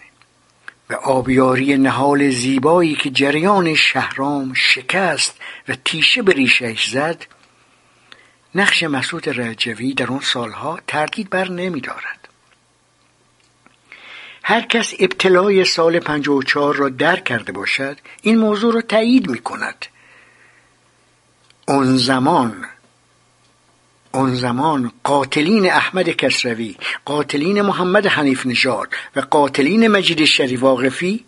و 0.90 0.94
آبیاری 0.94 1.76
نهال 1.78 2.30
زیبایی 2.30 2.94
که 2.94 3.10
جریان 3.10 3.74
شهرام 3.74 4.54
شکست 4.54 5.34
و 5.68 5.76
تیشه 5.84 6.22
به 6.22 6.32
ریشش 6.32 6.90
زد 6.90 7.26
نقش 8.54 8.82
مسعود 8.82 9.40
رجوی 9.40 9.94
در 9.94 10.06
اون 10.06 10.20
سالها 10.20 10.80
تردید 10.86 11.30
بر 11.30 11.50
نمی 11.50 11.80
دارد. 11.80 12.15
هر 14.48 14.60
کس 14.60 14.94
ابتلای 14.98 15.64
سال 15.64 16.01
54 16.01 16.74
را 16.74 16.89
درک 16.89 17.24
کرده 17.24 17.52
باشد 17.52 17.98
این 18.23 18.39
موضوع 18.39 18.74
را 18.74 18.81
تایید 18.81 19.31
می 19.31 19.39
کند. 19.39 19.86
اون 21.68 21.97
زمان 21.97 22.66
اون 24.12 24.35
زمان 24.35 24.93
قاتلین 25.05 25.70
احمد 25.70 26.09
کسروی 26.09 26.77
قاتلین 27.05 27.62
محمد 27.62 28.06
حنیف 28.06 28.47
نژاد 28.47 28.89
و 29.16 29.20
قاتلین 29.20 29.89
مجید 29.89 30.24
شریف 30.24 30.62
واقفی 30.62 31.24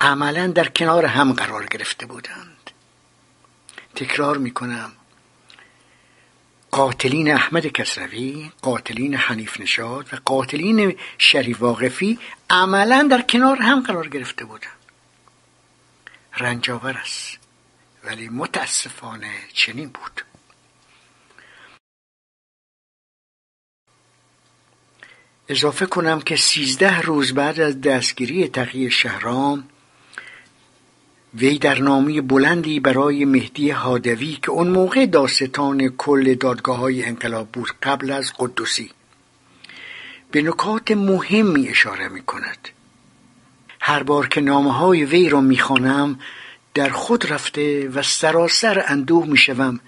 عملا 0.00 0.46
در 0.46 0.68
کنار 0.68 1.06
هم 1.06 1.32
قرار 1.32 1.66
گرفته 1.66 2.06
بودند. 2.06 2.70
تکرار 3.94 4.38
می 4.38 4.50
کنم. 4.50 4.92
قاتلین 6.74 7.30
احمد 7.30 7.66
کسروی 7.66 8.50
قاتلین 8.62 9.14
حنیف 9.14 9.60
نشاد 9.60 10.14
و 10.14 10.16
قاتلین 10.24 10.98
شریف 11.18 11.62
واقفی 11.62 12.18
عملا 12.50 13.08
در 13.10 13.22
کنار 13.22 13.56
هم 13.56 13.80
قرار 13.82 14.08
گرفته 14.08 14.44
بودند. 14.44 14.72
رنجاور 16.38 16.96
است 16.96 17.38
ولی 18.04 18.28
متاسفانه 18.28 19.32
چنین 19.52 19.88
بود. 19.88 20.24
اضافه 25.48 25.86
کنم 25.86 26.20
که 26.20 26.36
سیزده 26.36 27.00
روز 27.00 27.34
بعد 27.34 27.60
از 27.60 27.80
دستگیری 27.80 28.48
تقیه 28.48 28.88
شهرام 28.90 29.68
وی 31.34 31.58
در 31.58 31.78
نامی 31.78 32.20
بلندی 32.20 32.80
برای 32.80 33.24
مهدی 33.24 33.70
هادوی 33.70 34.38
که 34.42 34.50
اون 34.50 34.68
موقع 34.68 35.06
داستان 35.06 35.88
کل 35.88 36.34
دادگاه 36.34 36.76
های 36.76 37.04
انقلاب 37.04 37.48
بود 37.48 37.72
قبل 37.82 38.10
از 38.10 38.32
قدوسی. 38.38 38.90
به 40.30 40.42
نکات 40.42 40.90
مهمی 40.90 41.68
اشاره 41.68 42.08
می 42.08 42.22
کند 42.22 42.68
هر 43.80 44.02
بار 44.02 44.28
که 44.28 44.40
نامه 44.40 44.72
های 44.72 45.04
وی 45.04 45.28
را 45.28 45.40
می 45.40 45.58
خانم 45.58 46.18
در 46.74 46.88
خود 46.88 47.32
رفته 47.32 47.88
و 47.88 48.02
سراسر 48.02 48.84
اندوه 48.86 49.26
می 49.26 49.36
شوم 49.36 49.80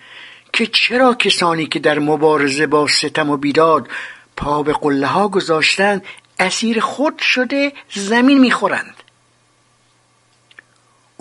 که 0.53 0.67
چرا 0.67 1.15
کسانی 1.15 1.67
که 1.67 1.79
در 1.79 1.99
مبارزه 1.99 2.67
با 2.67 2.87
ستم 2.87 3.31
و 3.31 3.37
بیداد 3.37 3.89
پا 4.37 4.63
به 4.63 4.73
قله 4.73 5.07
ها 5.07 5.29
گذاشتند 5.29 6.05
اسیر 6.39 6.81
خود 6.81 7.19
شده 7.19 7.73
زمین 7.95 8.39
می‌خورند. 8.39 9.04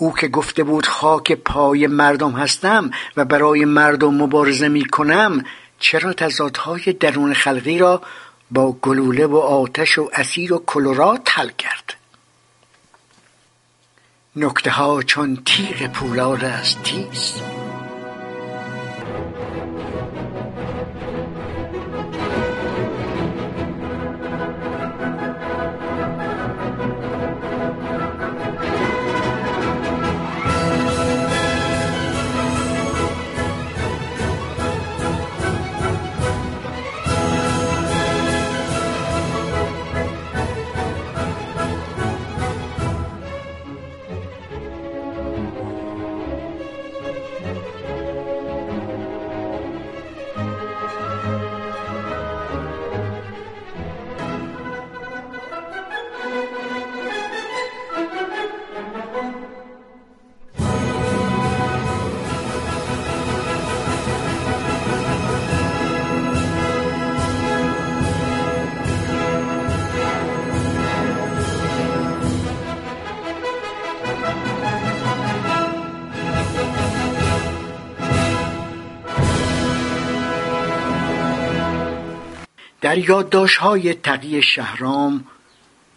او 0.04 0.14
که 0.14 0.28
گفته 0.28 0.64
بود 0.64 0.86
خاک 0.86 1.32
پای 1.32 1.86
مردم 1.86 2.30
هستم 2.30 2.90
و 3.16 3.24
برای 3.24 3.64
مردم 3.64 4.14
مبارزه 4.14 4.68
می 4.68 4.84
کنم 4.84 5.44
چرا 5.78 6.12
تضادهای 6.12 6.92
درون 6.92 7.34
خلقی 7.34 7.78
را 7.78 8.02
با 8.50 8.72
گلوله 8.72 9.26
و 9.26 9.36
آتش 9.36 9.98
و 9.98 10.10
اسیر 10.12 10.52
و 10.52 10.62
کلورات 10.66 11.28
حل 11.30 11.48
کرد؟ 11.48 11.94
نکته 14.36 14.70
ها 14.70 15.02
چون 15.02 15.38
تیغ 15.46 15.86
پولاد 15.86 16.44
است 16.44 16.82
تیز. 16.82 17.40
در 82.94 83.08
یادداشت 83.08 83.58
های 83.58 83.94
تقی 83.94 84.42
شهرام 84.42 85.24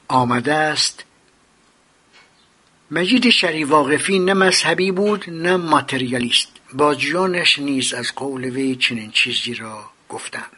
آمده 0.08 0.54
است. 0.54 1.04
مجید 2.92 3.30
شری 3.30 3.64
واقفی 3.64 4.20
نه 4.20 4.34
مذهبی 4.34 4.92
بود 4.92 5.26
نه 5.28 5.58
ماتریالیست. 5.58 6.48
بازجانش 6.74 7.60
نیز 7.60 7.94
از 7.94 8.16
قول 8.16 8.46
وی 8.46 8.76
چنین 8.76 9.12
چیزی 9.12 9.54
را 9.54 9.90
گفتند 10.10 10.52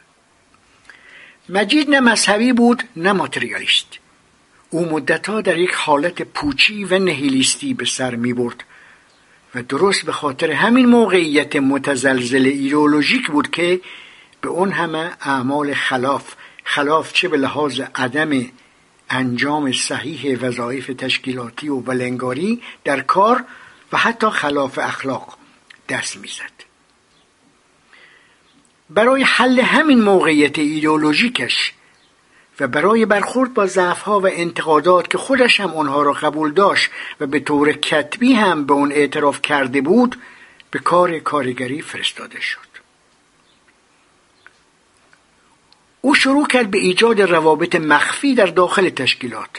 مجید 1.49 1.89
نه 1.89 1.99
مذهبی 1.99 2.53
بود 2.53 2.83
نه 2.95 3.11
ماتریالیست. 3.11 3.87
او 4.69 4.89
مدتها 4.89 5.41
در 5.41 5.57
یک 5.57 5.73
حالت 5.73 6.21
پوچی 6.21 6.83
و 6.83 6.99
نهیلیستی 6.99 7.73
به 7.73 7.85
سر 7.85 8.15
می 8.15 8.33
برد 8.33 8.63
و 9.55 9.63
درست 9.63 10.05
به 10.05 10.11
خاطر 10.11 10.51
همین 10.51 10.85
موقعیت 10.85 11.55
متزلزل 11.55 12.45
ایدئولوژیک 12.45 13.27
بود 13.27 13.51
که 13.51 13.81
به 14.41 14.49
اون 14.49 14.71
همه 14.71 15.11
اعمال 15.21 15.73
خلاف. 15.73 16.35
خلاف 16.63 17.13
چه 17.13 17.27
به 17.27 17.37
لحاظ 17.37 17.81
عدم 17.95 18.45
انجام 19.09 19.71
صحیح 19.71 20.39
وظایف 20.41 20.87
تشکیلاتی 20.87 21.69
و 21.69 21.75
ولنگاری 21.75 22.61
در 22.83 23.01
کار 23.01 23.43
و 23.91 23.97
حتی 23.97 24.29
خلاف 24.29 24.79
اخلاق 24.79 25.37
دست 25.89 26.17
می‌زد. 26.17 26.59
برای 28.89 29.23
حل 29.23 29.59
همین 29.59 30.01
موقعیت 30.01 30.59
ایدئولوژیکش 30.59 31.73
و 32.59 32.67
برای 32.67 33.05
برخورد 33.05 33.53
با 33.53 33.65
ضعفها 33.65 34.19
و 34.19 34.27
انتقادات 34.27 35.09
که 35.09 35.17
خودش 35.17 35.59
هم 35.59 35.73
آنها 35.73 36.01
را 36.01 36.13
قبول 36.13 36.53
داشت 36.53 36.91
و 37.19 37.27
به 37.27 37.39
طور 37.39 37.71
کتبی 37.71 38.33
هم 38.33 38.65
به 38.65 38.73
اون 38.73 38.91
اعتراف 38.91 39.41
کرده 39.41 39.81
بود 39.81 40.15
به 40.71 40.79
کار 40.79 41.19
کارگری 41.19 41.81
فرستاده 41.81 42.41
شد. 42.41 42.68
او 46.01 46.15
شروع 46.15 46.47
کرد 46.47 46.71
به 46.71 46.77
ایجاد 46.77 47.21
روابط 47.21 47.75
مخفی 47.75 48.35
در 48.35 48.45
داخل 48.45 48.89
تشکیلات. 48.89 49.49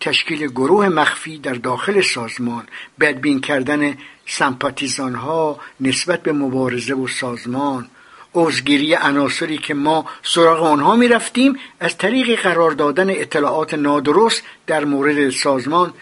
تشکیل 0.00 0.46
گروه 0.46 0.88
مخفی 0.88 1.38
در 1.38 1.54
داخل 1.54 2.00
سازمان 2.00 2.66
بدبین 3.00 3.40
کردن 3.40 3.98
سمپاتیزان 4.26 5.14
ها 5.14 5.60
نسبت 5.80 6.22
به 6.22 6.32
مبارزه 6.32 6.94
و 6.94 7.08
سازمان. 7.08 7.88
اوزگیری 8.32 8.94
عناصری 8.94 9.58
که 9.58 9.74
ما 9.74 10.06
سراغ 10.22 10.62
آنها 10.62 10.96
می 10.96 11.08
رفتیم 11.08 11.58
از 11.80 11.98
طریق 11.98 12.40
قرار 12.40 12.70
دادن 12.70 13.10
اطلاعات 13.10 13.74
نادرست 13.74 14.42
در 14.66 14.84
مورد 14.84 15.30
سازمان 15.30 15.94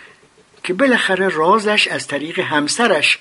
که 0.63 0.75
بالاخره 0.75 1.29
رازش 1.29 1.89
از 1.89 2.07
طریق 2.07 2.39
همسرش 2.39 3.19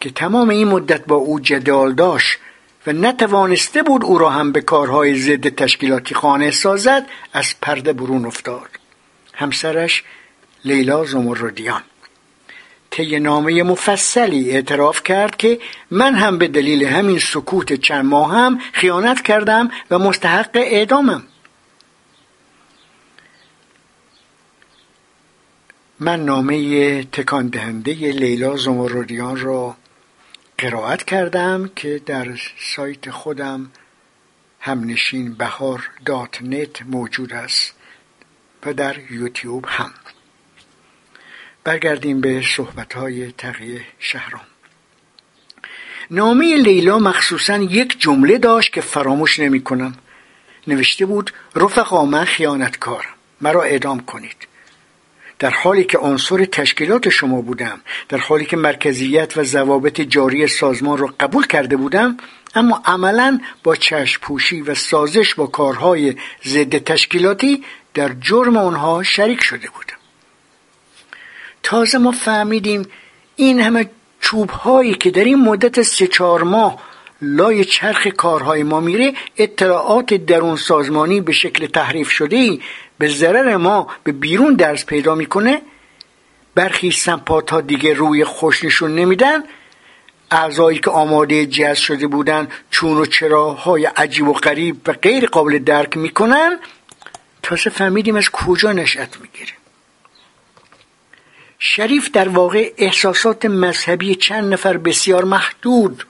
که 0.00 0.10
تمام 0.10 0.48
این 0.48 0.68
مدت 0.68 1.06
با 1.06 1.16
او 1.16 1.40
جدال 1.40 1.94
داشت. 1.94 2.38
و 2.86 2.92
نتوانسته 2.92 3.82
بود 3.82 4.04
او 4.04 4.18
را 4.18 4.30
هم 4.30 4.52
به 4.52 4.60
کارهای 4.60 5.18
ضد 5.18 5.48
تشکیلاتی 5.48 6.14
خانه 6.14 6.50
سازد 6.50 7.06
از 7.32 7.54
پرده 7.62 7.92
برون 7.92 8.24
افتاد. 8.24 8.68
همسرش 9.34 10.04
لیلا 10.64 11.04
زمردیان. 11.04 11.82
طی 12.90 13.20
نامه 13.20 13.62
مفصلی 13.62 14.50
اعتراف 14.50 15.02
کرد 15.02 15.36
که 15.36 15.60
من 15.90 16.14
هم 16.14 16.38
به 16.38 16.48
دلیل 16.48 16.84
همین 16.86 17.18
سکوت 17.18 17.72
چند 17.72 18.04
ماه 18.04 18.34
هم 18.34 18.58
خیانت 18.72 19.22
کردم 19.22 19.70
و 19.90 19.98
مستحق 19.98 20.50
اعدامم. 20.54 21.22
من 26.00 26.24
نامه 26.24 27.04
تکان 27.04 27.48
دهنده 27.48 27.92
لیلا 27.92 28.56
زمردیان 28.56 29.36
را 29.36 29.76
قرائت 30.58 31.04
کردم 31.04 31.70
که 31.76 32.00
در 32.06 32.40
سایت 32.58 33.10
خودم 33.10 33.70
همنشین 34.60 35.34
بهار 35.34 35.90
دات 36.06 36.42
نت 36.42 36.82
موجود 36.82 37.32
است 37.32 37.74
و 38.66 38.72
در 38.72 38.96
یوتیوب 39.10 39.64
هم. 39.68 39.90
برگردیم 41.64 42.20
به 42.20 42.42
صحبت 42.56 42.94
های 42.94 43.32
تقیه 43.32 43.84
شهرام. 43.98 44.46
نامه 46.10 46.56
لیلا 46.56 46.98
مخصوصا 46.98 47.56
یک 47.56 48.00
جمله 48.00 48.38
داشت 48.38 48.72
که 48.72 48.80
فراموش 48.80 49.40
نمی 49.40 49.62
کنم. 49.62 49.94
نوشته 50.66 51.06
بود 51.06 51.32
رفقا 51.56 52.04
من 52.04 52.24
خیانتکارم. 52.24 53.14
مرا 53.40 53.62
اعدام 53.62 54.00
کنید. 54.00 54.53
در 55.38 55.50
حالی 55.50 55.84
که 55.84 55.98
عنصر 55.98 56.44
تشکیلات 56.44 57.08
شما 57.08 57.40
بودم 57.40 57.80
در 58.08 58.18
حالی 58.18 58.44
که 58.44 58.56
مرکزیت 58.56 59.36
و 59.36 59.44
ضوابط 59.44 60.00
جاری 60.00 60.46
سازمان 60.46 60.98
را 60.98 61.14
قبول 61.20 61.46
کرده 61.46 61.76
بودم 61.76 62.16
اما 62.54 62.82
عملا 62.84 63.40
با 63.62 63.76
چشم 63.76 64.20
پوشی 64.20 64.60
و 64.60 64.74
سازش 64.74 65.34
با 65.34 65.46
کارهای 65.46 66.14
ضد 66.44 66.78
تشکیلاتی 66.78 67.64
در 67.94 68.12
جرم 68.20 68.56
آنها 68.56 69.02
شریک 69.02 69.42
شده 69.42 69.68
بودم. 69.70 69.96
تازه 71.62 71.98
ما 71.98 72.12
فهمیدیم 72.12 72.86
این 73.36 73.60
همه 73.60 73.90
چوب 74.20 74.50
هایی 74.50 74.94
که 74.94 75.10
در 75.10 75.24
این 75.24 75.44
مدت 75.44 75.82
سه 75.82 76.06
چهار 76.06 76.42
ماه 76.42 76.78
لای 77.22 77.64
چرخ 77.64 78.06
کارهای 78.06 78.62
ما 78.62 78.80
میره 78.80 79.12
اطلاعات 79.36 80.14
درون 80.14 80.56
سازمانی 80.56 81.20
به 81.20 81.32
شکل 81.32 81.66
تحریف 81.66 82.10
شده 82.10 82.58
به 82.98 83.08
ضرر 83.08 83.56
ما 83.56 83.88
به 84.04 84.12
بیرون 84.12 84.54
درس 84.54 84.84
پیدا 84.86 85.14
می‌کنه. 85.14 85.62
برخی 86.54 86.90
سمپات 86.90 87.50
ها 87.50 87.60
دیگه 87.60 87.94
روی 87.94 88.24
خوش 88.24 88.64
نشون 88.64 88.94
نمیدن. 88.94 89.42
اعضایی 90.30 90.78
که 90.78 90.90
آماده 90.90 91.46
جذب 91.46 91.74
شده 91.74 92.06
بودن 92.06 92.48
چون 92.70 92.98
و 92.98 93.06
چراهای 93.06 93.86
عجیب 93.86 94.28
و 94.28 94.32
غریب 94.32 94.88
و 94.88 94.92
غیر 94.92 95.26
قابل 95.26 95.58
درک 95.58 95.96
می‌کنن. 95.96 96.58
تازه 97.42 97.70
فهمیدیم 97.70 98.16
از 98.16 98.30
کجا 98.30 98.72
نشأت 98.72 99.20
می‌گیره. 99.20 99.52
شریف 101.58 102.10
در 102.10 102.28
واقع 102.28 102.72
احساسات 102.78 103.46
مذهبی 103.46 104.14
چند 104.14 104.52
نفر 104.52 104.76
بسیار 104.76 105.24
محدود 105.24 106.06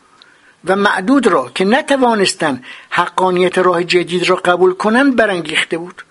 و 0.65 0.77
معدود 0.77 1.27
را 1.27 1.51
که 1.55 1.65
نتوانستند 1.65 2.65
حقانیت 2.91 3.59
راه 3.59 3.85
جدید 3.85 4.29
را 4.29 4.37
قبول 4.37 4.75
کنند 4.75 5.17
برانگیخته 5.17 5.79
بود. 5.79 6.03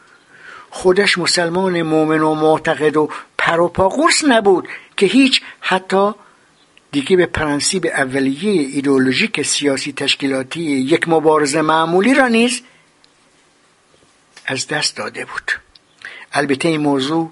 خودش 0.76 1.18
مسلمان 1.18 1.82
مؤمن 1.82 2.22
و 2.22 2.36
معتقد 2.36 2.98
و 2.98 3.10
پروپاگورس 3.38 4.24
نبود 4.24 4.68
که 4.98 5.06
هیچ 5.06 5.42
حتی 5.60 6.12
دیگه 6.92 7.18
به 7.18 7.26
پرنسیب 7.26 7.86
اولیه 7.86 8.62
ایدئولوژیک 8.62 9.42
سیاسی 9.42 9.94
تشکیلاتی 9.94 10.62
یک 10.62 11.10
مبارزه 11.10 11.62
معمولی 11.62 12.14
را 12.14 12.28
نیز 12.28 12.62
از 14.46 14.68
دست 14.68 14.98
داده 14.98 15.26
بود. 15.26 15.52
البته 16.32 16.70
این 16.70 16.82
موضوع 16.82 17.32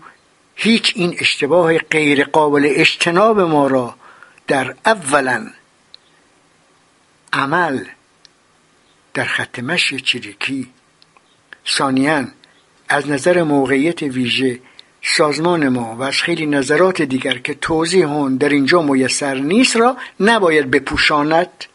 هیچ 0.56 0.94
این 0.96 1.16
اشتباه 1.20 1.78
غیر 1.78 2.24
قابل 2.24 2.68
اجتناب 2.76 3.40
ما 3.40 3.68
را 3.68 3.96
در 4.48 4.76
اولا 4.86 5.48
عمل 7.34 7.86
در 9.14 9.26
خط 9.26 9.60
مشی 9.60 10.00
چریکی 10.00 10.70
ثانیا 11.68 12.28
از 12.92 13.10
نظر 13.10 13.44
موقعیت 13.44 14.02
ویژه 14.02 14.60
سازمان 15.04 15.70
ما 15.70 15.96
و 15.96 16.02
از 16.04 16.14
خیلی 16.16 16.46
نظرات 16.46 17.02
دیگر 17.02 17.38
که 17.38 17.54
توضیح 17.54 18.06
هون 18.06 18.38
در 18.38 18.50
اینجا 18.50 18.82
میسر 18.82 19.36
نیست 19.36 19.78
را 19.78 19.98
نباید 20.20 20.72
بپوشاند. 20.72 21.66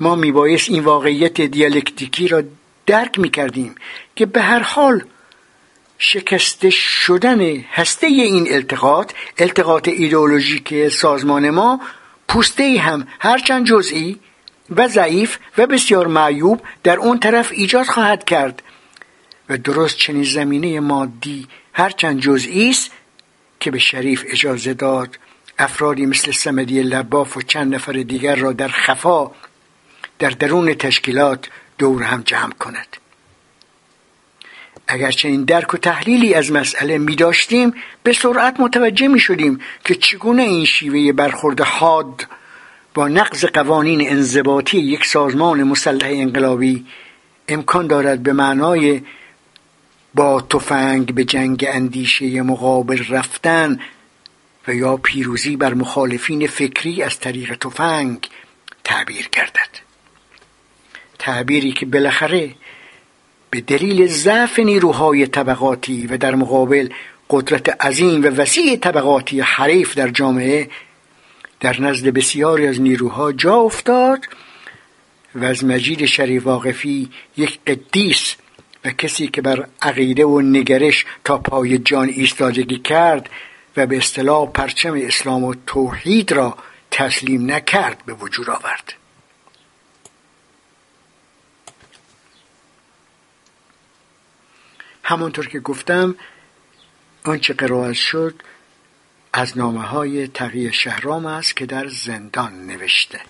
ما 0.00 0.14
میبایست 0.14 0.70
این 0.70 0.84
واقعیت 0.84 1.40
دیالکتیکی 1.40 2.28
را 2.28 2.42
درک 2.86 3.18
می‌کردیم 3.18 3.74
که 4.16 4.26
به 4.26 4.40
هر 4.40 4.60
حال 4.60 5.04
شکسته 5.98 6.70
شدن 6.70 7.40
هسته 7.72 8.06
این 8.06 8.46
التقاط 8.50 9.12
التقاط 9.38 9.88
ایدئولوژیک 9.88 10.88
سازمان 10.88 11.50
ما 11.50 11.80
پوسته 12.28 12.78
هم 12.80 13.06
هرچند 13.18 13.66
جزئی 13.66 14.18
و 14.76 14.88
ضعیف 14.88 15.38
و 15.58 15.66
بسیار 15.66 16.06
معیوب 16.06 16.60
در 16.82 16.98
اون 16.98 17.18
طرف 17.18 17.52
ایجاد 17.52 17.86
خواهد 17.86 18.24
کرد. 18.24 18.62
و 19.52 19.56
درست 19.56 19.96
چنین 19.96 20.24
زمینه 20.24 20.80
مادی 20.80 21.46
هرچند 21.72 22.20
جزئی 22.20 22.70
است 22.70 22.90
که 23.60 23.70
به 23.70 23.78
شریف 23.78 24.24
اجازه 24.28 24.74
داد 24.74 25.18
افرادی 25.58 26.06
مثل 26.06 26.32
سمدی 26.32 26.82
لباف 26.82 27.36
و 27.36 27.42
چند 27.42 27.74
نفر 27.74 27.92
دیگر 27.92 28.36
را 28.36 28.52
در 28.52 28.68
خفا 28.68 29.30
در 30.18 30.30
درون 30.30 30.74
تشکیلات 30.74 31.48
دور 31.78 32.02
هم 32.02 32.22
جمع 32.22 32.52
کند. 32.52 32.96
اگرچه 34.88 35.28
این 35.28 35.44
درک 35.44 35.74
و 35.74 35.76
تحلیلی 35.76 36.34
از 36.34 36.52
مسئله 36.52 36.98
می 36.98 37.16
داشتیم 37.16 37.74
به 38.02 38.12
سرعت 38.12 38.60
متوجه 38.60 39.08
می 39.08 39.20
شدیم 39.20 39.60
که 39.84 39.94
چگونه 39.94 40.42
این 40.42 40.64
شیوه 40.64 41.12
برخورد 41.12 41.60
حاد 41.60 42.26
با 42.94 43.08
نقض 43.08 43.44
قوانین 43.44 44.10
انضباطی 44.10 44.78
یک 44.78 45.04
سازمان 45.06 45.62
مسلح 45.62 46.08
انقلابی 46.10 46.86
امکان 47.48 47.86
دارد 47.86 48.22
به 48.22 48.32
معنای 48.32 49.02
با 50.14 50.40
تفنگ 50.40 51.14
به 51.14 51.24
جنگ 51.24 51.66
اندیشه 51.68 52.42
مقابل 52.42 53.04
رفتن 53.08 53.80
و 54.68 54.74
یا 54.74 54.96
پیروزی 54.96 55.56
بر 55.56 55.74
مخالفین 55.74 56.46
فکری 56.46 57.02
از 57.02 57.18
طریق 57.18 57.54
تفنگ 57.54 58.28
تعبیر 58.84 59.28
گردد. 59.32 59.82
تعبیری 61.18 61.72
که 61.72 61.86
بالاخره 61.86 62.54
به 63.50 63.60
دلیل 63.60 64.06
ضعف 64.06 64.58
نیروهای 64.58 65.26
طبقاتی 65.26 66.06
و 66.06 66.16
در 66.16 66.34
مقابل 66.34 66.88
قدرت 67.30 67.84
عظیم 67.84 68.22
و 68.22 68.26
وسیع 68.26 68.76
طبقاتی 68.76 69.40
حریف 69.40 69.94
در 69.94 70.08
جامعه 70.08 70.70
در 71.60 71.80
نزد 71.80 72.08
بسیاری 72.08 72.66
از 72.66 72.80
نیروها 72.80 73.32
جا 73.32 73.54
افتاد 73.54 74.26
و 75.34 75.44
از 75.44 75.64
مجید 75.64 76.06
شریف 76.06 76.46
واقفی 76.46 77.10
یک 77.36 77.58
قدیس 77.66 78.36
و 78.84 78.90
کسی 78.90 79.28
که 79.28 79.42
بر 79.42 79.68
عقیده 79.82 80.24
و 80.24 80.40
نگرش 80.40 81.06
تا 81.24 81.38
پای 81.38 81.78
جان 81.78 82.08
ایستادگی 82.08 82.78
کرد 82.78 83.30
و 83.76 83.86
به 83.86 83.96
اصطلاح 83.96 84.50
پرچم 84.50 84.94
اسلام 84.94 85.44
و 85.44 85.54
توحید 85.66 86.32
را 86.32 86.58
تسلیم 86.90 87.50
نکرد 87.50 88.02
به 88.06 88.12
وجود 88.12 88.50
آورد. 88.50 88.94
همانطور 95.02 95.48
که 95.48 95.60
گفتم 95.60 96.14
آنچه 97.24 97.54
قرائت 97.54 97.92
شد 97.92 98.42
از 99.32 99.58
نامه 99.58 99.82
های 99.82 100.28
تقیه 100.28 100.72
شهرام 100.72 101.26
است 101.26 101.56
که 101.56 101.66
در 101.66 101.88
زندان 101.88 102.66
نوشته. 102.66 103.20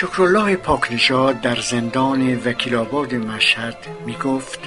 شکرالله 0.00 0.56
پاکنژاد 0.56 1.40
در 1.40 1.60
زندان 1.60 2.36
وکیل 2.36 2.74
آباد 2.74 3.14
مشهد 3.14 3.76
می 4.06 4.16
گفت 4.16 4.58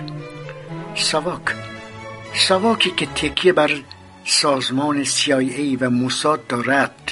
ساواک 0.96 1.42
ساواکی 2.34 2.92
که 2.92 3.06
تکیه 3.06 3.54
بر 3.54 3.72
سازمان 4.26 5.06
CIA 5.06 5.78
و 5.80 5.90
موساد 5.90 6.48
دارد 6.48 7.12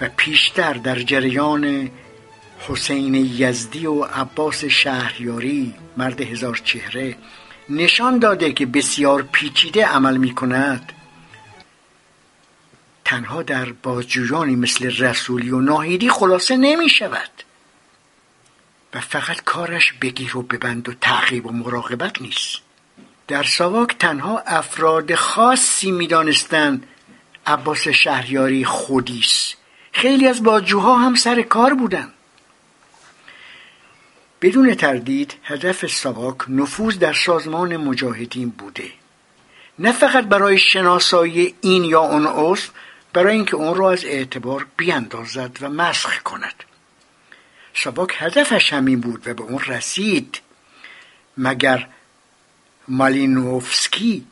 و 0.00 0.08
پیشتر 0.16 0.72
در 0.72 0.98
جریان 0.98 1.90
حسین 2.68 3.14
یزدی 3.14 3.86
و 3.86 4.02
عباس 4.02 4.64
شهریاری 4.64 5.74
مرد 5.96 6.20
هزار 6.20 6.60
چهره 6.64 7.16
نشان 7.68 8.18
داده 8.18 8.52
که 8.52 8.66
بسیار 8.66 9.22
پیچیده 9.32 9.86
عمل 9.86 10.16
می 10.16 10.34
کند 10.34 10.92
تنها 13.16 13.42
در 13.42 13.72
بازجویانی 13.72 14.56
مثل 14.56 14.90
رسولی 14.98 15.50
و 15.50 15.60
ناهیدی 15.60 16.10
خلاصه 16.10 16.56
نمی 16.56 16.88
شود 16.88 17.30
و 18.94 19.00
فقط 19.00 19.40
کارش 19.44 19.92
بگیر 19.92 20.36
و 20.36 20.42
ببند 20.42 20.88
و 20.88 20.92
تعقیب 21.00 21.46
و 21.46 21.52
مراقبت 21.52 22.22
نیست. 22.22 22.58
در 23.28 23.42
ساواک 23.42 23.98
تنها 23.98 24.38
افراد 24.38 25.14
خاصی 25.14 25.90
می‌دانستند 25.90 26.86
عباس 27.46 27.88
شهریاری 27.88 28.64
خودیست 28.64 29.56
خیلی 29.92 30.28
از 30.28 30.42
بازجوها 30.42 30.96
هم 30.96 31.14
سر 31.14 31.42
کار 31.42 31.74
بودند. 31.74 32.12
بدون 34.42 34.74
تردید 34.74 35.34
هدف 35.44 35.86
ساواک 35.86 36.36
نفوذ 36.48 36.98
در 36.98 37.12
سازمان 37.12 37.76
مجاهدین 37.76 38.48
بوده. 38.48 38.90
نه 39.78 39.92
فقط 39.92 40.24
برای 40.24 40.58
شناسایی 40.58 41.54
این 41.60 41.84
یا 41.84 42.00
اون 42.00 42.26
عضو 42.26 42.68
برای 43.16 43.34
اینکه 43.34 43.56
اون 43.56 43.74
را 43.74 43.92
از 43.92 44.04
اعتبار 44.04 44.66
بیاندازد 44.76 45.58
و 45.60 45.68
مسخ 45.68 46.22
کند. 46.22 46.64
ساواک 47.74 48.14
هدفش 48.18 48.72
همین 48.72 49.00
بود 49.00 49.28
و 49.28 49.34
به 49.34 49.42
اون 49.42 49.58
رسید. 49.58 50.40
مگر 51.38 51.88
مالینوفسکی 52.88 54.26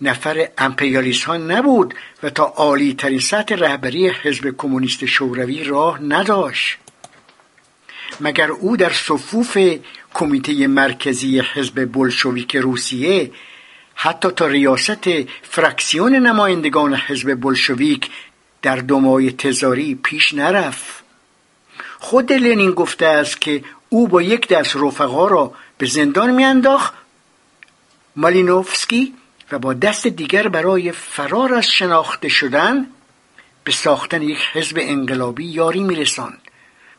نفر 0.00 0.48
امپریالیست 0.58 1.24
ها 1.24 1.36
نبود 1.36 1.94
و 2.22 2.30
تا 2.30 2.44
عالی 2.44 2.94
ترین 2.94 3.20
سطح 3.20 3.54
رهبری 3.54 4.08
حزب 4.08 4.54
کمونیست 4.58 5.06
شوروی 5.06 5.64
راه 5.64 6.02
نداشت؟ 6.02 6.78
مگر 8.20 8.50
او 8.50 8.76
در 8.76 8.92
صفوف 8.92 9.58
کمیته 10.14 10.66
مرکزی 10.66 11.40
حزب 11.40 11.92
بلشویک 11.92 12.56
روسیه 12.56 13.30
حتی 14.02 14.30
تا 14.30 14.46
ریاست 14.46 15.08
فرکسیون 15.42 16.14
نمایندگان 16.14 16.94
حزب 16.94 17.34
بلشویک 17.40 18.10
در 18.62 18.76
دمای 18.76 19.32
تزاری 19.32 19.94
پیش 19.94 20.34
نرفت. 20.34 21.04
خود 21.98 22.32
لنین 22.32 22.70
گفته 22.70 23.06
است 23.06 23.40
که 23.40 23.64
او 23.88 24.08
با 24.08 24.22
یک 24.22 24.48
دست 24.48 24.76
رفقا 24.76 25.26
را 25.26 25.52
به 25.78 25.86
زندان 25.86 26.30
میانداخت 26.30 26.94
مالینوفسکی 28.16 29.14
و 29.52 29.58
با 29.58 29.74
دست 29.74 30.06
دیگر 30.06 30.48
برای 30.48 30.92
فرار 30.92 31.54
از 31.54 31.66
شناخته 31.66 32.28
شدن 32.28 32.86
به 33.64 33.72
ساختن 33.72 34.22
یک 34.22 34.38
حزب 34.52 34.76
انقلابی 34.80 35.44
یاری 35.44 35.82
میرساند. 35.82 36.40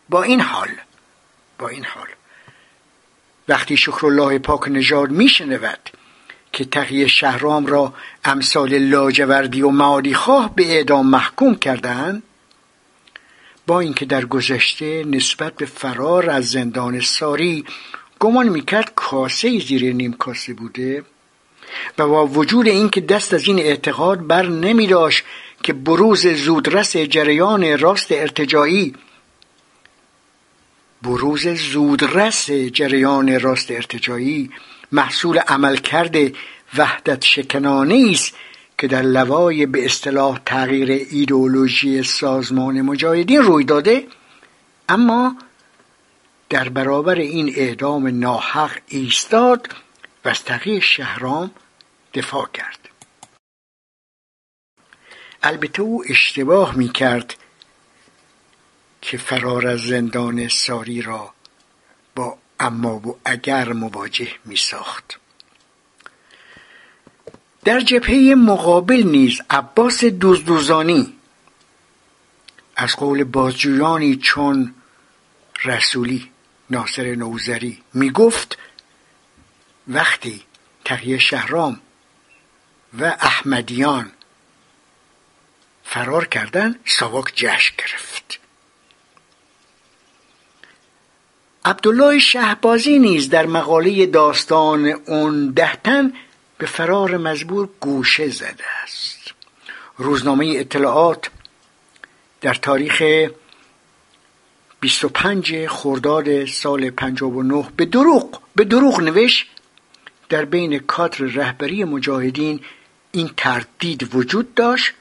با 0.09 0.23
این 0.23 0.41
حال 0.41 0.69
با 1.57 1.69
این 1.69 1.85
حال 1.85 2.07
وقتی 3.47 3.77
شکرالله 3.77 4.39
پاک 4.39 4.67
نژاد 4.67 5.11
میشنود 5.11 5.89
که 6.51 6.65
تقیه 6.65 7.07
شهرام 7.07 7.65
را 7.65 7.93
امثال 8.25 8.77
لاجوردی 8.77 9.61
و 9.61 9.69
معادی 9.69 10.13
خواه 10.13 10.55
به 10.55 10.65
اعدام 10.65 11.07
محکوم 11.07 11.55
کردند 11.55 12.23
با 13.67 13.79
اینکه 13.79 14.05
در 14.05 14.25
گذشته 14.25 15.03
نسبت 15.03 15.55
به 15.55 15.65
فرار 15.65 16.29
از 16.29 16.49
زندان 16.49 16.99
ساری 16.99 17.65
گمان 18.19 18.49
می‌کرد 18.49 18.91
کاسه 18.95 19.59
زیر 19.59 19.93
نیم 19.93 20.13
کاسه 20.13 20.53
بوده 20.53 21.03
و 21.97 22.07
با 22.07 22.27
وجود 22.27 22.67
اینکه 22.67 23.01
دست 23.01 23.33
از 23.33 23.47
این 23.47 23.59
اعتقاد 23.59 24.27
بر 24.27 24.47
نمی 24.47 24.87
داشت 24.87 25.23
که 25.63 25.73
بروز 25.73 26.27
زودرس 26.27 26.97
جریان 26.97 27.79
راست 27.79 28.11
ارتجایی 28.11 28.95
بروز 31.01 31.47
زودرس 31.47 32.51
جریان 32.51 33.39
راست 33.39 33.71
ارتجایی 33.71 34.51
محصول 34.91 35.37
عملکرد 35.37 36.15
وحدت 36.77 37.23
شکنانه 37.23 38.07
است 38.11 38.35
که 38.77 38.87
در 38.87 39.01
لوای 39.01 39.65
به 39.65 39.85
اصطلاح 39.85 40.39
تغییر 40.45 40.91
ایدئولوژی 40.91 42.03
سازمان 42.03 42.81
مجاهدین 42.81 43.41
روی 43.41 43.63
داده 43.63 44.07
اما 44.89 45.35
در 46.49 46.69
برابر 46.69 47.15
این 47.15 47.53
اعدام 47.55 48.07
ناحق 48.07 48.77
ایستاد 48.87 49.69
و 50.25 50.29
از 50.29 50.43
شهرام 50.81 51.51
دفاع 52.13 52.47
کرد. 52.53 52.89
البته 55.43 55.81
او 55.81 56.03
اشتباه 56.09 56.77
می 56.77 56.89
کرد 56.89 57.35
که 59.01 59.17
فرار 59.17 59.67
از 59.67 59.79
زندان 59.79 60.47
ساری 60.47 61.01
را 61.01 61.33
اما 62.61 62.95
و 62.95 63.19
اگر 63.25 63.73
مواجه 63.73 64.31
می 64.45 64.55
ساخت 64.55 65.19
در 67.63 67.79
جبهه 67.79 68.35
مقابل 68.35 69.03
نیز 69.03 69.41
عباس 69.49 70.03
دوزدوزانی 70.03 71.13
از 72.75 72.95
قول 72.95 73.23
بازجویانی 73.23 74.15
چون 74.15 74.75
رسولی 75.65 76.31
ناصر 76.69 77.15
نوزری 77.15 77.83
می 77.93 78.09
گفت 78.09 78.57
وقتی 79.87 80.43
تقیه 80.85 81.17
شهرام 81.17 81.79
و 82.99 83.05
احمدیان 83.05 84.11
فرار 85.83 86.27
کردن 86.27 86.75
ساواک 86.85 87.31
جشن 87.35 87.73
گرفت. 87.77 88.40
عبدالله 91.65 92.19
شهبازی 92.19 92.99
نیز 92.99 93.29
در 93.29 93.45
مقاله 93.45 94.05
داستان 94.05 94.85
اون 94.87 95.51
دهتن 95.51 96.13
به 96.57 96.65
فرار 96.65 97.17
مزبور 97.17 97.69
گوشه 97.79 98.29
زده 98.29 98.63
است. 98.83 99.33
روزنامه 99.97 100.53
اطلاعات 100.57 101.29
در 102.41 102.53
تاریخ 102.53 103.03
25 104.79 105.67
خرداد 105.67 106.45
سال 106.45 106.89
59 106.89 107.67
به 107.77 107.85
دروغ 107.85 108.41
به 108.55 108.63
دروغ 108.63 109.01
نوشت 109.01 109.45
در 110.29 110.45
بین 110.45 110.79
کادر 110.79 111.17
رهبری 111.17 111.83
مجاهدین 111.83 112.59
این 113.11 113.29
تردید 113.37 114.15
وجود 114.15 114.53
داشت 114.53 114.93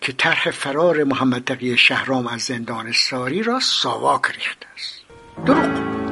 که 0.00 0.12
طرح 0.12 0.50
فرار 0.50 1.04
محمد 1.04 1.44
تقی 1.44 1.78
شهرام 1.78 2.26
از 2.26 2.40
زندان 2.42 2.92
ساری 2.92 3.42
را 3.42 3.60
ساواک 3.60 4.26
ریخته 4.26 4.66
است. 4.74 4.99
دروغ 5.46 6.09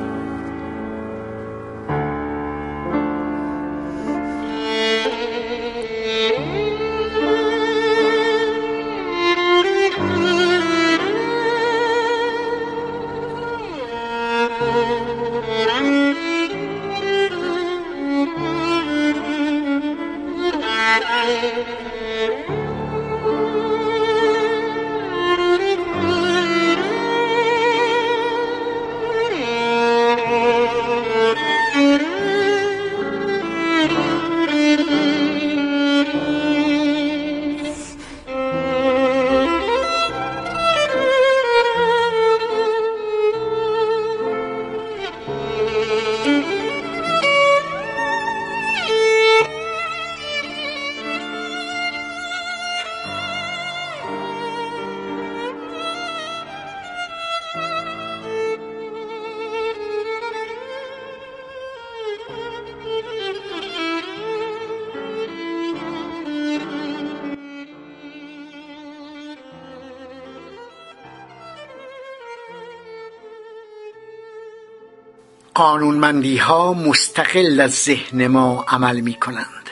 قانونمندی 75.69 76.37
ها 76.37 76.73
مستقل 76.73 77.61
از 77.61 77.75
ذهن 77.75 78.27
ما 78.27 78.65
عمل 78.69 79.01
می 79.01 79.15
کنند 79.15 79.71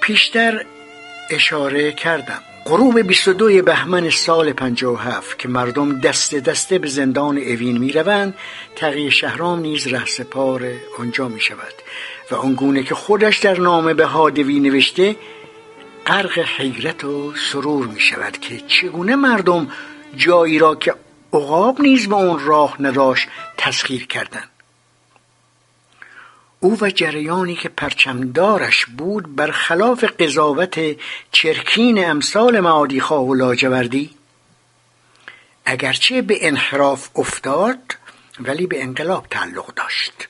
پیشتر 0.00 0.64
اشاره 1.30 1.92
کردم. 1.92 2.40
غروب 2.66 3.00
22 3.00 3.62
بهمن 3.62 4.10
سال 4.10 4.52
57 4.52 5.38
که 5.38 5.48
مردم 5.48 6.00
دست 6.00 6.34
دسته 6.34 6.78
به 6.78 6.88
زندان 6.88 7.38
اوین 7.38 7.78
می 7.78 7.92
روند 7.92 8.34
تقیه 8.76 9.10
شهرام 9.10 9.60
نیز 9.60 9.86
رهسپار 9.86 10.72
آنجا 10.98 11.28
می 11.28 11.40
شود 11.40 11.74
و 12.30 12.34
آنگونه 12.34 12.82
که 12.82 12.94
خودش 12.94 13.38
در 13.38 13.60
نامه 13.60 13.94
به 13.94 14.06
هادوی 14.06 14.60
نوشته 14.60 15.16
غرق 16.06 16.38
حیرت 16.38 17.04
و 17.04 17.34
سرور 17.36 17.86
می 17.86 18.00
شود 18.00 18.38
که 18.38 18.60
چگونه 18.66 19.16
مردم 19.16 19.68
جایی 20.16 20.58
را 20.58 20.74
که 20.74 20.94
عقاب 21.34 21.80
نیز 21.80 22.08
به 22.08 22.14
اون 22.14 22.44
راه 22.44 22.82
نداشت 22.82 23.28
تسخیر 23.56 24.06
کردند 24.06 24.50
او 26.60 26.78
و 26.80 26.90
جریانی 26.90 27.54
که 27.54 27.68
پرچمدارش 27.68 28.86
بود 28.86 29.36
برخلاف 29.36 30.04
قضاوت 30.04 30.80
چرکین 31.32 32.10
امثال 32.10 32.60
معادیخواه 32.60 33.22
و 33.22 33.34
لاجوردی. 33.34 34.10
اگرچه 35.64 36.22
به 36.22 36.48
انحراف 36.48 37.08
افتاد 37.16 37.78
ولی 38.40 38.66
به 38.66 38.82
انقلاب 38.82 39.26
تعلق 39.30 39.74
داشت. 39.74 40.28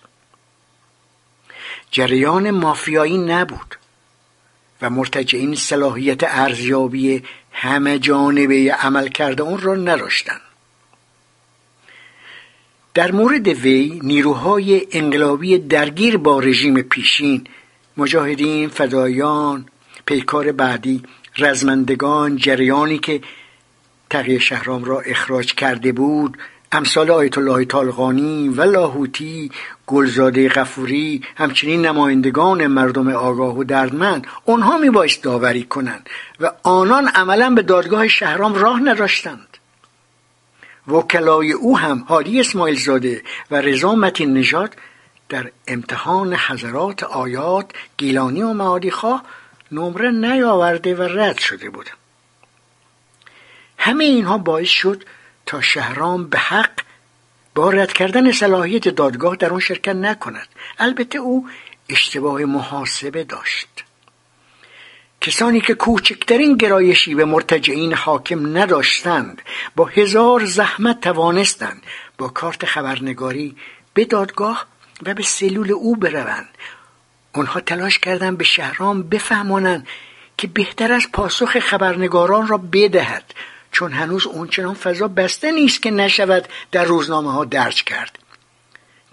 جریان 1.91 2.51
مافیایی 2.51 3.19
نبود 3.19 3.79
و 4.83 4.91
مرتجعین 4.91 5.55
صلاحیت 5.55 6.21
ارزیابی 6.23 7.25
همه 7.53 7.99
جانبه 7.99 8.77
عمل 8.81 9.09
کرده 9.09 9.43
اون 9.43 9.61
را 9.61 9.75
نداشتند. 9.75 10.41
در 12.95 13.13
مورد 13.13 13.49
وی 13.49 14.01
نیروهای 14.03 14.87
انقلابی 14.93 15.59
درگیر 15.59 16.17
با 16.17 16.41
رژیم 16.41 16.83
پیشین 16.83 17.47
مجاهدین 17.97 18.69
فدایان 18.69 19.67
پیکار 20.07 20.53
بعدی 20.53 21.03
رزمندگان 21.39 22.37
جریانی 22.37 22.99
که 22.99 23.21
تقیه 24.11 24.39
شهرام 24.39 24.85
را 24.85 25.01
اخراج 25.01 25.55
کرده 25.55 25.93
بود 25.93 26.39
امثال 26.73 27.11
آیت 27.11 27.39
الله 27.39 27.65
طالقانی 27.65 28.49
و 28.49 28.63
لاهوتی 28.63 29.51
گلزاده 29.87 30.49
غفوری 30.49 31.23
همچنین 31.37 31.87
نمایندگان 31.87 32.67
مردم 32.67 33.09
آگاه 33.09 33.59
و 33.59 33.65
دردمند 33.65 34.27
آنها 34.47 34.79
میبایست 34.79 35.23
داوری 35.23 35.63
کنند 35.63 36.09
و 36.41 36.53
آنان 36.63 37.09
عملا 37.09 37.51
به 37.51 37.63
دادگاه 37.63 38.09
شهرام 38.09 38.55
راه 38.55 38.81
نداشتند. 38.81 39.54
وکلای 40.89 41.53
او 41.53 41.79
هم 41.79 41.99
هادی 41.99 42.41
اسماعیل 42.41 42.79
زاده 42.79 43.23
و 43.51 43.57
رضا 43.57 43.95
متین 43.95 44.35
نژاد 44.35 44.77
در 45.29 45.51
امتحان 45.67 46.35
حضرات 46.35 47.03
آیات 47.03 47.71
گیلانی 47.97 48.43
و 48.43 48.53
معادی 48.53 48.91
خواه 48.91 49.25
نمره 49.73 50.11
نیاورده 50.11 50.95
و 50.95 51.03
رد 51.03 51.39
شده 51.39 51.71
بود. 51.71 51.91
همه 53.79 54.05
اینها 54.05 54.39
باعث 54.39 54.69
شد 54.69 55.05
تا 55.47 55.61
شهرام 55.61 56.27
به 56.27 56.39
حق 56.39 56.81
با 57.55 57.71
رد 57.71 57.93
کردن 57.93 58.33
صلاحیت 58.33 58.89
دادگاه 58.89 59.37
در 59.37 59.53
آن 59.53 59.61
شرکت 59.61 59.97
نکند. 59.97 60.49
البته 60.79 61.19
او 61.19 61.49
اشتباه 61.89 62.45
محاسبه 62.45 63.25
داشت. 63.25 63.84
کسانی 65.25 65.61
که 65.61 65.75
کوچکترین 65.75 66.57
گرایشی 66.57 67.15
به 67.15 67.25
مرتجعین 67.25 67.95
حاکم 67.95 68.59
نداشتند 68.59 69.43
با 69.77 69.85
هزار 69.85 70.45
زحمت 70.45 71.01
توانستند 71.01 71.83
با 72.19 72.29
کارت 72.29 72.65
خبرنگاری 72.65 73.57
به 73.95 74.05
دادگاه 74.05 74.67
و 75.07 75.15
به 75.15 75.23
سلول 75.23 75.73
او 75.73 75.97
بروند. 75.97 76.49
آنها 77.33 77.61
تلاش 77.61 77.99
کردند 77.99 78.39
به 78.39 78.45
شهرام 78.45 79.03
بفهمانند 79.03 79.87
که 80.37 80.47
بهتر 80.47 80.93
از 80.93 81.07
پاسخ 81.13 81.59
خبرنگاران 81.59 82.49
را 82.49 82.59
بدهد 82.59 83.35
چون 83.73 83.93
هنوز 83.93 84.27
اونچنان 84.27 84.75
فضا 84.75 85.09
بسته 85.09 85.53
نیست 85.53 85.83
که 85.83 85.91
نشود 85.91 86.49
در 86.73 86.85
روزنامه 86.85 87.33
ها 87.33 87.45
درج 87.45 87.85
کرد. 87.85 88.19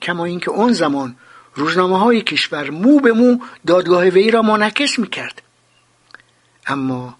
کما 0.01 0.25
اینکه 0.25 0.51
اون 0.51 0.73
زمان 0.73 1.15
روزنامه 1.55 1.99
های 1.99 2.21
کشور 2.21 2.69
مو 2.69 2.99
به 2.99 3.11
مو 3.11 3.38
دادگاه 3.67 4.03
وی 4.03 4.31
را 4.31 4.41
منعکس 4.41 4.99
می‌کرد. 4.99 5.41
اما 6.72 7.18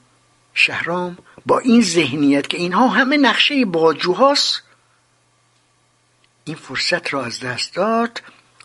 شهرام 0.54 1.18
با 1.46 1.60
این 1.60 1.82
ذهنیت 1.82 2.48
که 2.48 2.58
اینها 2.58 2.88
همه 2.88 3.18
نقشه 3.18 3.66
بازجوهاست 3.66 4.64
این 6.46 6.56
فرصت 6.56 7.14
را 7.14 7.26
از 7.26 7.40
دست 7.40 7.76
داد 7.76 8.22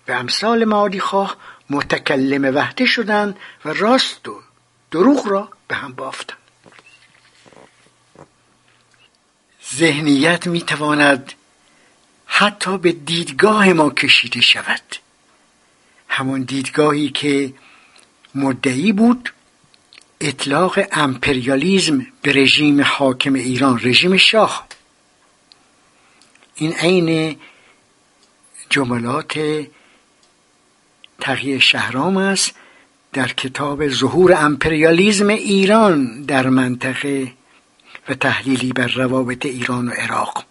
و 0.08 0.12
امثال 0.12 0.64
معادی 0.64 1.00
خواه 1.00 1.36
متکلم 1.70 2.56
وحده 2.56 2.86
شدند 2.86 3.36
و 3.64 3.72
راست 3.72 4.28
و 4.28 4.42
دروغ 4.90 5.28
را 5.28 5.48
به 5.68 5.74
هم 5.74 5.92
بافتند. 5.92 6.38
ذهنیت 9.74 10.46
می‌تواند 10.46 11.32
حتی 12.26 12.78
به 12.78 12.92
دیدگاه 12.92 13.72
ما 13.72 13.90
کشیده 13.90 14.40
شود. 14.40 14.96
همان 16.08 16.42
دیدگاهی 16.42 17.08
که 17.08 17.54
مدعی 18.34 18.92
بود 18.92 19.32
اطلاق 20.20 20.78
امپریالیزم 20.92 22.06
به 22.22 22.32
رژیم 22.32 22.82
حاکم 22.82 23.34
ایران 23.34 23.80
رژیم 23.84 24.16
شاه. 24.16 24.66
این 26.54 26.72
عین 26.72 27.36
جملات 28.70 29.38
تقیه 31.20 31.58
شهرام 31.58 32.16
است 32.16 32.54
در 33.12 33.28
کتاب 33.28 33.88
ظهور 33.88 34.34
امپریالیزم 34.34 35.28
ایران 35.28 36.22
در 36.22 36.48
منطقه 36.48 37.32
و 38.08 38.14
تحلیلی 38.14 38.72
بر 38.72 38.86
روابط 38.86 39.46
ایران 39.46 39.88
و 39.88 39.90
عراق. 39.90 40.44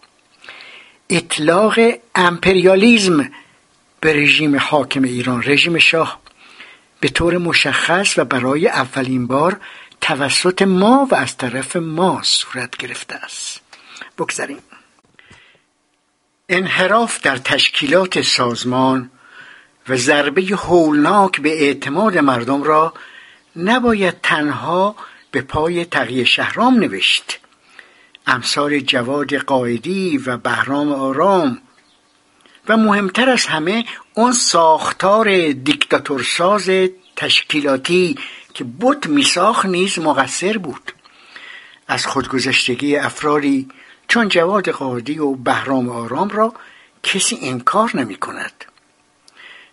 اطلاق 1.10 1.78
امپریالیزم 2.14 3.30
به 4.00 4.12
رژیم 4.12 4.56
حاکم 4.56 5.02
ایران 5.02 5.42
رژیم 5.42 5.78
شاه. 5.78 6.20
به 7.00 7.08
طور 7.08 7.38
مشخص 7.38 8.18
و 8.18 8.24
برای 8.24 8.68
اولین 8.68 9.26
بار 9.26 9.60
توسط 10.00 10.62
ما 10.62 11.08
و 11.10 11.14
از 11.14 11.36
طرف 11.36 11.76
ما 11.76 12.20
صورت 12.22 12.76
گرفته 12.76 13.14
است. 13.14 13.60
بگذاریم. 14.18 14.58
انحراف 16.48 17.20
در 17.20 17.36
تشکیلات 17.36 18.22
سازمان 18.22 19.10
و 19.88 19.96
ضربه 19.96 20.42
هولناک 20.42 21.40
به 21.40 21.62
اعتماد 21.62 22.18
مردم 22.18 22.62
را 22.62 22.94
نباید 23.56 24.20
تنها 24.22 24.96
به 25.30 25.42
پای 25.42 25.84
تقیه 25.84 26.24
شهرام 26.24 26.74
نوشت. 26.74 27.38
امثال 28.26 28.80
جواد 28.80 29.34
قایدی 29.34 30.18
و 30.18 30.36
بهرام 30.36 30.92
آرام 30.92 31.58
و 32.68 32.76
مهمتر 32.76 33.30
از 33.30 33.46
همه 33.46 33.84
اون 34.18 34.32
ساختار 34.32 35.52
دیکتاتورساز 35.52 36.70
تشکیلاتی 37.16 38.18
که 38.54 38.64
بت 38.80 39.06
میساخ 39.06 39.66
نیز 39.66 39.98
مقصر 39.98 40.58
بود. 40.58 40.92
از 41.88 42.06
خودگذشتگی 42.06 42.96
افرادی 42.96 43.68
چون 44.08 44.28
جواد 44.28 44.68
قادی 44.68 45.18
و 45.18 45.30
بهرام 45.32 45.88
آرام 45.88 46.28
را 46.28 46.54
کسی 47.02 47.38
انکار 47.42 47.90
نمی 47.94 48.14
کند 48.14 48.64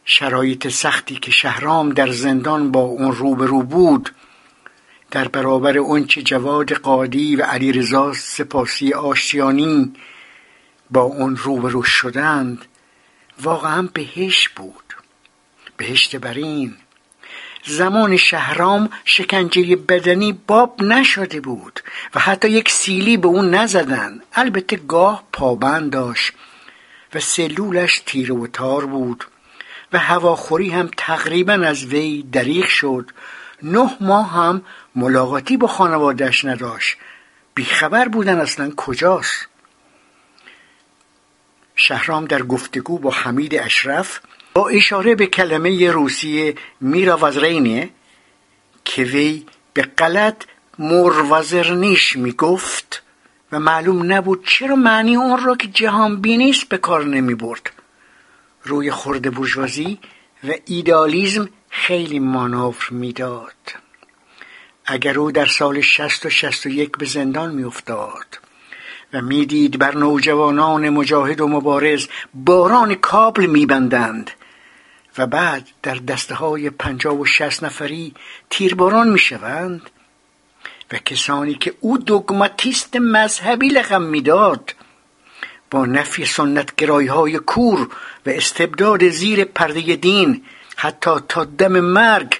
شرایط 0.06 0.68
سختی 0.68 1.16
که 1.16 1.32
شهرام 1.32 1.90
در 1.90 2.12
زندان 2.12 2.72
با 2.72 2.82
اون 2.82 3.12
روبرو 3.12 3.64
بود 3.64 4.16
در 5.12 5.28
برابر 5.28 5.78
اونچه 5.78 6.22
جواد 6.22 6.74
قادی 6.74 7.36
و 7.36 7.42
علیرضا 7.42 8.14
سپاسی 8.14 8.94
آشتیانی 8.94 9.94
با 10.92 11.02
اون 11.02 11.36
روبرو 11.36 11.84
شدند 11.84 12.66
واقعا 13.44 13.90
بهشت 13.94 14.50
بود. 14.50 14.94
بهشت 15.78 16.16
برین. 16.16 16.78
زمان 17.66 18.18
شهرام 18.18 18.90
شکنجه 19.06 19.76
بدنی 19.76 20.34
باب 20.48 20.84
نشده 20.84 21.42
بود 21.42 21.80
و 22.16 22.20
حتی 22.20 22.50
یک 22.50 22.70
سیلی 22.70 23.18
به 23.18 23.28
اون 23.28 23.50
نزدن. 23.50 24.22
البته 24.34 24.76
گاه 24.76 25.24
پابند 25.34 25.92
داشت 25.92 26.34
و 27.14 27.20
سلولش 27.20 28.00
تیره 28.06 28.36
و 28.36 28.48
تار 28.48 28.86
بود 28.86 29.24
و 29.94 30.00
هواخوری 30.00 30.70
هم 30.70 30.90
تقریبا 30.98 31.54
از 31.54 31.86
وی 31.86 32.26
دریغ 32.32 32.66
شد. 32.66 33.12
نه 33.64 33.98
ماه 34.02 34.32
هم 34.32 34.62
ملاقاتی 34.96 35.58
با 35.58 35.68
خانوادهش 35.68 36.46
نداشت. 36.46 36.98
بیخبر 37.56 38.08
بودن 38.08 38.40
اصلا 38.40 38.72
کجاست؟ 38.78 39.48
شهرام 41.86 42.26
در 42.26 42.42
گفتگو 42.42 43.00
با 43.00 43.12
حمید 43.12 43.56
اشرف 43.56 44.20
با 44.54 44.70
اشاره 44.70 45.16
به 45.16 45.28
کلمه 45.28 45.92
روسیه 45.92 46.56
میراوزرینه 46.82 47.90
که 48.86 49.04
وی 49.04 49.46
به 49.74 49.82
غلط 49.82 50.44
مروزرنیش 50.80 52.16
می‌گفت 52.16 53.04
و 53.52 53.60
معلوم 53.60 54.14
نبود 54.14 54.46
چرا 54.48 54.76
معنی 54.76 55.16
اون 55.16 55.44
را 55.44 55.56
که 55.56 55.68
جهان 55.68 56.22
بینیست 56.22 56.70
به 56.70 56.78
کار 56.78 57.06
نمی 57.06 57.36
برد 57.36 57.72
روی 58.64 58.92
خورده 58.92 59.30
بورژوازی 59.30 60.00
و 60.44 60.54
ایدالیزم 60.66 61.50
خیلی 61.70 62.20
مانور 62.20 62.88
می‌داد. 62.92 63.74
اگر 64.86 65.20
او 65.20 65.32
در 65.32 65.46
سال 65.46 65.82
شست 65.82 66.26
و 66.26 66.30
شست 66.30 66.66
و 66.66 66.70
یک 66.70 66.98
به 66.98 67.06
زندان 67.06 67.56
میافتاد 67.56 68.43
و 69.14 69.22
می‌دید 69.22 69.80
بر 69.80 69.96
نوجوانان 69.96 70.90
مجاهد 70.90 71.42
و 71.42 71.48
مبارز 71.48 72.08
باران 72.34 72.96
کابل 72.96 73.46
میبندند 73.46 74.32
و 75.18 75.28
بعد 75.28 75.68
در 75.84 75.96
دسته 75.96 76.36
های 76.36 76.70
پنجاه 76.70 77.20
و 77.20 77.26
شست 77.26 77.64
نفری 77.64 78.14
تیرباران 78.50 79.10
می‌شوند 79.10 79.90
و 80.92 80.98
کسانی 80.98 81.54
که 81.54 81.74
او 81.80 81.98
دوگماتیست 81.98 82.96
مذهبی 82.96 83.68
لقم 83.68 84.02
می‌داد 84.02 84.76
با 85.72 85.86
نفی 85.86 86.26
سنت 86.26 86.76
گرایی 86.76 87.08
های 87.08 87.40
کور 87.40 87.88
و 88.26 88.30
استبداد 88.30 89.10
زیر 89.10 89.44
پرده 89.44 89.96
دین 89.96 90.44
حتی 90.76 91.12
تا 91.30 91.46
دم 91.46 91.80
مرگ 91.80 92.40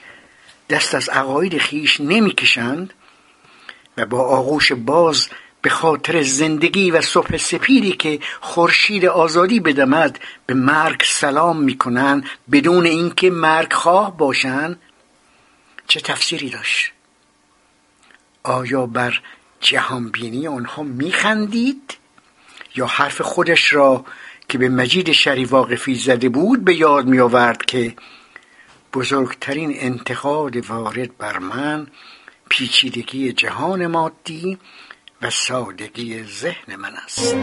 دست 0.70 0.96
از 0.96 1.10
عقاید 1.10 1.58
خیش 1.58 2.02
نمی‌کشند 2.02 2.94
و 3.98 4.06
با 4.06 4.20
آغوش 4.20 4.72
باز 4.72 5.30
به 5.64 5.70
خاطر 5.70 6.22
زندگی 6.22 6.92
و 6.92 7.02
صبح 7.02 7.38
سپیری 7.38 7.92
که 7.92 8.20
خورشید 8.42 9.06
آزادی 9.06 9.60
بدمد 9.60 10.20
به 10.46 10.54
مرگ 10.54 11.02
سلام 11.06 11.64
می‌کنند 11.64 12.26
بدون 12.52 12.86
اینکه 12.86 13.30
مرگ 13.30 13.74
خواه 13.74 14.18
باشند 14.18 14.82
چه 15.88 16.00
تفسیری 16.00 16.50
داشت؟ 16.50 16.92
آیا 18.44 18.86
بر 18.86 19.22
جهانبینی 19.60 20.48
آنها 20.48 20.84
میخندید؟ 20.84 21.98
یا 22.76 22.86
حرف 22.86 23.22
خودش 23.22 23.74
را 23.74 24.06
که 24.50 24.58
به 24.58 24.70
مجید 24.70 25.12
شری 25.12 25.46
واقفی 25.46 25.96
زده 25.96 26.30
بود 26.30 26.66
به 26.66 26.76
یاد 26.76 27.06
می 27.06 27.20
آورد 27.20 27.66
که 27.66 27.96
بزرگترین 28.94 29.74
انتقاد 29.76 30.70
وارد 30.70 31.18
بر 31.18 31.40
من 31.40 31.88
پیچیدگی 32.50 33.34
جهان 33.34 33.88
مادی 33.88 34.58
و 35.24 35.30
سادگی 35.30 36.24
ذهن 36.24 36.76
من 36.76 36.94
است. 37.06 37.36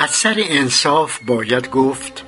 از 0.00 0.10
سر 0.10 0.36
انصاف 0.38 1.18
باید 1.26 1.70
گفت 1.70 2.24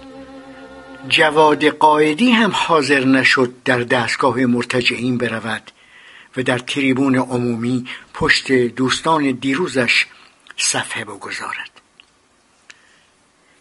جواد 1.08 1.64
قائدی 1.64 2.30
هم 2.30 2.50
حاضر 2.54 3.04
نشد 3.04 3.54
در 3.64 3.78
دستگاه 3.78 4.36
مرتجعین 4.36 5.18
برود 5.18 5.70
و 6.36 6.42
در 6.42 6.58
تریبون 6.58 7.16
عمومی 7.16 7.86
پشت 8.14 8.52
دوستان 8.52 9.30
دیروزش 9.30 10.06
صفحه 10.56 11.04
بگذارد. 11.04 11.70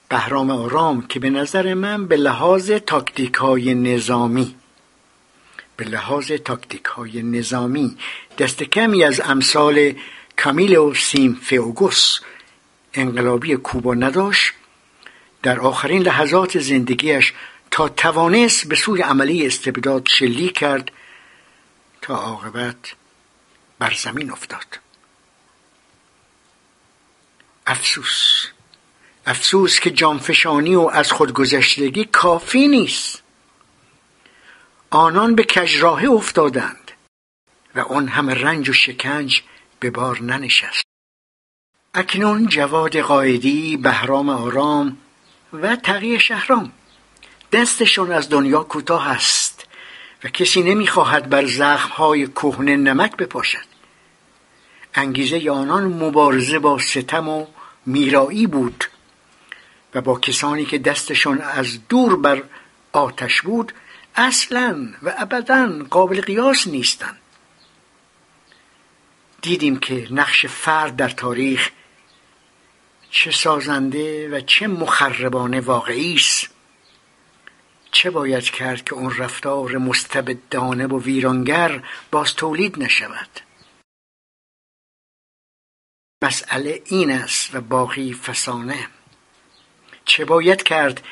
بهرام 0.10 0.52
آرام 0.52 1.08
که 1.08 1.20
به 1.20 1.30
نظر 1.30 1.74
من 1.74 2.08
به 2.08 2.18
لحاظ 2.18 2.72
تاکتیک 2.72 3.34
های 3.34 3.74
نظامی 3.74 4.56
به 5.78 5.86
لحاظ 5.86 6.32
تاکتیک 6.32 6.86
های 6.86 7.24
نظامی 7.24 7.98
دست 8.38 8.64
کمی 8.64 9.04
از 9.04 9.22
امثال 9.26 9.94
کامیل 10.38 10.78
و 10.78 10.94
سیم 10.94 11.40
فیوگوس 11.42 12.20
انقلابی 12.94 13.56
کوبا 13.56 13.94
نداشت 13.94 14.54
در 15.44 15.60
آخرین 15.60 16.02
لحظات 16.02 16.60
زندگیش 16.60 17.34
تا 17.72 17.90
توانست 17.90 18.68
به 18.68 18.76
سوی 18.76 19.02
عملی 19.02 19.48
استبداد 19.48 20.08
شلی 20.08 20.50
کرد 20.50 20.92
تا 22.02 22.16
عاقبت 22.16 22.96
بر 23.80 23.94
زمین 23.94 24.32
افتاد. 24.32 24.80
افسوس 27.68 28.46
افسوس 29.26 29.80
که 29.80 29.92
جانفشانی 29.92 30.76
و 30.76 30.82
از 30.82 31.12
خودگذشتگی 31.12 32.06
کافی 32.06 32.68
نیست. 32.68 33.22
آنان 34.90 35.36
به 35.36 35.44
کجراه 35.44 36.04
افتادند 36.06 36.92
و 37.76 37.80
آن 37.80 38.08
همه 38.08 38.34
رنج 38.34 38.70
و 38.70 38.74
شکنج 38.74 39.42
به 39.80 39.90
بار 39.90 40.22
ننشست. 40.22 40.91
اکنون 41.94 42.48
جواد 42.48 42.98
قایدی 42.98 43.78
بهرام 43.78 44.30
آرام 44.30 44.98
و 45.54 45.76
تقیه 45.76 46.18
شهرام. 46.18 46.72
دستشون 47.52 48.12
از 48.12 48.30
دنیا 48.30 48.64
کوتاه 48.64 49.08
است 49.08 49.68
و 50.24 50.28
کسی 50.28 50.64
نمی‌خواهد 50.64 51.30
بر 51.30 51.46
زخمهای 51.46 52.28
کهنه 52.28 52.76
نمک 52.76 53.18
بپاشد. 53.18 53.66
انگیزه 54.96 55.50
آنان 55.52 55.84
مبارزه 55.84 56.60
با 56.60 56.80
ستم 56.80 57.30
و 57.30 57.46
میرایی 57.86 58.48
بود 58.48 58.86
و 59.96 60.02
با 60.02 60.20
کسانی 60.20 60.66
که 60.66 60.78
دستشان 60.78 61.42
از 61.42 61.88
دور 61.90 62.16
بر 62.16 62.44
آتش 62.92 63.42
بود 63.42 63.74
اصلا 64.16 64.94
و 65.04 65.14
ابدا 65.18 65.86
قابل 65.90 66.22
قیاس 66.22 66.68
نیستند. 66.68 67.18
دیدیم 69.42 69.80
که 69.80 70.08
نقش 70.12 70.46
فرد 70.46 70.96
در 70.96 71.10
تاریخ 71.10 71.70
چه 73.12 73.32
سازنده 73.32 74.30
و 74.30 74.42
چه 74.42 74.68
مخربانه 74.68 75.60
واقعی 75.60 76.16
است. 76.16 76.50
چه 77.92 78.10
باید 78.10 78.44
کرد 78.44 78.84
که 78.84 78.94
اون 78.94 79.16
رفتار 79.18 79.78
مستبدانه 79.78 80.88
و 80.88 81.00
ویرانگر 81.00 81.84
باز 82.12 82.36
تولید 82.36 82.84
نشود؟ 82.84 83.40
مسئله 86.24 86.82
این 86.86 87.12
است 87.12 87.56
و 87.56 87.62
باقی 87.62 88.14
فسانه. 88.14 88.88
چه 90.06 90.26
باید 90.26 90.64
کرد 90.64 91.04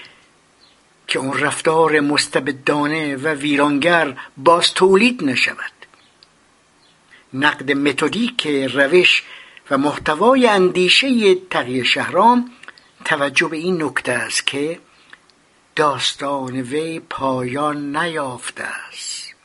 که 1.07 1.19
اون 1.19 1.39
رفتار 1.39 1.99
مستبدانه 1.99 3.15
و 3.15 3.27
ویرانگر 3.27 4.17
باز 4.37 4.73
تولید 4.73 5.23
نشود؟ 5.23 5.71
نقد 7.33 7.71
متدیک 7.71 8.47
روش 8.47 9.23
و 9.71 9.77
محتوای 9.77 10.47
اندیشه 10.47 11.35
تقیه 11.35 11.83
شهرام 11.83 12.51
توجه 13.05 13.47
به 13.47 13.57
این 13.57 13.83
نکته 13.83 14.11
است 14.11 14.47
که 14.47 14.79
داستان 15.75 16.61
وی 16.61 16.99
پایان 16.99 17.97
نیافته 17.97 18.63
است. 18.63 19.35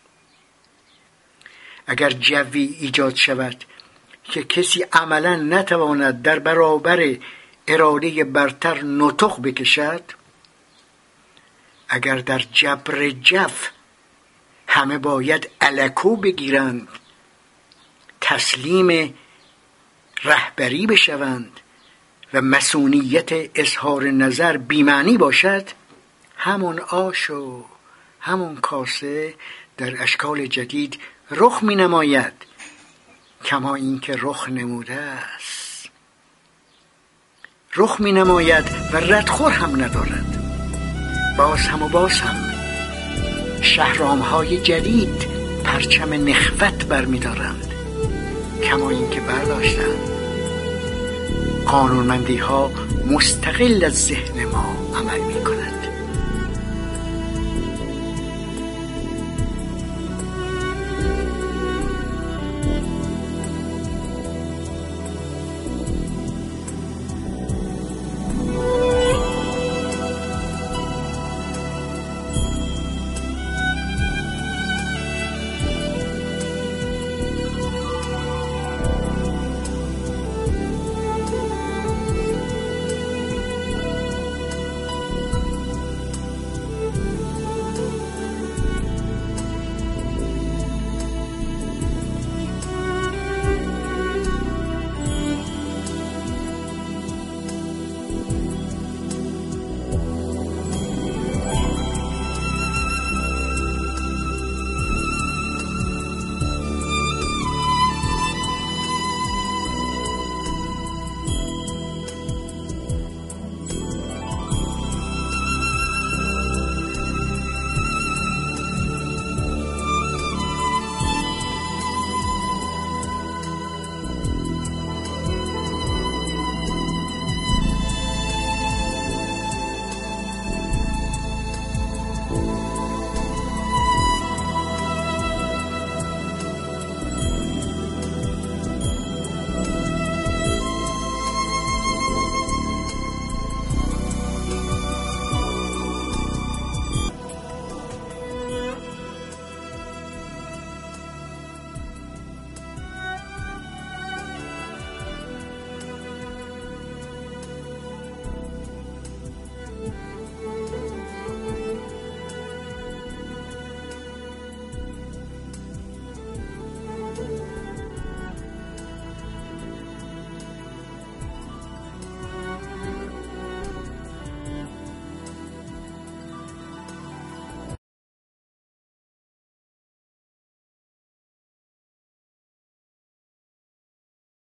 اگر 1.87 2.11
جوی 2.11 2.77
ایجاد 2.81 3.15
شود 3.15 3.65
که 4.25 4.45
کسی 4.45 4.83
عملا 4.93 5.37
نتواند 5.37 6.23
در 6.23 6.39
برابر 6.39 7.17
اراده 7.69 8.25
برتر 8.25 8.83
نطق 8.83 9.43
بکشد 9.43 10.03
اگر 11.89 12.17
در 12.17 12.39
جبر 12.53 13.11
جف 13.11 13.71
همه 14.67 14.99
باید 14.99 15.51
علکو 15.61 16.17
بگیرند 16.17 16.89
تسلیم 18.21 19.15
رهبری 20.25 20.87
بشوند 20.87 21.61
و 22.35 22.41
مسئولیت 22.41 23.31
اظهار 23.55 24.11
نظر 24.11 24.57
بیمعنی 24.57 25.19
باشد 25.19 25.69
همون 26.37 26.81
آش 26.81 27.31
و 27.31 27.65
همون 28.21 28.57
کاسه 28.57 29.35
در 29.77 30.03
اشکال 30.03 30.47
جدید 30.47 31.01
رخ 31.31 31.63
می 31.63 31.77
نماید 31.77 32.33
کما 33.45 33.75
اینکه 33.75 34.17
رخ 34.21 34.49
نموده 34.49 34.95
است. 34.95 35.89
رخ 37.77 38.01
می 38.01 38.13
نماید 38.13 38.65
و 38.93 38.97
ردخور 38.97 39.53
هم 39.53 39.85
ندارد. 39.85 40.41
باز 41.39 41.61
هم 41.61 41.83
و 41.83 41.89
باز 41.89 42.21
هم 42.21 42.55
شهرام 43.63 44.19
های 44.19 44.61
جدید 44.61 45.27
پرچم 45.65 46.13
نخوت 46.13 46.87
برمیدارند. 46.87 47.74
کما 48.65 48.91
اینکه 48.91 49.21
برداشتند 49.21 49.99
قانونمندی 51.67 52.37
ها 52.37 52.71
مستقل 53.07 53.85
از 53.85 54.07
ذهن 54.07 54.45
ما 54.45 54.65
عمل 54.99 55.21
می 55.21 55.45
کند 55.45 55.94